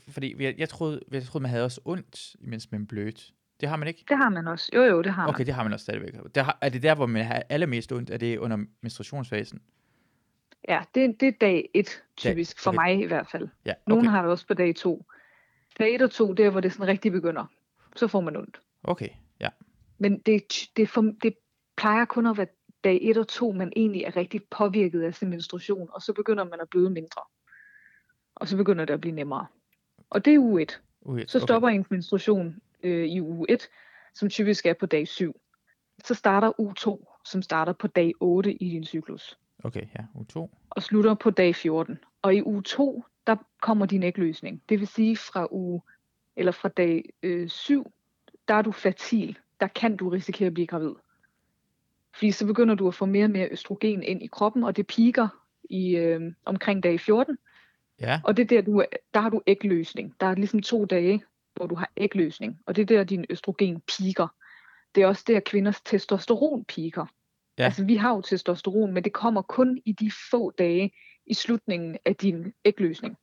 [0.10, 3.34] Fordi jeg, jeg, troede, jeg troede, man havde også ondt, imens man blødt.
[3.60, 4.06] Det har man ikke?
[4.10, 4.72] det har man også.
[4.76, 5.46] Jo, jo, det har Okay, man.
[5.46, 6.14] det har man også stadigvæk.
[6.36, 8.10] Der har, er det der, hvor man har allermest ondt?
[8.10, 9.62] Er det under menstruationsfasen?
[10.68, 12.78] Ja, det, det er dag 1 typisk, for okay.
[12.78, 13.48] mig i hvert fald.
[13.66, 14.10] Ja, Nogle okay.
[14.12, 15.06] har det også på dag 2.
[15.80, 17.46] Dag 1 og 2, det er, hvor det sådan rigtig begynder.
[17.96, 18.62] Så får man ondt.
[18.84, 19.50] Okay, ja.
[19.98, 20.44] Men det,
[20.78, 21.34] det, for, det
[21.78, 22.48] plejer kun at være
[22.84, 26.44] dag 1 og 2, man egentlig er rigtig påvirket af sin menstruation, og så begynder
[26.44, 27.22] man at bløde mindre.
[28.36, 29.46] Og så begynder det at blive nemmere.
[30.10, 30.82] Og det er uge 1.
[31.02, 33.70] Ui, Så stopper ens menstruation øh, i uge 1,
[34.14, 35.42] som typisk er på dag 7.
[36.06, 40.26] Så starter uge 2, som starter på dag 8 i din cyklus, Okay, ja, uge
[40.26, 40.52] 2.
[40.70, 42.00] og slutter på dag 14.
[42.22, 44.62] Og i uge 2, der kommer din ægløsning.
[44.70, 45.82] Det vil sige fra uge,
[46.36, 47.92] eller fra dag øh, 7,
[48.48, 49.38] der er du fertil.
[49.60, 50.94] Der kan du risikere at blive gravid.
[52.16, 54.88] Fordi så begynder du at få mere og mere østrogen ind i kroppen, og det
[54.88, 55.28] piker
[55.70, 57.38] i øh, omkring dag 14.
[58.02, 60.14] Ja, Og det er der, du, er- der har du ægløsning.
[60.20, 61.24] Der er ligesom to dage,
[61.56, 62.60] hvor du har ægløsning.
[62.66, 64.28] Og det er der, din østrogen piker.
[64.96, 67.06] Det er også der, kvinders testosteron piker.
[67.60, 67.64] Ja.
[67.64, 70.92] Altså, vi har jo testosteron, men det kommer kun i de få dage
[71.26, 73.16] i slutningen af din ægløsning.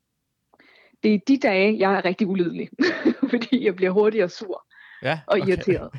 [1.02, 2.68] Det er de dage, jeg er rigtig ulidelig,
[3.30, 4.66] fordi jeg bliver hurtigere sur
[5.02, 5.20] ja.
[5.26, 5.90] og irriteret.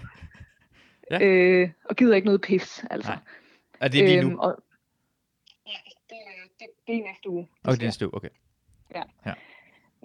[1.11, 1.19] Ja.
[1.21, 3.11] øh, og gider ikke noget pis, altså.
[3.11, 3.19] Nej.
[3.79, 4.27] Er det lige nu?
[4.27, 4.55] Øhm, og...
[5.67, 5.77] Ja,
[6.09, 6.17] det,
[6.59, 7.47] det, det er næste uge.
[7.63, 8.29] Okay, det er næste uge, okay.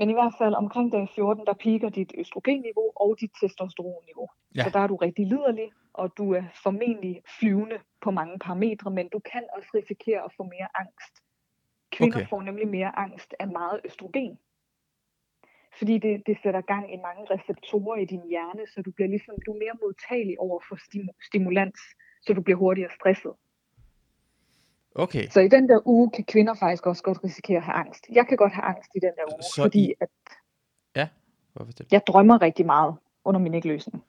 [0.01, 4.29] Men i hvert fald omkring dag 14, der piker dit østrogenniveau og dit testosteronniveau.
[4.55, 4.65] Ja.
[4.65, 9.09] Så der er du rigtig liderlig, og du er formentlig flyvende på mange parametre, men
[9.09, 11.15] du kan også risikere at få mere angst.
[11.93, 12.29] Kvinder okay.
[12.29, 14.39] får nemlig mere angst af meget østrogen.
[15.79, 19.35] Fordi det, det sætter gang i mange receptorer i din hjerne, så du bliver ligesom,
[19.47, 21.79] du er mere modtagelig over for stimu- stimulans,
[22.23, 23.33] så du bliver hurtigere stresset.
[24.95, 28.07] Okay, Så i den der uge kan kvinder faktisk også godt risikere at have angst.
[28.13, 30.09] Jeg kan godt have angst i den der uge, Så fordi I- at
[31.53, 31.93] hvorfor det?
[31.93, 32.95] jeg drømmer rigtig meget
[33.25, 34.05] under min ægløsning.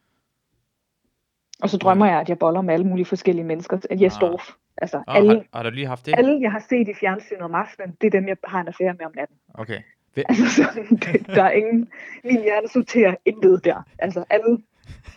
[1.64, 3.78] Og så drømmer jeg, at jeg boller med alle mulige forskellige mennesker.
[3.89, 4.12] At jeg Ah.
[4.12, 4.41] står.
[4.78, 6.16] Altså, Oh, alle, har, har du lige haft det?
[6.18, 8.93] alle, jeg har set i fjernsynet om aftenen, det er dem, jeg har en affære
[8.93, 9.38] med om natten.
[9.53, 9.82] Okay.
[10.14, 11.89] Hvem, Altså, så, det, der er ingen...
[12.24, 13.84] Min hjerne sorterer intet der.
[13.99, 14.57] Altså, alle,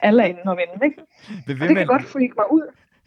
[0.02, 1.02] alle er inde og vende, ikke?
[1.46, 2.62] vil, Og det kan godt freak mig ud.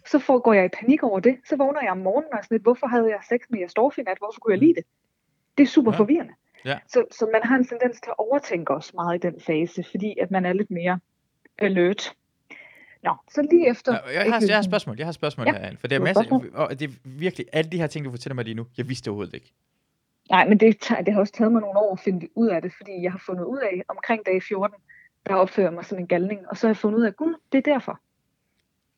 [0.05, 1.35] Så får, går jeg i panik over det.
[1.49, 4.01] Så vågner jeg om morgenen og sådan lidt, hvorfor havde jeg sex med Jastorf i
[4.01, 4.17] nat?
[4.17, 4.83] Hvorfor kunne jeg lide det?
[5.57, 5.97] Det er super Ja.
[5.97, 6.33] forvirrende.
[6.65, 6.77] Ja.
[6.87, 10.15] Så, så man har en tendens til at overtænke også meget i den fase, fordi
[10.21, 10.99] at man er lidt mere
[11.59, 12.13] alert.
[13.03, 13.91] Nå, så lige efter...
[13.91, 15.95] Nå, jeg, har, jeg har et spørgsmål, jeg har et spørgsmål Ja, herinde, for det
[15.95, 16.51] er du har masse, spørgsmål.
[16.55, 19.07] og det er virkelig, alle de her ting, du fortæller mig lige nu, jeg vidste
[19.09, 19.53] overhovedet ikke.
[20.29, 22.73] Nej, men det, det har også taget mig nogle år at finde ud af det,
[22.77, 24.75] fordi jeg har fundet ud af, omkring dag 14,
[25.25, 27.35] der opfører jeg mig som en galning, og så har jeg fundet ud af, gud,
[27.51, 27.99] det er derfor.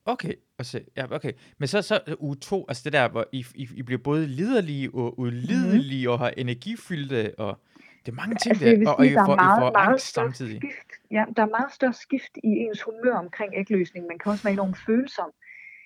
[0.06, 1.32] Okay, og så, ja, okay.
[1.58, 4.28] Men så, så øh, uge to, altså det der, hvor I, I, I bliver både
[4.28, 6.14] liderlige og ulidelige mm-hmm.
[6.14, 7.60] og har energifyldte, og
[8.06, 10.14] det er mange ting Altså, der, og, og I får, meget, I får meget angst
[10.14, 10.58] samtidig.
[10.58, 10.92] skift.
[11.12, 14.08] Ja, der er meget større skift i ens humør omkring ægløsning.
[14.08, 15.32] Man kan også være enormt følsom.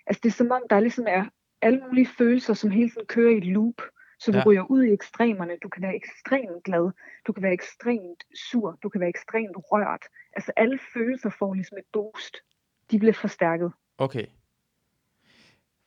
[0.08, 1.26] Altså, det er som om, der ligesom er
[1.62, 3.82] alle mulige følelser, som hele tiden kører i et loop.
[4.26, 4.44] Så du Ja.
[4.46, 5.58] ryger ud i ekstremerne.
[5.64, 6.92] Du kan være ekstremt glad.
[7.28, 8.80] Du kan være ekstremt sur.
[8.84, 10.04] Du kan være ekstremt rørt.
[10.34, 12.38] Altså, alle følelser får ligesom et boost.
[12.92, 13.72] De bliver forstærket.
[13.98, 14.26] Okay.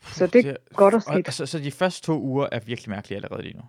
[0.01, 1.41] Så det er godt og skidt.
[1.41, 3.63] Og, så, de første to uger er virkelig mærkelige allerede lige nu.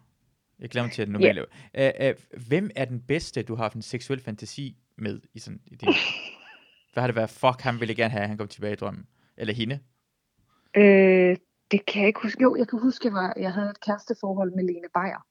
[0.59, 1.45] Jeg glæder mig til at det normale.
[1.79, 2.13] Yeah.
[2.13, 5.61] Uh, uh, hvem er den bedste, du har haft en seksuel fantasi med i, sådan,
[5.65, 5.89] i din...
[6.93, 7.29] Hvad har det været?
[7.29, 9.05] Fuck, han ville gerne have, at han kom tilbage i drømmen.
[9.37, 9.79] Eller hende.
[10.75, 11.37] Øh,
[11.71, 12.43] det kan jeg ikke huske.
[12.43, 15.25] Jo, jeg kan huske, at jeg, var, jeg havde et kæresteforhold med Lene Beyer.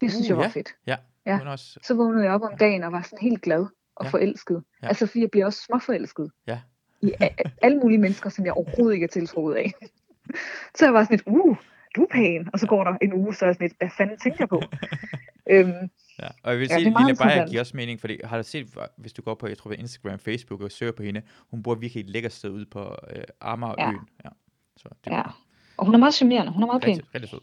[0.00, 0.48] Det synes Uh, jeg var ja.
[0.48, 0.68] fedt.
[0.86, 0.96] Ja.
[1.26, 1.50] Ja.
[1.50, 3.66] Også, Så vågnede jeg op om dagen og var sådan helt glad
[3.96, 4.10] og Ja.
[4.10, 4.62] forelsket.
[4.82, 4.88] Ja.
[4.88, 6.30] Altså fordi jeg bliver også småforelsket.
[6.46, 6.60] Ja.
[7.02, 7.28] I a-
[7.62, 9.72] alle mulige mennesker, som jeg overhovedet ikke er tiltrukket af.
[10.76, 11.56] så jeg var sådan lidt, uh,
[11.96, 12.48] du er pæn.
[12.52, 14.48] Og så går der en uge, så er jeg sådan lidt, hvad fanden tænkte jeg
[14.48, 14.62] på?
[15.52, 15.90] øhm,
[16.22, 18.42] Ja, og jeg vil Ja, sige, meget Lille Beyer giver også mening, fordi har du
[18.42, 18.66] set,
[18.96, 22.00] hvis du går på, jeg tror, Instagram, Facebook og søger på hende, hun bor virkelig
[22.04, 23.94] et lækkert sted ude på øh, Amagerøen.
[23.94, 24.00] Ja.
[24.24, 24.30] ja.
[24.76, 25.22] Så det ja.
[25.80, 26.52] Og hun er meget charmerende.
[26.52, 26.90] Hun er meget pæn.
[26.96, 27.40] rigtig, rigtig sød.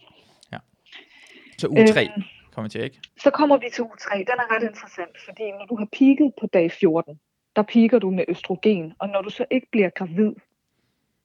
[0.54, 0.58] Ja.
[1.58, 3.00] Så uge 3 Øhm, kommer til, ikke?
[3.20, 4.18] så kommer vi til uge 3.
[4.18, 7.20] Den er ret interessant, fordi når du har peaked på dag 14,
[7.56, 10.32] der piker du med østrogen, og når du så ikke bliver gravid,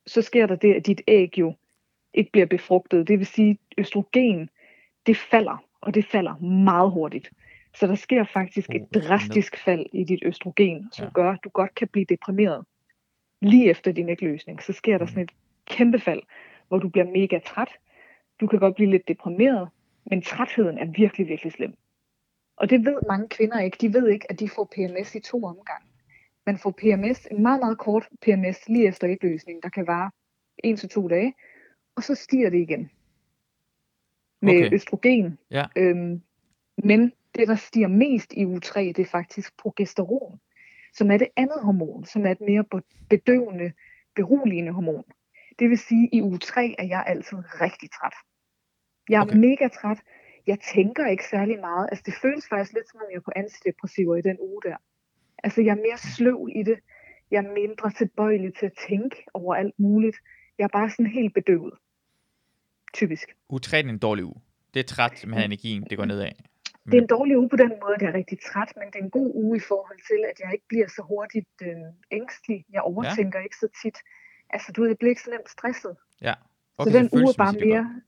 [0.07, 1.55] så sker der det, at dit æg jo
[2.15, 3.09] ikke bliver befrugtet.
[3.09, 4.51] Det vil sige, at østrogen,
[5.07, 7.31] det falder, og det falder meget hurtigt.
[7.75, 11.11] Så der sker faktisk Uh, et drastisk fald i dit østrogen, som Ja.
[11.13, 12.65] gør, at du godt kan blive deprimeret.
[13.43, 15.09] Lige efter din ægløsning, så sker der Mhm.
[15.09, 15.31] sådan et
[15.67, 16.23] kæmpe fald,
[16.73, 17.69] hvor du bliver mega træt.
[18.41, 19.69] Du kan godt blive lidt deprimeret,
[20.05, 21.75] men trætheden er virkelig, virkelig slem.
[22.57, 23.77] Og det ved mange kvinder ikke.
[23.81, 25.89] De ved ikke, at de får PMS i to omgange.
[26.47, 30.11] Man får PMS, en meget, meget kort PMS, lige efter ægløsning, der kan vare
[30.65, 31.35] en til to dage,
[31.97, 32.91] og så stiger det igen
[34.43, 34.75] med Okay.
[34.75, 35.39] østrogen.
[35.51, 35.65] Ja.
[35.77, 36.23] Øhm,
[36.85, 40.41] men det, der stiger mest i uge 3, det er faktisk progesteron,
[40.93, 43.73] som er det andet hormon, som er et mere be- bedøvende,
[44.15, 45.05] beroligende hormon.
[45.59, 48.15] Det vil sige, at i uge 3 er jeg altid rigtig træt.
[49.09, 49.37] Jeg er Okay.
[49.37, 49.99] mega træt.
[50.47, 51.89] Jeg tænker ikke særlig meget.
[51.91, 54.77] Altså, det føles faktisk lidt som om, jeg er på antidepressiver i den uge der.
[55.45, 56.79] Altså, jeg er mere sløv i det.
[57.31, 60.17] Jeg er mindre tilbøjelig til at tænke over alt muligt.
[60.59, 61.75] Jeg er bare sådan helt bedøvet.
[62.95, 63.27] Typisk.
[63.49, 64.41] Uge 3 er en dårlig uge.
[64.75, 66.33] Det er træt med energien, det går nedad.
[66.91, 68.99] Det er en dårlig uge på den måde, at jeg er rigtig træt, men det
[69.01, 71.89] er en god uge i forhold til, at jeg ikke bliver så hurtigt øh,
[72.19, 72.65] ængstelig.
[72.73, 73.45] Jeg overtænker ja.
[73.45, 73.99] ikke så tit.
[74.53, 75.97] Altså, du ved, jeg bliver ikke så nemt stresset.
[76.23, 76.35] Ja.
[76.79, 78.01] Okay, så den uge bare er mere...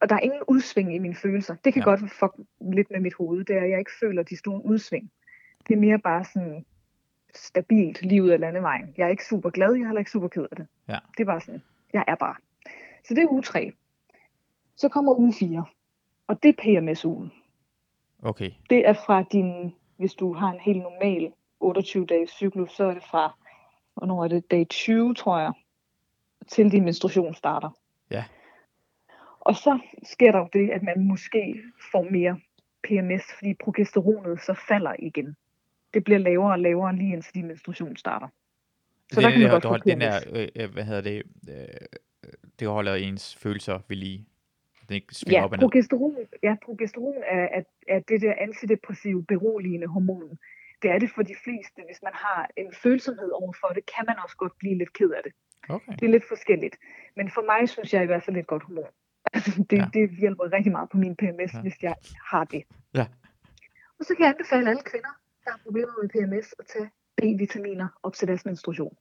[0.00, 1.54] Og der er ingen udsving i mine følelser.
[1.64, 1.84] Det kan Ja.
[1.84, 2.32] godt fuck
[2.72, 3.44] lidt med mit hoved.
[3.44, 5.12] Det er, at jeg ikke føler de store udsving.
[5.68, 6.64] Det er mere bare sådan
[7.34, 8.94] stabilt lige ud af landevejen.
[8.96, 10.66] Jeg er ikke super glad, jeg er heller ikke super ked af det.
[10.88, 10.98] Ja.
[11.16, 11.62] Det er bare sådan,
[11.92, 12.34] jeg er bare.
[13.04, 13.72] Så det er uge 3.
[14.76, 15.64] Så kommer uge 4.
[16.26, 17.32] Og det er PMS-ugen.
[18.22, 18.50] Okay.
[18.70, 21.32] Det er fra din, hvis du har en helt normal
[21.64, 23.38] 28-dages cyklus, så er det fra,
[23.94, 25.52] hvornår er det, dag 20, tror jeg,
[26.48, 27.70] til din menstruation starter.
[28.10, 28.24] Ja.
[29.40, 31.62] Og så sker der jo det, at man måske
[31.92, 32.40] får mere
[32.84, 35.36] PMS, fordi progesteronet så falder igen.
[35.94, 38.28] Det bliver lavere og lavere lige indtil din menstruation starter.
[39.12, 41.22] Så det, der er kan man det, godt den der, øh, øh, hvad hedder det,
[41.48, 41.56] øh,
[42.60, 44.26] det holder ens følelser ved lige.
[44.88, 50.38] Den ikke Ja, op progesteron, ja, progesteron er, er, er det der antidepressive, beroligende hormon.
[50.82, 51.82] Det er det for de fleste.
[51.88, 55.22] Hvis man har en følsomhed overfor det, kan man også godt blive lidt ked af
[55.24, 55.32] det.
[55.68, 55.92] Okay.
[55.92, 56.76] Det er lidt forskelligt.
[57.16, 58.84] Men for mig synes jeg i hvert fald det et godt hormon.
[59.32, 59.86] Altså, det, Ja.
[59.94, 61.60] det hjælper rigtig meget på min PMS, Ja.
[61.60, 61.94] hvis jeg
[62.30, 62.62] har det.
[62.94, 63.06] Ja.
[63.98, 65.08] Og så kan jeg anbefale alle kvinder,
[65.44, 68.96] der har problemer med PMS, at tage B-vitaminer op til deres menstruation.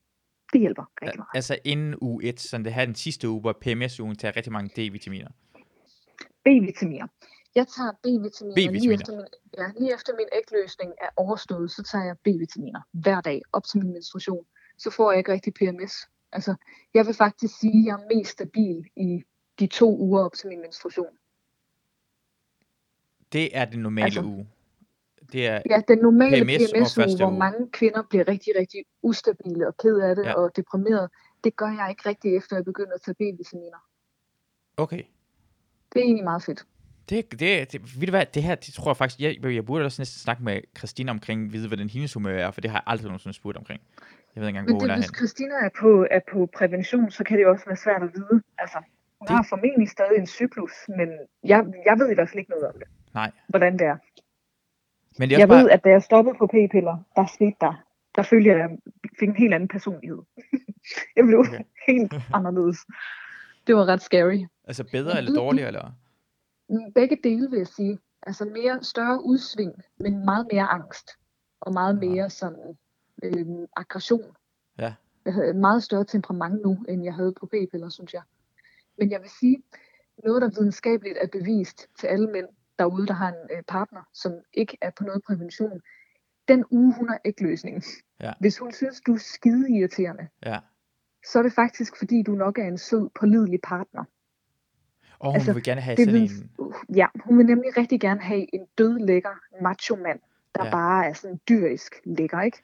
[0.54, 1.30] Det hjælper rigtig meget.
[1.36, 4.70] Altså inden uge 1, sådan det her den sidste uge, hvor PMS-ugen tager rigtig mange
[4.78, 5.30] D-vitaminer.
[6.46, 7.08] B-vitaminer.
[7.56, 8.94] Jeg tager B-vitaminer, lige, B-vitaminer.
[8.94, 9.26] efter min,
[9.58, 13.80] ja, lige efter min ægløsning er overstået, så tager jeg B-vitaminer hver dag op til
[13.80, 14.46] min menstruation.
[14.78, 15.94] Så får jeg ikke rigtig PMS.
[16.34, 16.56] Altså,
[16.94, 19.24] jeg vil faktisk sige, at jeg er mest stabil i
[19.60, 21.08] de to uger op til min menstruation.
[23.34, 24.48] Det er den normale Altså- uge.
[25.32, 27.38] Det er, Ja, den normale PMS-uge, hvor uge.
[27.40, 30.34] mange kvinder bliver rigtig, rigtig ustabile og ked af det Ja.
[30.34, 31.10] og deprimeret,
[31.44, 33.78] det gør jeg ikke rigtig efter, jeg begynder at tage B-vitaminer.
[34.78, 35.04] okay.
[35.94, 36.66] Det er egentlig meget fedt.
[37.10, 39.86] Det, det, det, ved du hvad, det her, det tror jeg faktisk, jeg, jeg burde
[39.86, 42.84] også næsten snakke med Christina omkring, vide, hvordan hendes humør er, for det har jeg
[42.88, 43.82] aldrig nogensinde spurgt omkring.
[44.36, 45.18] Jeg ved ikke engang, Men hvor hun det, er hvis.
[45.18, 48.42] Christina er på, er på prævention, så kan det jo også være svært at vide.
[48.58, 48.78] Altså,
[49.20, 51.10] hun Det- har formentlig stadig en cyklus, men
[51.44, 52.88] jeg, jeg ved i hvert fald ikke noget om det.
[53.14, 53.32] Nej.
[53.50, 53.98] Hvordan det er.
[55.20, 57.56] Men det er Jeg også ved, bare, at da jeg stoppede på p-piller, der skete
[57.62, 57.84] der.
[58.16, 58.78] Der følte jeg, at jeg
[59.20, 60.20] fik en helt anden personlighed.
[61.18, 61.64] jeg blev Okay.
[61.88, 62.78] helt anderledes.
[63.68, 64.40] Det var ret scary.
[64.68, 65.92] altså bedre eller dårligere, eller?
[66.70, 68.00] Mm, Begge dele vil jeg sige.
[68.28, 71.10] Altså mere større udsving, men meget mere angst.
[71.62, 72.78] Og meget mere sådan
[73.24, 74.36] øh, aggression.
[74.80, 74.94] Ja.
[75.26, 78.22] Jeg havde et meget større temperament nu, end jeg havde på p-piller, synes jeg.
[78.98, 79.64] Men jeg vil sige,
[80.24, 82.48] noget der videnskabeligt er bevist til alle mænd
[82.80, 85.82] derude, der har en øh, partner, som ikke er på noget prævention.
[86.48, 87.84] Den uge, hun har ægløsning.
[88.20, 88.34] Ja.
[88.40, 90.60] Hvis hun synes, du er skide irriterende, Ja.
[91.26, 94.04] så er det faktisk, fordi du nok er en sød, pålidelig partner.
[95.20, 96.74] Og hun Altså, vil gerne have sådan vil, en...
[96.96, 100.20] ja, hun vil nemlig rigtig gerne have en død lækker macho mand,
[100.56, 100.72] der ja.
[100.72, 102.64] bare er sådan dyrisk lækker, ikke?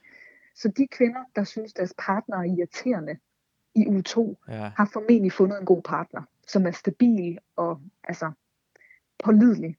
[0.56, 3.18] Så de kvinder, der synes, deres partner er irriterende
[3.76, 4.72] i uge 2, Ja.
[4.78, 8.32] har formentlig fundet en god partner, som er stabil og altså
[9.24, 9.78] pålidelig.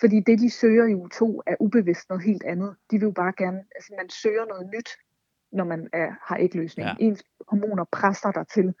[0.00, 2.76] Fordi det, de søger i uge 2, er ubevidst noget helt andet.
[2.90, 4.88] De vil jo bare gerne, altså man søger noget nyt,
[5.52, 6.86] når man er, har ægløsning.
[6.86, 6.94] Ja.
[7.00, 7.04] Ja.
[7.06, 8.74] Ens hormoner presser dig til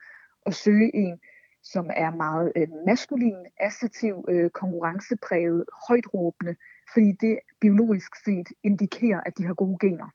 [0.46, 1.20] at søge en,
[1.62, 6.56] som er meget øh, maskulin, assertiv, øh, konkurrencepræget, højt råbende,
[6.92, 10.08] fordi det biologisk set indikerer, at de har gode gener.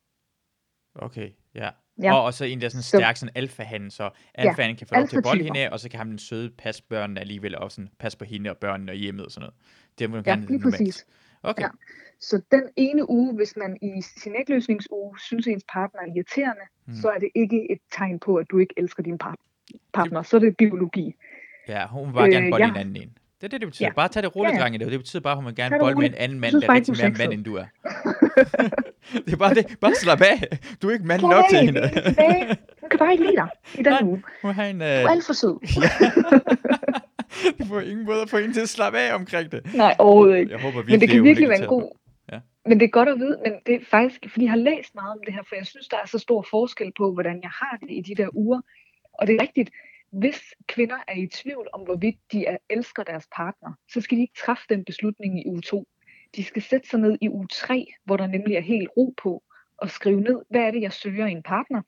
[0.98, 1.70] Okay, ja.
[2.04, 2.14] Ja.
[2.16, 4.96] Og, og så en, der er sådan Så- stærk, sådan alfa-han, så alfa-han kan få
[4.96, 7.72] lov til at bolde hende og så kan ham den søde passe børnene alligevel, og
[7.72, 9.54] sådan passe på hende og børnene og hjemmet og sådan noget.
[10.00, 10.74] Det må man Ja, gerne lige normalt.
[10.80, 11.06] præcis.
[11.44, 11.70] Okay, Ja.
[12.20, 16.94] Så den ene uge, hvis man i sin ægløsningsuge synes, ens partner er irriterende, Mm.
[16.94, 19.36] så er det ikke et tegn på, at du ikke elsker din part-
[19.94, 20.22] partner.
[20.24, 21.16] Så er det biologi.
[21.68, 22.72] ja, hun vil bare gerne Øh, bolde ja.
[22.72, 23.17] en anden en.
[23.42, 23.88] Det er det, det betyder.
[23.88, 23.94] Ja.
[23.94, 24.64] Bare tag det roligt, Ja, ja.
[24.64, 24.80] drenge.
[24.80, 27.00] Det, det betyder bare, at vil gerne bolde med en anden mand, der er rigtig
[27.00, 27.66] er mere mand, end du er.
[29.26, 29.76] det er bare det.
[29.82, 30.58] Bare slap af.
[30.82, 31.82] Du er ikke mand nok til hende.
[32.82, 34.00] Hun kan bare ikke lide dig i den Nej.
[34.04, 34.24] uge.
[34.42, 34.80] Hun har en...
[34.80, 35.12] Du er Øh...
[35.12, 35.60] alt for sød.
[37.60, 39.74] du får ingen måde at få hende til at slappe af omkring det.
[39.76, 40.52] Nej, overhovedet ikke.
[40.52, 41.96] Jeg håber virkelig, Men det kan virkelig være en god...
[42.32, 42.40] Ja.
[42.66, 45.12] men det er godt at vide, men det er faktisk, fordi jeg har læst meget
[45.12, 47.78] om det her, for jeg synes, der er så stor forskel på, hvordan jeg har
[47.82, 48.62] det i de der uger.
[49.20, 49.70] Og det er rigtigt,
[50.10, 54.22] hvis kvinder er i tvivl om, hvorvidt de er, elsker deres partner, så skal de
[54.22, 55.88] ikke træffe den beslutning i uge 2.
[56.36, 59.44] De skal sætte sig ned i uge 3, hvor der nemlig er helt ro på,
[59.78, 61.82] og skrive ned, hvad er det, jeg søger i en partner.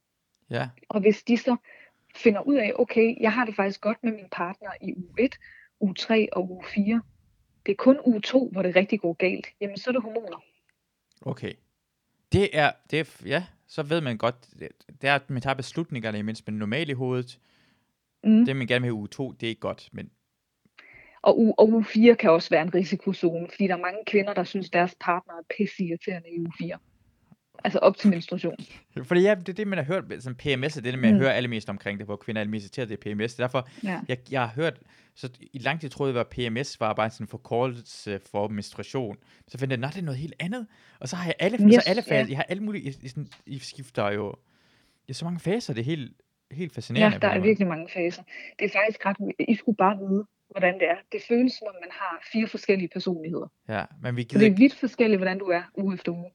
[0.50, 1.56] Ja, Og hvis de så
[2.16, 5.36] finder ud af, okay, jeg har det faktisk godt med min partner i uge 1,
[5.80, 7.02] uge 3 og uge 4.
[7.66, 9.48] Det er kun uge 2, hvor det rigtig går galt.
[9.62, 10.44] Jamen, så er det hormoner.
[11.22, 11.54] okay.
[12.32, 14.36] Det er, det er, ja, så ved man godt,
[15.02, 17.40] det, er, at man tager beslutningerne, mens man er normal i hovedet.
[18.24, 18.46] Mm.
[18.46, 20.10] Det, man gerne vil have uge 2, det er ikke godt, men
[21.22, 24.34] Og, uge, og uge 4 kan også være en risikozone, fordi der er mange kvinder,
[24.34, 26.78] der synes, deres partner er pissirriterende i uge 4.
[27.64, 28.56] Altså op til menstruation.
[29.04, 31.20] Fordi ja, det er det, man har hørt, som PMS er det, man Mm.
[31.20, 33.36] hører allermest omkring det, hvor kvinder er allermest irriteret, det er PMS.
[33.36, 34.00] Derfor, Ja.
[34.08, 34.80] jeg, jeg har hørt,
[35.16, 39.18] så i lang tid troede jeg, at PMS var bare sådan en forkortelse for menstruation.
[39.48, 40.68] Så fandt jeg, at det er noget helt andet.
[41.00, 43.10] Og så har jeg alle, Yes, så alle faser, jeg har alle mulige, i, i,
[43.46, 44.36] I skifter jo,
[45.08, 46.12] det er så mange faser, det er helt,
[46.52, 47.16] helt Ja, fascinerende.
[47.18, 48.24] på der er virkelig mange faser.
[48.60, 49.18] Det er faktisk ret...
[49.40, 50.96] I skulle bare vide, hvordan det er.
[51.12, 53.48] Det føles som om, man har fire forskellige personligheder.
[53.70, 56.32] Ja, men vi Så gider det er vidt forskelligt, hvordan du er uge efter uge.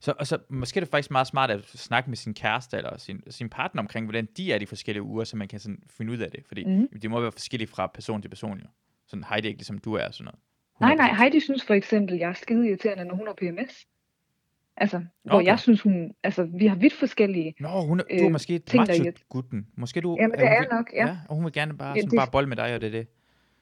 [0.00, 2.96] så, og så måske er det faktisk meget smart at snakke med sin kæreste eller
[2.96, 6.12] sin, sin partner omkring, hvordan de er de forskellige uger, så man kan sådan finde
[6.12, 6.44] ud af det.
[6.46, 7.00] Fordi Mhm.
[7.00, 8.66] det må være forskelligt fra person til person, jo.
[9.06, 10.40] Sådan Heidi ikke ligesom du er, og sådan noget.
[10.80, 11.16] Nej, nej, 100%.
[11.22, 13.86] Heidi synes for eksempel, jeg er skide irriterende, når hun har PMS.
[14.76, 15.46] Altså, hvor Okay.
[15.46, 16.14] jeg synes, hun...
[16.22, 17.54] Altså, vi har vidt forskellige...
[17.60, 19.66] Nå, hun er, du er øh, måske ting, der er macho-gutten.
[19.76, 20.16] Måske du...
[20.20, 21.06] Jamen, det er vil- jeg nok, ja.
[21.06, 21.18] ja.
[21.28, 22.90] og hun vil gerne bare, Ja, sådan det- bare bold med dig, og det er
[22.90, 23.06] det.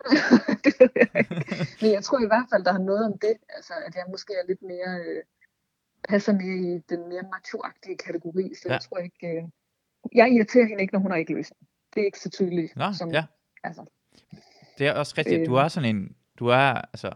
[0.64, 1.34] det ved jeg ikke.
[1.82, 3.34] Men jeg tror i hvert fald, der er noget om det.
[3.56, 5.00] Altså, at jeg måske er lidt mere...
[5.06, 5.22] Øh,
[6.08, 8.54] passer mere i den mere macho-agtige kategori.
[8.54, 8.72] Så Ja.
[8.72, 9.26] jeg tror ikke...
[9.26, 9.42] Øh,
[10.14, 11.68] jeg irriterer hende ikke, når hun har ikke løsning.
[11.94, 12.76] Det er ikke så tydeligt.
[12.76, 13.24] Nå, som, ja.
[13.64, 13.84] Altså,
[14.78, 15.46] Det er også rigtigt.
[15.46, 15.64] Du Øh.
[15.64, 16.16] er sådan en...
[16.38, 16.56] Du er,
[16.92, 17.10] altså...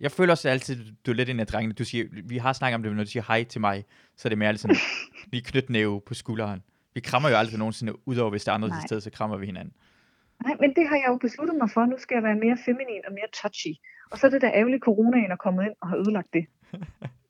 [0.00, 1.74] Jeg føler også altid, du er lidt en af drengene.
[1.74, 3.84] Du siger, vi har snakket om det, når du siger hej til mig,
[4.16, 4.76] så er det mere lidt sådan,
[5.32, 6.62] lige knytnæve på skulderen.
[6.94, 9.46] Vi krammer jo aldrig nogensinde, udover hvis der er andre til stede, så krammer vi
[9.46, 9.74] hinanden.
[10.44, 11.86] nej, men det har jeg jo besluttet mig for.
[11.86, 13.72] Nu skal jeg være mere feminin og mere touchy.
[14.10, 16.46] Og så er det der ærgerlige coronaen er kommet ind og har ødelagt det.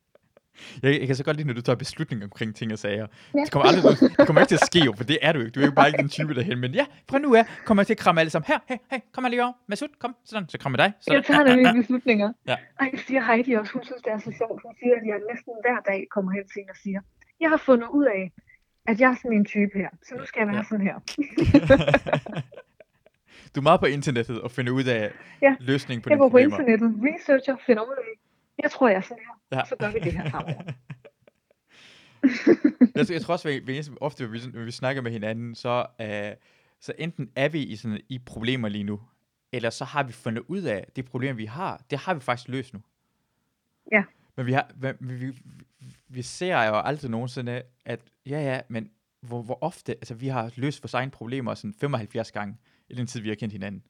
[0.83, 3.07] Jeg, jeg kan så godt lide, når du tager beslutninger omkring ting og sager.
[3.35, 3.41] Ja.
[3.41, 5.51] Det kommer, aldrig, det kommer ikke til at ske, for det er du ikke.
[5.51, 6.59] Du er jo bare ikke den type derhen.
[6.61, 8.47] Men ja, fra nu af kommer jeg til at kramme alle sammen.
[8.47, 9.53] Her, hey, hey, kom her lige over.
[9.67, 10.17] Masud, kom.
[10.25, 10.93] Sådan, så krammer jeg dig.
[11.01, 11.15] Sådan.
[11.17, 12.33] Jeg tager nemlig beslutninger.
[12.47, 12.57] Ja.
[12.81, 13.73] Ej, det siger Heidi også.
[13.73, 14.63] Hun synes, det er så sjovt.
[14.67, 17.01] Hun siger, at jeg næsten hver dag kommer hen til hende og siger,
[17.41, 18.33] jeg har fundet ud af,
[18.89, 19.89] at jeg er sådan en type her.
[20.09, 20.63] Så nu skal jeg være Ja.
[20.63, 20.69] ja.
[20.71, 20.97] sådan her.
[23.55, 25.11] du er meget på internettet og finder ud af
[25.43, 25.55] Ja.
[25.61, 26.59] løsningen på Jeg dine går på problemer.
[26.59, 28.11] internettet, researcher, finder ud af,
[28.63, 29.36] jeg tror, jeg er sådan her.
[29.53, 29.65] Ja.
[29.69, 30.63] Så gør vi det her fremover.
[32.97, 35.87] jeg, jeg tror også, at vi, ofte, når vi, når vi snakker med hinanden, så,
[36.01, 36.39] uh,
[36.81, 39.01] så enten er vi i, sådan, i problemer lige nu,
[39.53, 42.49] eller så har vi fundet ud af, det problem, vi har, det har vi faktisk
[42.49, 42.81] løst nu.
[43.93, 44.05] Ja.
[44.37, 44.71] Men vi, har,
[45.01, 45.33] vi, vi,
[46.09, 48.91] vi, ser jo aldrig nogensinde, at ja, ja, men
[49.21, 52.57] hvor, hvor ofte, altså vi har løst vores egne problemer sådan 75 gange
[52.89, 53.83] i den tid, vi har kendt hinanden.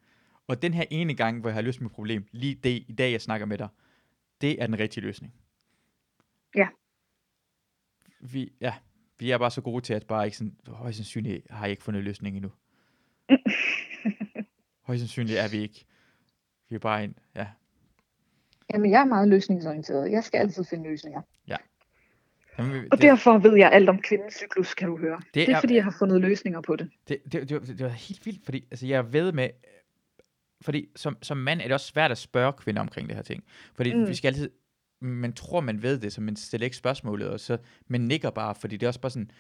[0.47, 3.13] Og den her ene gang, hvor jeg har løst mit problem, lige det, i dag,
[3.13, 3.69] jeg snakker med dig,
[4.41, 5.35] det er den rigtige løsning.
[6.55, 6.69] Ja.
[8.21, 8.75] Vi, ja,
[9.19, 11.83] vi er bare så gode til, at bare ikke sådan, højst sandsynligt har jeg ikke
[11.83, 12.53] fundet løsning endnu.
[14.87, 15.85] højst sandsynligt er vi ikke.
[16.69, 17.47] Vi er bare en, ja.
[18.75, 20.11] Jamen, jeg er meget løsningsorienteret.
[20.13, 21.23] Jeg skal altid finde løsninger.
[22.59, 25.17] Jamen, vi- Og derfor ved jeg alt om kvindens cyklus, kan du høre.
[25.17, 26.91] Det Det, det er- er, fordi jeg har fundet løsninger på det.
[27.09, 29.49] Det, det, det, var- det var helt vildt, fordi altså, jeg ved med,
[30.61, 33.45] fordi som, som mand er det også svært at spørge kvinder omkring det her ting.
[33.75, 33.95] Fordi.
[33.95, 34.09] Mm.
[34.09, 34.51] vi skal altid,
[35.01, 37.59] man tror, man ved det, så man stiller ikke spørgsmålet, og så
[37.89, 39.31] man nikker bare, fordi det er også bare sådan,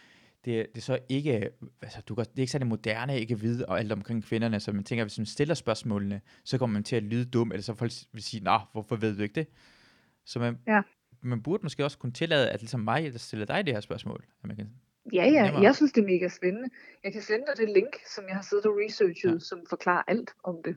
[0.44, 1.50] det, det er så ikke,
[1.82, 4.60] altså du kan, det er ikke særlig moderne ikke at vide og alt omkring kvinderne,
[4.60, 7.62] så man tænker, hvis man stiller spørgsmålene, så kommer man til at lyde dum, eller
[7.62, 9.46] så folk vil sige, nå, hvorfor ved du ikke det?
[10.24, 10.80] Så man, Ja.
[11.22, 14.24] man burde måske også kunne tillade, at ligesom mig, der stiller dig det her spørgsmål.
[14.42, 14.70] At man kan,
[15.12, 15.62] Ja, ja, Nemmere.
[15.62, 16.68] jeg synes, det er mega spændende.
[17.04, 19.38] Jeg kan sende dig det link, som jeg har siddet og researchet, Ja.
[19.38, 20.76] som forklarer alt om det.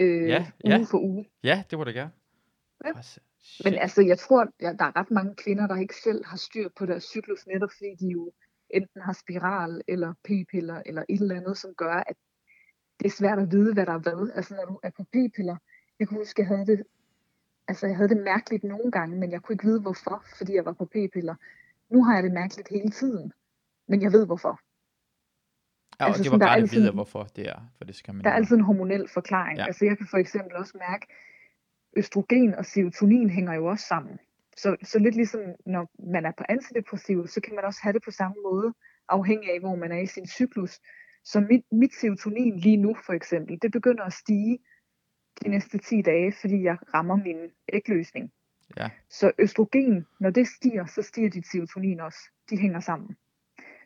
[0.00, 0.82] Øh, Ja, uge ja.
[0.90, 1.26] for uge.
[1.44, 2.10] ja, det må du gerne.
[2.84, 2.92] Ja.
[3.64, 6.68] Men altså, jeg tror, at der er ret mange kvinder, der ikke selv har styr
[6.78, 8.32] på deres cyklus, netop fordi de jo
[8.70, 12.16] enten har spiral eller p-piller eller et eller andet, som gør, at
[13.00, 14.30] det er svært at vide, hvad der er hvad.
[14.34, 15.56] Altså, når du er på p-piller,
[15.98, 16.82] jeg kan huske, jeg havde det,
[17.68, 20.64] altså, jeg havde det mærkeligt nogle gange, men jeg kunne ikke vide, hvorfor, fordi jeg
[20.64, 21.34] var på p-piller.
[21.88, 23.32] Nu har jeg det mærkeligt hele tiden,
[23.86, 24.60] men jeg ved, hvorfor.
[26.00, 27.94] Ja, og altså det var sådan, er godt at vide, hvorfor det er, for det
[27.94, 29.58] skal man Der er altid en hormonel forklaring.
[29.58, 29.66] Ja.
[29.66, 31.06] Altså jeg kan for eksempel også mærke,
[31.96, 34.18] østrogen og serotonin hænger jo også sammen.
[34.56, 38.02] Så, så lidt ligesom når man er på antidepressiv, så kan man også have det
[38.04, 38.74] på samme måde,
[39.08, 40.80] afhængig af hvor man er i sin cyklus.
[41.24, 44.58] Så mit, mit serotonin lige nu for eksempel, det begynder at stige
[45.44, 47.36] de næste 10 dage, fordi jeg rammer min
[47.72, 48.32] ægløsning.
[48.76, 48.90] Ja.
[49.10, 52.18] Så østrogen, når det stiger, så stiger dit serotonin også.
[52.50, 53.16] De hænger sammen.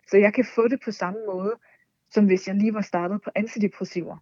[0.07, 1.55] Så jeg kan få det på samme måde,
[2.11, 4.17] som hvis jeg lige var startet på antidepressiver.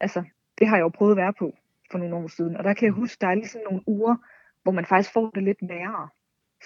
[0.00, 0.24] Altså,
[0.58, 1.52] det har jeg jo prøvet at være på
[1.90, 2.56] for nogle år siden.
[2.56, 4.16] Og der kan jeg huske, der er lige sådan nogle uger,
[4.62, 6.08] hvor man faktisk får det lidt værre.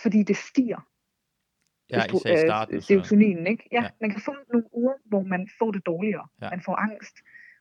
[0.02, 0.88] Fordi det stiger.
[1.90, 2.80] Ja, østro- især i øh, starten.
[2.80, 3.68] så- serotoninen, ikke?
[3.72, 3.90] Ja, Ja.
[4.00, 6.28] man kan få nogle uger, hvor man får det dårligere.
[6.42, 6.50] Ja.
[6.50, 7.16] Man får angst.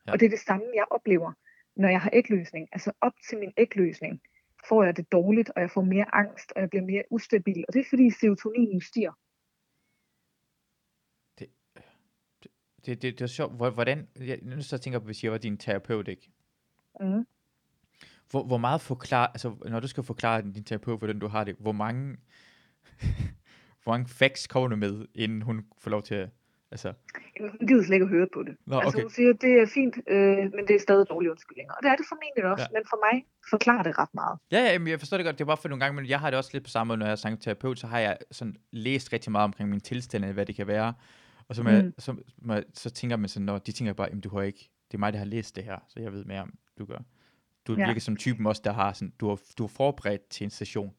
[0.06, 0.12] Ja.
[0.12, 1.32] Og det er det samme, jeg oplever,
[1.76, 2.68] når jeg har ægløsning.
[2.72, 4.20] Altså op til min ægløsning
[4.68, 7.64] får jeg det dårligt, og jeg får mere angst, og jeg bliver mere ustabil.
[7.68, 9.12] Og det er fordi serotoninen stiger.
[12.86, 13.56] Det, det, det er sjovt.
[13.56, 16.30] Hvor- Hvordan, jeg, nu så tænker på, hvis jeg var din terapeut, ikke?
[17.00, 17.26] Mm.
[18.30, 21.56] Hvor, hvor meget forklare, altså når du skal forklare din terapeut, hvordan du har det,
[21.58, 22.16] hvor mange,
[23.82, 26.28] hvor mange facts kommer du med, inden hun får lov til at,
[26.70, 26.92] altså,
[27.38, 28.56] Jamen, Hun gider slet ikke at høre på det.
[28.66, 29.02] Nå, Altså okay.
[29.02, 31.72] hun siger, det er fint, øh, men det er stadig dårlige undskyldninger.
[31.72, 32.78] Og det er det formentlig også, Ja.
[32.78, 34.38] men for mig forklarer det ret meget.
[34.52, 35.38] Ja, ja, jamen, jeg forstår det godt.
[35.38, 36.98] Det er bare for nogle gange, men jeg har det også lidt på samme måde,
[36.98, 40.46] når jeg er terapeut, så har jeg sådan læst rigtig meget omkring min tilstand, hvad
[40.46, 40.94] det kan være.
[41.48, 41.92] Og så, må jeg, Mm.
[41.98, 42.16] så,
[42.48, 44.98] jeg, så tænker man sådan, når de tænker bare, jamen du har ikke, det er
[44.98, 46.98] mig, der har læst det her, så jeg ved mere om, du gør.
[47.66, 47.86] Du ja.
[47.86, 50.94] Virker som typen også, der har sådan, du har, du har forberedt til en session.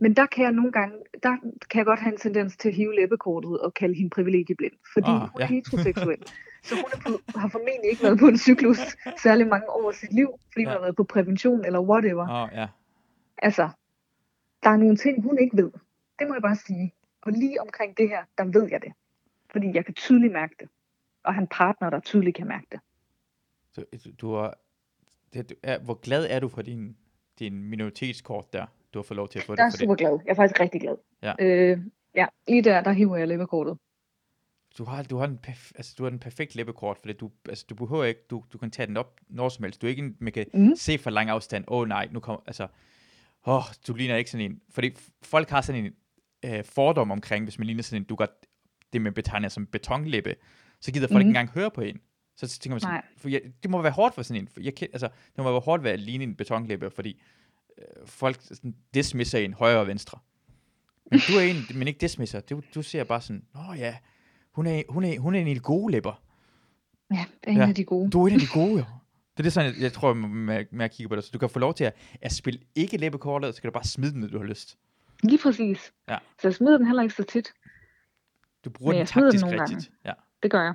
[0.00, 1.36] Men der kan jeg nogle gange, der
[1.70, 4.72] kan jeg godt have en tendens til at hive læbekortet og kalde hende privilegieblind.
[4.92, 5.44] Fordi ah, hun ja.
[5.44, 6.22] er heteroseksuel.
[6.62, 8.78] så hun er på, har formentlig ikke været på en cyklus
[9.22, 10.72] særlig mange år af sit liv, fordi hun Ja.
[10.72, 12.42] har været på prævention eller whatever.
[12.42, 12.68] Oh, ja.
[13.38, 13.68] Altså,
[14.62, 15.70] der er nogle ting, hun ikke ved.
[16.18, 16.94] Det må jeg bare sige.
[17.22, 18.92] Og lige omkring det her, der ved jeg det.
[19.50, 20.68] Fordi jeg kan tydeligt mærke det.
[21.24, 22.80] Og han partner, der tydeligt kan mærke det.
[23.72, 23.84] Så,
[24.20, 24.54] du har,
[25.42, 26.96] det, er, hvor glad er du for din,
[27.38, 29.78] din minoritetskort der, du har fået lov til at få det Jeg er det?
[29.80, 30.18] super glad.
[30.24, 30.96] Jeg er faktisk rigtig glad.
[31.22, 31.32] Ja.
[31.40, 31.78] Øh,
[32.14, 33.78] ja, lige der, der hiver jeg læbekortet.
[34.78, 37.20] Du har, du har, en perf- altså, du har den perfekt læbekort, for det.
[37.20, 39.82] Du, altså, du behøver ikke, du, du kan tage den op når som helst.
[39.82, 40.76] Du er ikke en, man kan mm.
[40.76, 42.62] Se for lang afstand, åh oh, nej, nu kommer, altså,
[43.46, 44.90] åh, oh, du ligner ikke sådan en, fordi
[45.22, 45.92] folk har sådan en
[46.44, 48.26] øh, fordom omkring, hvis man ligner sådan en, du gør
[48.92, 50.34] det med betegner som betonlæbe,
[50.80, 51.16] så gider folk mm.
[51.16, 51.20] Mhm.
[51.20, 52.00] ikke engang høre på en.
[52.36, 53.02] Så tænker man sådan, Nej.
[53.16, 55.60] for jeg, det må være hårdt for sådan en, for jeg, altså, det må være
[55.60, 57.22] hårdt at være ligne en betonlæbe, fordi
[57.78, 60.18] øh, folk sådan, dismisser en højre og venstre.
[61.10, 62.40] Men du er en, men ikke dismisser.
[62.40, 63.96] Du, du ser bare sådan, åh ja,
[64.52, 66.22] hun er, hun er, hun er en af de gode læber.
[67.10, 67.68] Ja, det er en Ja.
[67.68, 68.10] af de gode.
[68.10, 68.84] Du er en af de gode, jo.
[69.36, 71.24] Det er det sådan, jeg, jeg tror, med, med at kigge på det.
[71.24, 73.84] Så du kan få lov til at, at spille ikke læbekortet, så kan du bare
[73.84, 74.78] smide den, når du har lyst.
[75.22, 75.92] Lige præcis.
[76.08, 76.18] Ja.
[76.40, 77.52] Så jeg smider den heller ikke så tit.
[78.64, 79.90] Du bruger Men den taktisk rigtigt.
[80.04, 80.12] Ja.
[80.42, 80.74] Det gør jeg.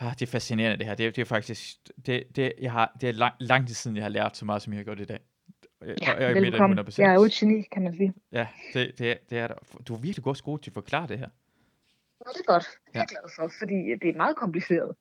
[0.00, 0.94] Ah, det er fascinerende det her.
[0.94, 3.96] Det, er- det er faktisk, det, det, jeg har, det er lang, lang tid siden,
[3.96, 5.18] jeg har lært så meget, som jeg har gjort i dag.
[5.86, 6.78] Jeg- Ja, og jeg er med dig velkommen.
[6.78, 6.94] 100%.
[7.02, 8.14] Jeg er jo et geni, kan man sige.
[8.32, 9.54] Ja, det, det, er- det er der.
[9.88, 11.28] Du er virkelig godt skole til at forklare det her.
[12.26, 12.62] Nå, det er godt.
[12.64, 12.98] Det er Ja.
[12.98, 14.94] jeg glad for, fordi det er meget kompliceret.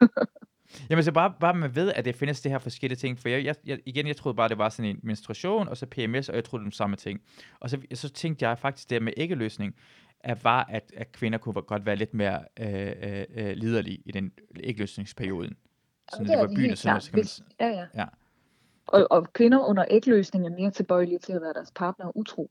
[0.90, 3.44] Jamen så bare, bare man ved, at det findes det her forskellige ting, for jeg,
[3.44, 6.34] jeg, jeg, igen, jeg troede bare, det var sådan en menstruation, og så PMS, og
[6.36, 7.20] jeg troede, det var den samme ting.
[7.60, 9.74] Og så, så tænkte jeg faktisk, det med æggeløsning,
[10.24, 14.12] at var, at, at kvinder kunne godt være lidt mere øh, øh, øh, liderlige i
[14.12, 15.56] den ægløsningsperioden.
[16.12, 17.24] Så det det var byen, helt så, noget, så kan
[17.60, 17.68] man.
[17.68, 17.86] Ja, ja.
[17.94, 18.06] Ja.
[18.86, 22.50] Og, og kvinder under ægløsning er mere tilbøjelige til at være deres partner utro.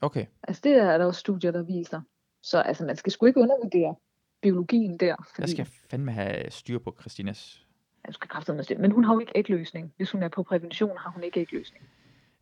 [0.00, 2.00] okay, Altså det er der også studier, der viser.
[2.42, 3.94] Så altså, man skal sgu ikke undervurdere
[4.42, 5.06] biologien der.
[5.06, 7.66] jeg Fordi skal fandme have styr på Christinas.
[8.06, 8.78] jeg skal kraftedeme styr.
[8.78, 9.92] Men hun har jo ikke ægløsning.
[9.96, 11.84] Hvis hun er på prævention, har hun ikke ægløsning.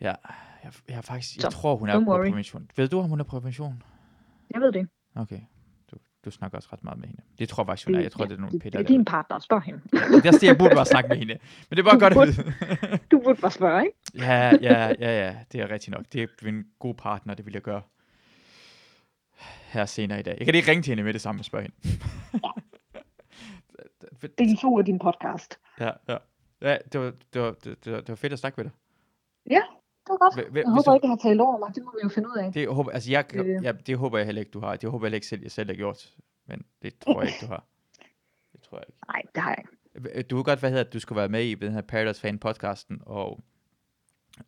[0.01, 0.15] Ja,
[0.65, 2.29] jeg, jeg, faktisk, jeg Så, tror, hun er på worry.
[2.29, 2.71] prævention.
[2.77, 3.83] Ved du, om hun er på prævention?
[4.53, 4.89] Jeg ved det.
[5.17, 5.41] Okay,
[5.91, 7.23] du, du snakker også ret meget med hende.
[7.39, 8.01] Det tror jeg faktisk, hun er.
[8.01, 9.39] Jeg tror, det er nogle Peter, det er din partner.
[9.39, 9.81] Spørg hende.
[9.93, 11.39] Ja, det er det, jeg burde bare snakke med hende.
[11.71, 12.99] Men det er bare Du godt at burde- vide.
[13.11, 13.97] Du burde bare spørge, ikke?
[14.15, 16.05] ja, ja, ja, ja, det er rigtigt nok.
[16.13, 17.83] Det er en god partner, det vil jeg gøre
[19.67, 20.37] her senere i dag.
[20.39, 21.99] Jeg kan lige ringe til hende med det samme og spørge hende.
[24.39, 25.59] Det er to af din podcast.
[25.81, 26.17] ja, ja.
[26.63, 28.73] Ja, det var, det, var, det, var, det var fedt at snakke med dig.
[30.07, 30.35] Det var godt.
[30.35, 31.75] Hva- Jeg håber du- ikke, jeg har talt over mig.
[31.75, 32.53] Det må vi jo finde ud af.
[32.53, 33.65] Det, jeg håber, altså jeg, Øh.
[33.65, 34.77] ja, det håber jeg heller ikke, du har.
[34.77, 36.15] Det håber jeg ikke selv, jeg selv har gjort.
[36.47, 37.65] Men det tror jeg ikke, du har.
[38.53, 38.99] Det tror jeg ikke.
[39.09, 40.23] Nej, det har jeg ikke.
[40.25, 42.39] Du ved godt, hvad hedder det, du skulle være med i den her Paradise Fan
[42.39, 43.41] podcasten, og,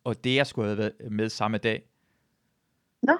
[0.03, 1.83] og det jeg skulle have været med samme dag.
[3.01, 3.17] Nå.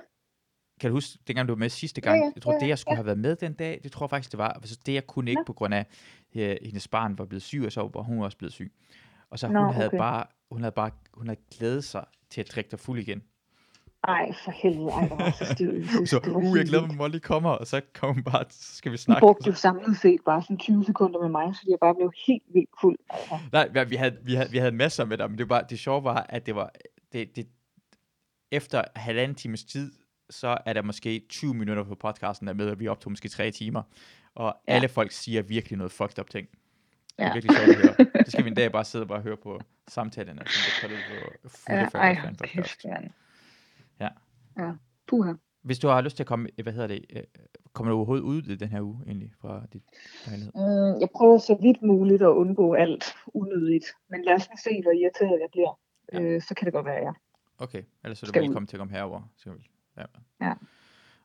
[0.79, 2.23] Kan du huske, dengang du var med sidste Ja, gang?
[2.23, 2.95] ja, jeg tror, ja, det jeg skulle ja.
[2.95, 4.49] have været med den dag, det tror jeg faktisk, det var.
[4.49, 5.43] Altså, det jeg kunne ikke Nå.
[5.45, 5.85] på grund af,
[6.35, 8.73] at hendes barn var blevet syg, og så var hun også blevet syg.
[9.29, 9.97] Og så Nå, hun havde okay.
[9.97, 13.23] bare, hun havde bare, hun havde glædet sig til at drikke dig fuld igen.
[14.07, 14.89] Ej, for helvede.
[14.89, 15.85] Ej, hvor var så stiv.
[16.11, 16.95] Så, uh, jeg glæder mig.
[16.95, 19.19] Molly kommer, og så kommer hun bare, så skal vi snakke.
[19.19, 22.43] brugte jo samlet set bare sådan 20 sekunder med mig, så jeg bare blev helt
[22.53, 22.97] vildt fuld.
[23.09, 25.79] Altså, Nej, vi havde, vi havde, vi havde masser med dig, men det, var, det
[25.79, 26.71] sjove var, at det var,
[27.13, 27.47] det, det,
[28.51, 29.91] efter halvanden times tid,
[30.29, 33.29] så er der måske 20 minutter på podcasten, der er med, og vi optog måske
[33.29, 33.81] tre timer.
[34.35, 34.55] Og.
[34.67, 34.73] Ja.
[34.73, 36.47] alle folk siger virkelig noget fucked up ting.
[37.17, 37.33] Det er Ja.
[37.33, 38.23] virkelig sjovt at høre.
[38.23, 40.97] Det skal vi en dag bare sidde og bare høre på samtalerne, som det kaldet
[41.09, 42.97] på Fulde Ja, ja, ej, kæft, ja.
[44.57, 44.71] Ja.
[45.07, 45.33] Puha.
[45.61, 47.23] Hvis du har lyst til at komme, hvad hedder det, øh,
[47.73, 49.83] kommer du overhovedet ud i den her uge egentlig fra dit
[50.27, 50.51] lejlighed?
[50.55, 54.91] Mm, jeg prøver så vidt muligt at undgå alt unødigt, men lad os se, hvor
[54.91, 55.79] irriteret jeg bliver.
[56.13, 56.21] Ja.
[56.21, 57.11] Øh, så kan det godt være, ja.
[57.57, 59.21] Okay, ellers er du velkommen til at komme herover.
[59.37, 59.49] Så
[59.97, 60.03] Ja.
[60.41, 60.53] Ja.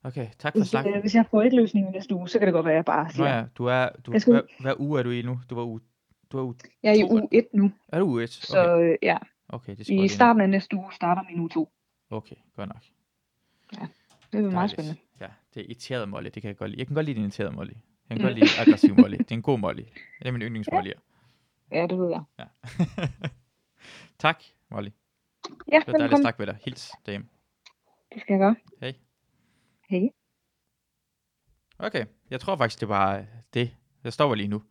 [0.05, 0.95] Okay, tak for Hvis, snakken.
[0.95, 2.77] øh, hvis jeg får ikke løsning i næste uge, så kan det godt være, at
[2.77, 5.23] jeg bare Nå siger, ja, du er, du, skal hvad, hvad uge er du i
[5.23, 5.41] nu?
[5.51, 5.81] Du var uge,
[6.33, 8.31] du var uge, jeg er i uge 1 nu, er du uge 1?
[8.31, 9.19] så Okay, øh, ja,
[9.49, 11.61] okay det skal i starten af næste uge starter min uge 2.
[11.61, 11.67] ned.
[12.19, 12.83] Okay, godt nok.
[14.33, 14.99] Det er meget spændende.
[15.21, 16.79] Ja, det er irriteret Molly, det kan jeg godt lide.
[16.79, 17.71] Jeg kan godt lide din irriterede Molly.
[17.71, 17.79] Jeg
[18.11, 18.23] kan Mm.
[18.23, 19.17] godt lide aggressiv Molly.
[19.17, 19.83] Det er en god Molly.
[20.19, 20.91] Det er min yndlingsmolly.
[21.73, 22.23] Ja, det ved jeg.
[22.39, 22.45] Ja.
[24.19, 24.89] tak, Molly.
[25.73, 26.57] Ja, Det var dejligt at snakke med dig.
[26.65, 27.29] Hils derhjemme.
[28.15, 28.57] Det skal jeg gøre.
[28.81, 28.95] Hej.
[29.91, 30.09] Hey.
[31.79, 33.77] Okay, jeg tror faktisk, det var det.
[34.05, 34.63] Jeg står lige nu.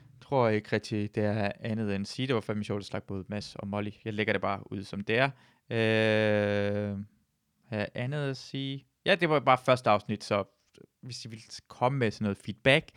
[0.00, 2.26] Jeg tror ikke rigtig, det er andet end at sige.
[2.26, 3.90] Det var fandme sjovt at snakke både Mads og Molly.
[4.04, 5.30] Jeg lægger det bare ud, som det er.
[5.70, 6.98] Øh,
[7.70, 8.86] er andet at sige?
[9.04, 10.44] Ja, det var bare første afsnit, så
[11.00, 12.90] hvis I vil komme med sådan noget feedback,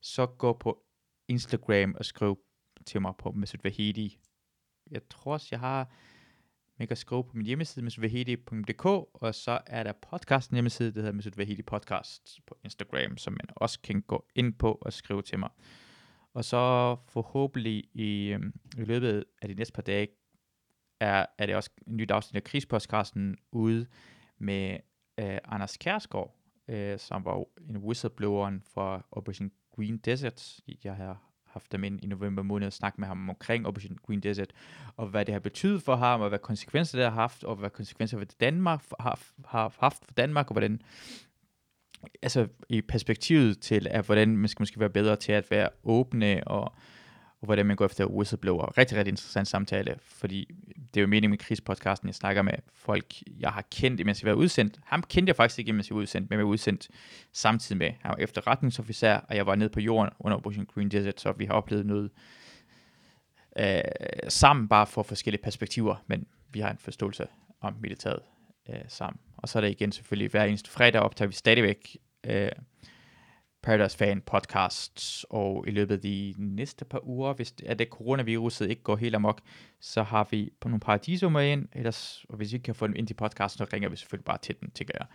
[0.00, 0.82] så gå på
[1.28, 2.38] Instagram og skriv
[2.86, 4.18] til mig på Mesut Vahedi.
[4.90, 5.88] Jeg tror også, jeg har
[6.78, 8.84] man kan skrive på min hjemmeside, mesutVahedi.dk,
[9.14, 13.80] og så er der podcasten hjemmeside, der hedder Mesut Podcast på Instagram, som man også
[13.80, 15.50] kan gå ind på og skrive til mig.
[16.34, 20.08] Og så forhåbentlig i, øhm, i løbet af de næste par dage,
[21.00, 23.86] er, er det også en nyt afsnit af Krigspodcasten ude
[24.38, 24.78] med
[25.18, 26.36] øh, Anders Kærsgaard,
[26.68, 30.60] øh, som var en whistlebloweren for Operation Green Desert.
[30.84, 31.22] Jeg har
[31.56, 34.52] haft dem ind i november måned og snakket med ham omkring Operation Green Desert,
[34.96, 37.70] og hvad det har betydet for ham, og hvad konsekvenser det har haft, og hvad
[37.70, 40.82] konsekvenser det Danmark har, har haft for Danmark, og hvordan
[42.22, 46.42] altså i perspektivet til, at hvordan man skal måske være bedre til at være åbne,
[46.46, 46.72] og, og
[47.46, 48.78] hvordan man går efter whistleblower.
[48.78, 50.54] Rigtig, rigtig interessant samtale, fordi
[50.94, 54.30] det er jo meningen med krigspodcasten, jeg snakker med folk, jeg har kendt, mens jeg
[54.30, 54.78] var udsendt.
[54.84, 56.88] Ham kendte jeg faktisk ikke, imens jeg var udsendt, men jeg var udsendt
[57.32, 57.90] samtidig med.
[58.00, 61.44] Han var efterretningsofficer, og jeg var nede på jorden under Operation Green Desert, så vi
[61.44, 62.10] har oplevet noget
[63.58, 63.80] øh,
[64.28, 67.26] sammen, bare for forskellige perspektiver, men vi har en forståelse
[67.60, 68.20] om militæret
[68.68, 69.20] øh, sammen.
[69.36, 71.96] Og så er det igen selvfølgelig hver eneste fredag optager vi stadigvæk
[72.26, 72.48] øh,
[73.66, 77.88] Paradise Fan podcasts, og i løbet af de næste par uger, hvis det, at det
[77.88, 79.40] coronaviruset ikke går helt amok,
[79.80, 82.86] så har vi på nogle paradiso med ind, ellers, og hvis vi ikke kan få
[82.86, 85.06] dem ind i podcasten, så ringer vi selvfølgelig bare til den, tænker jeg.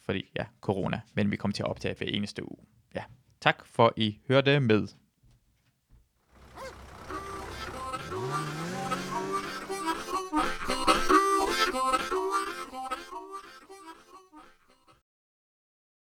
[0.00, 2.58] Fordi ja, corona, men vi kommer til at optage hver eneste uge.
[2.94, 3.02] Ja,
[3.40, 4.88] tak for I hørte med.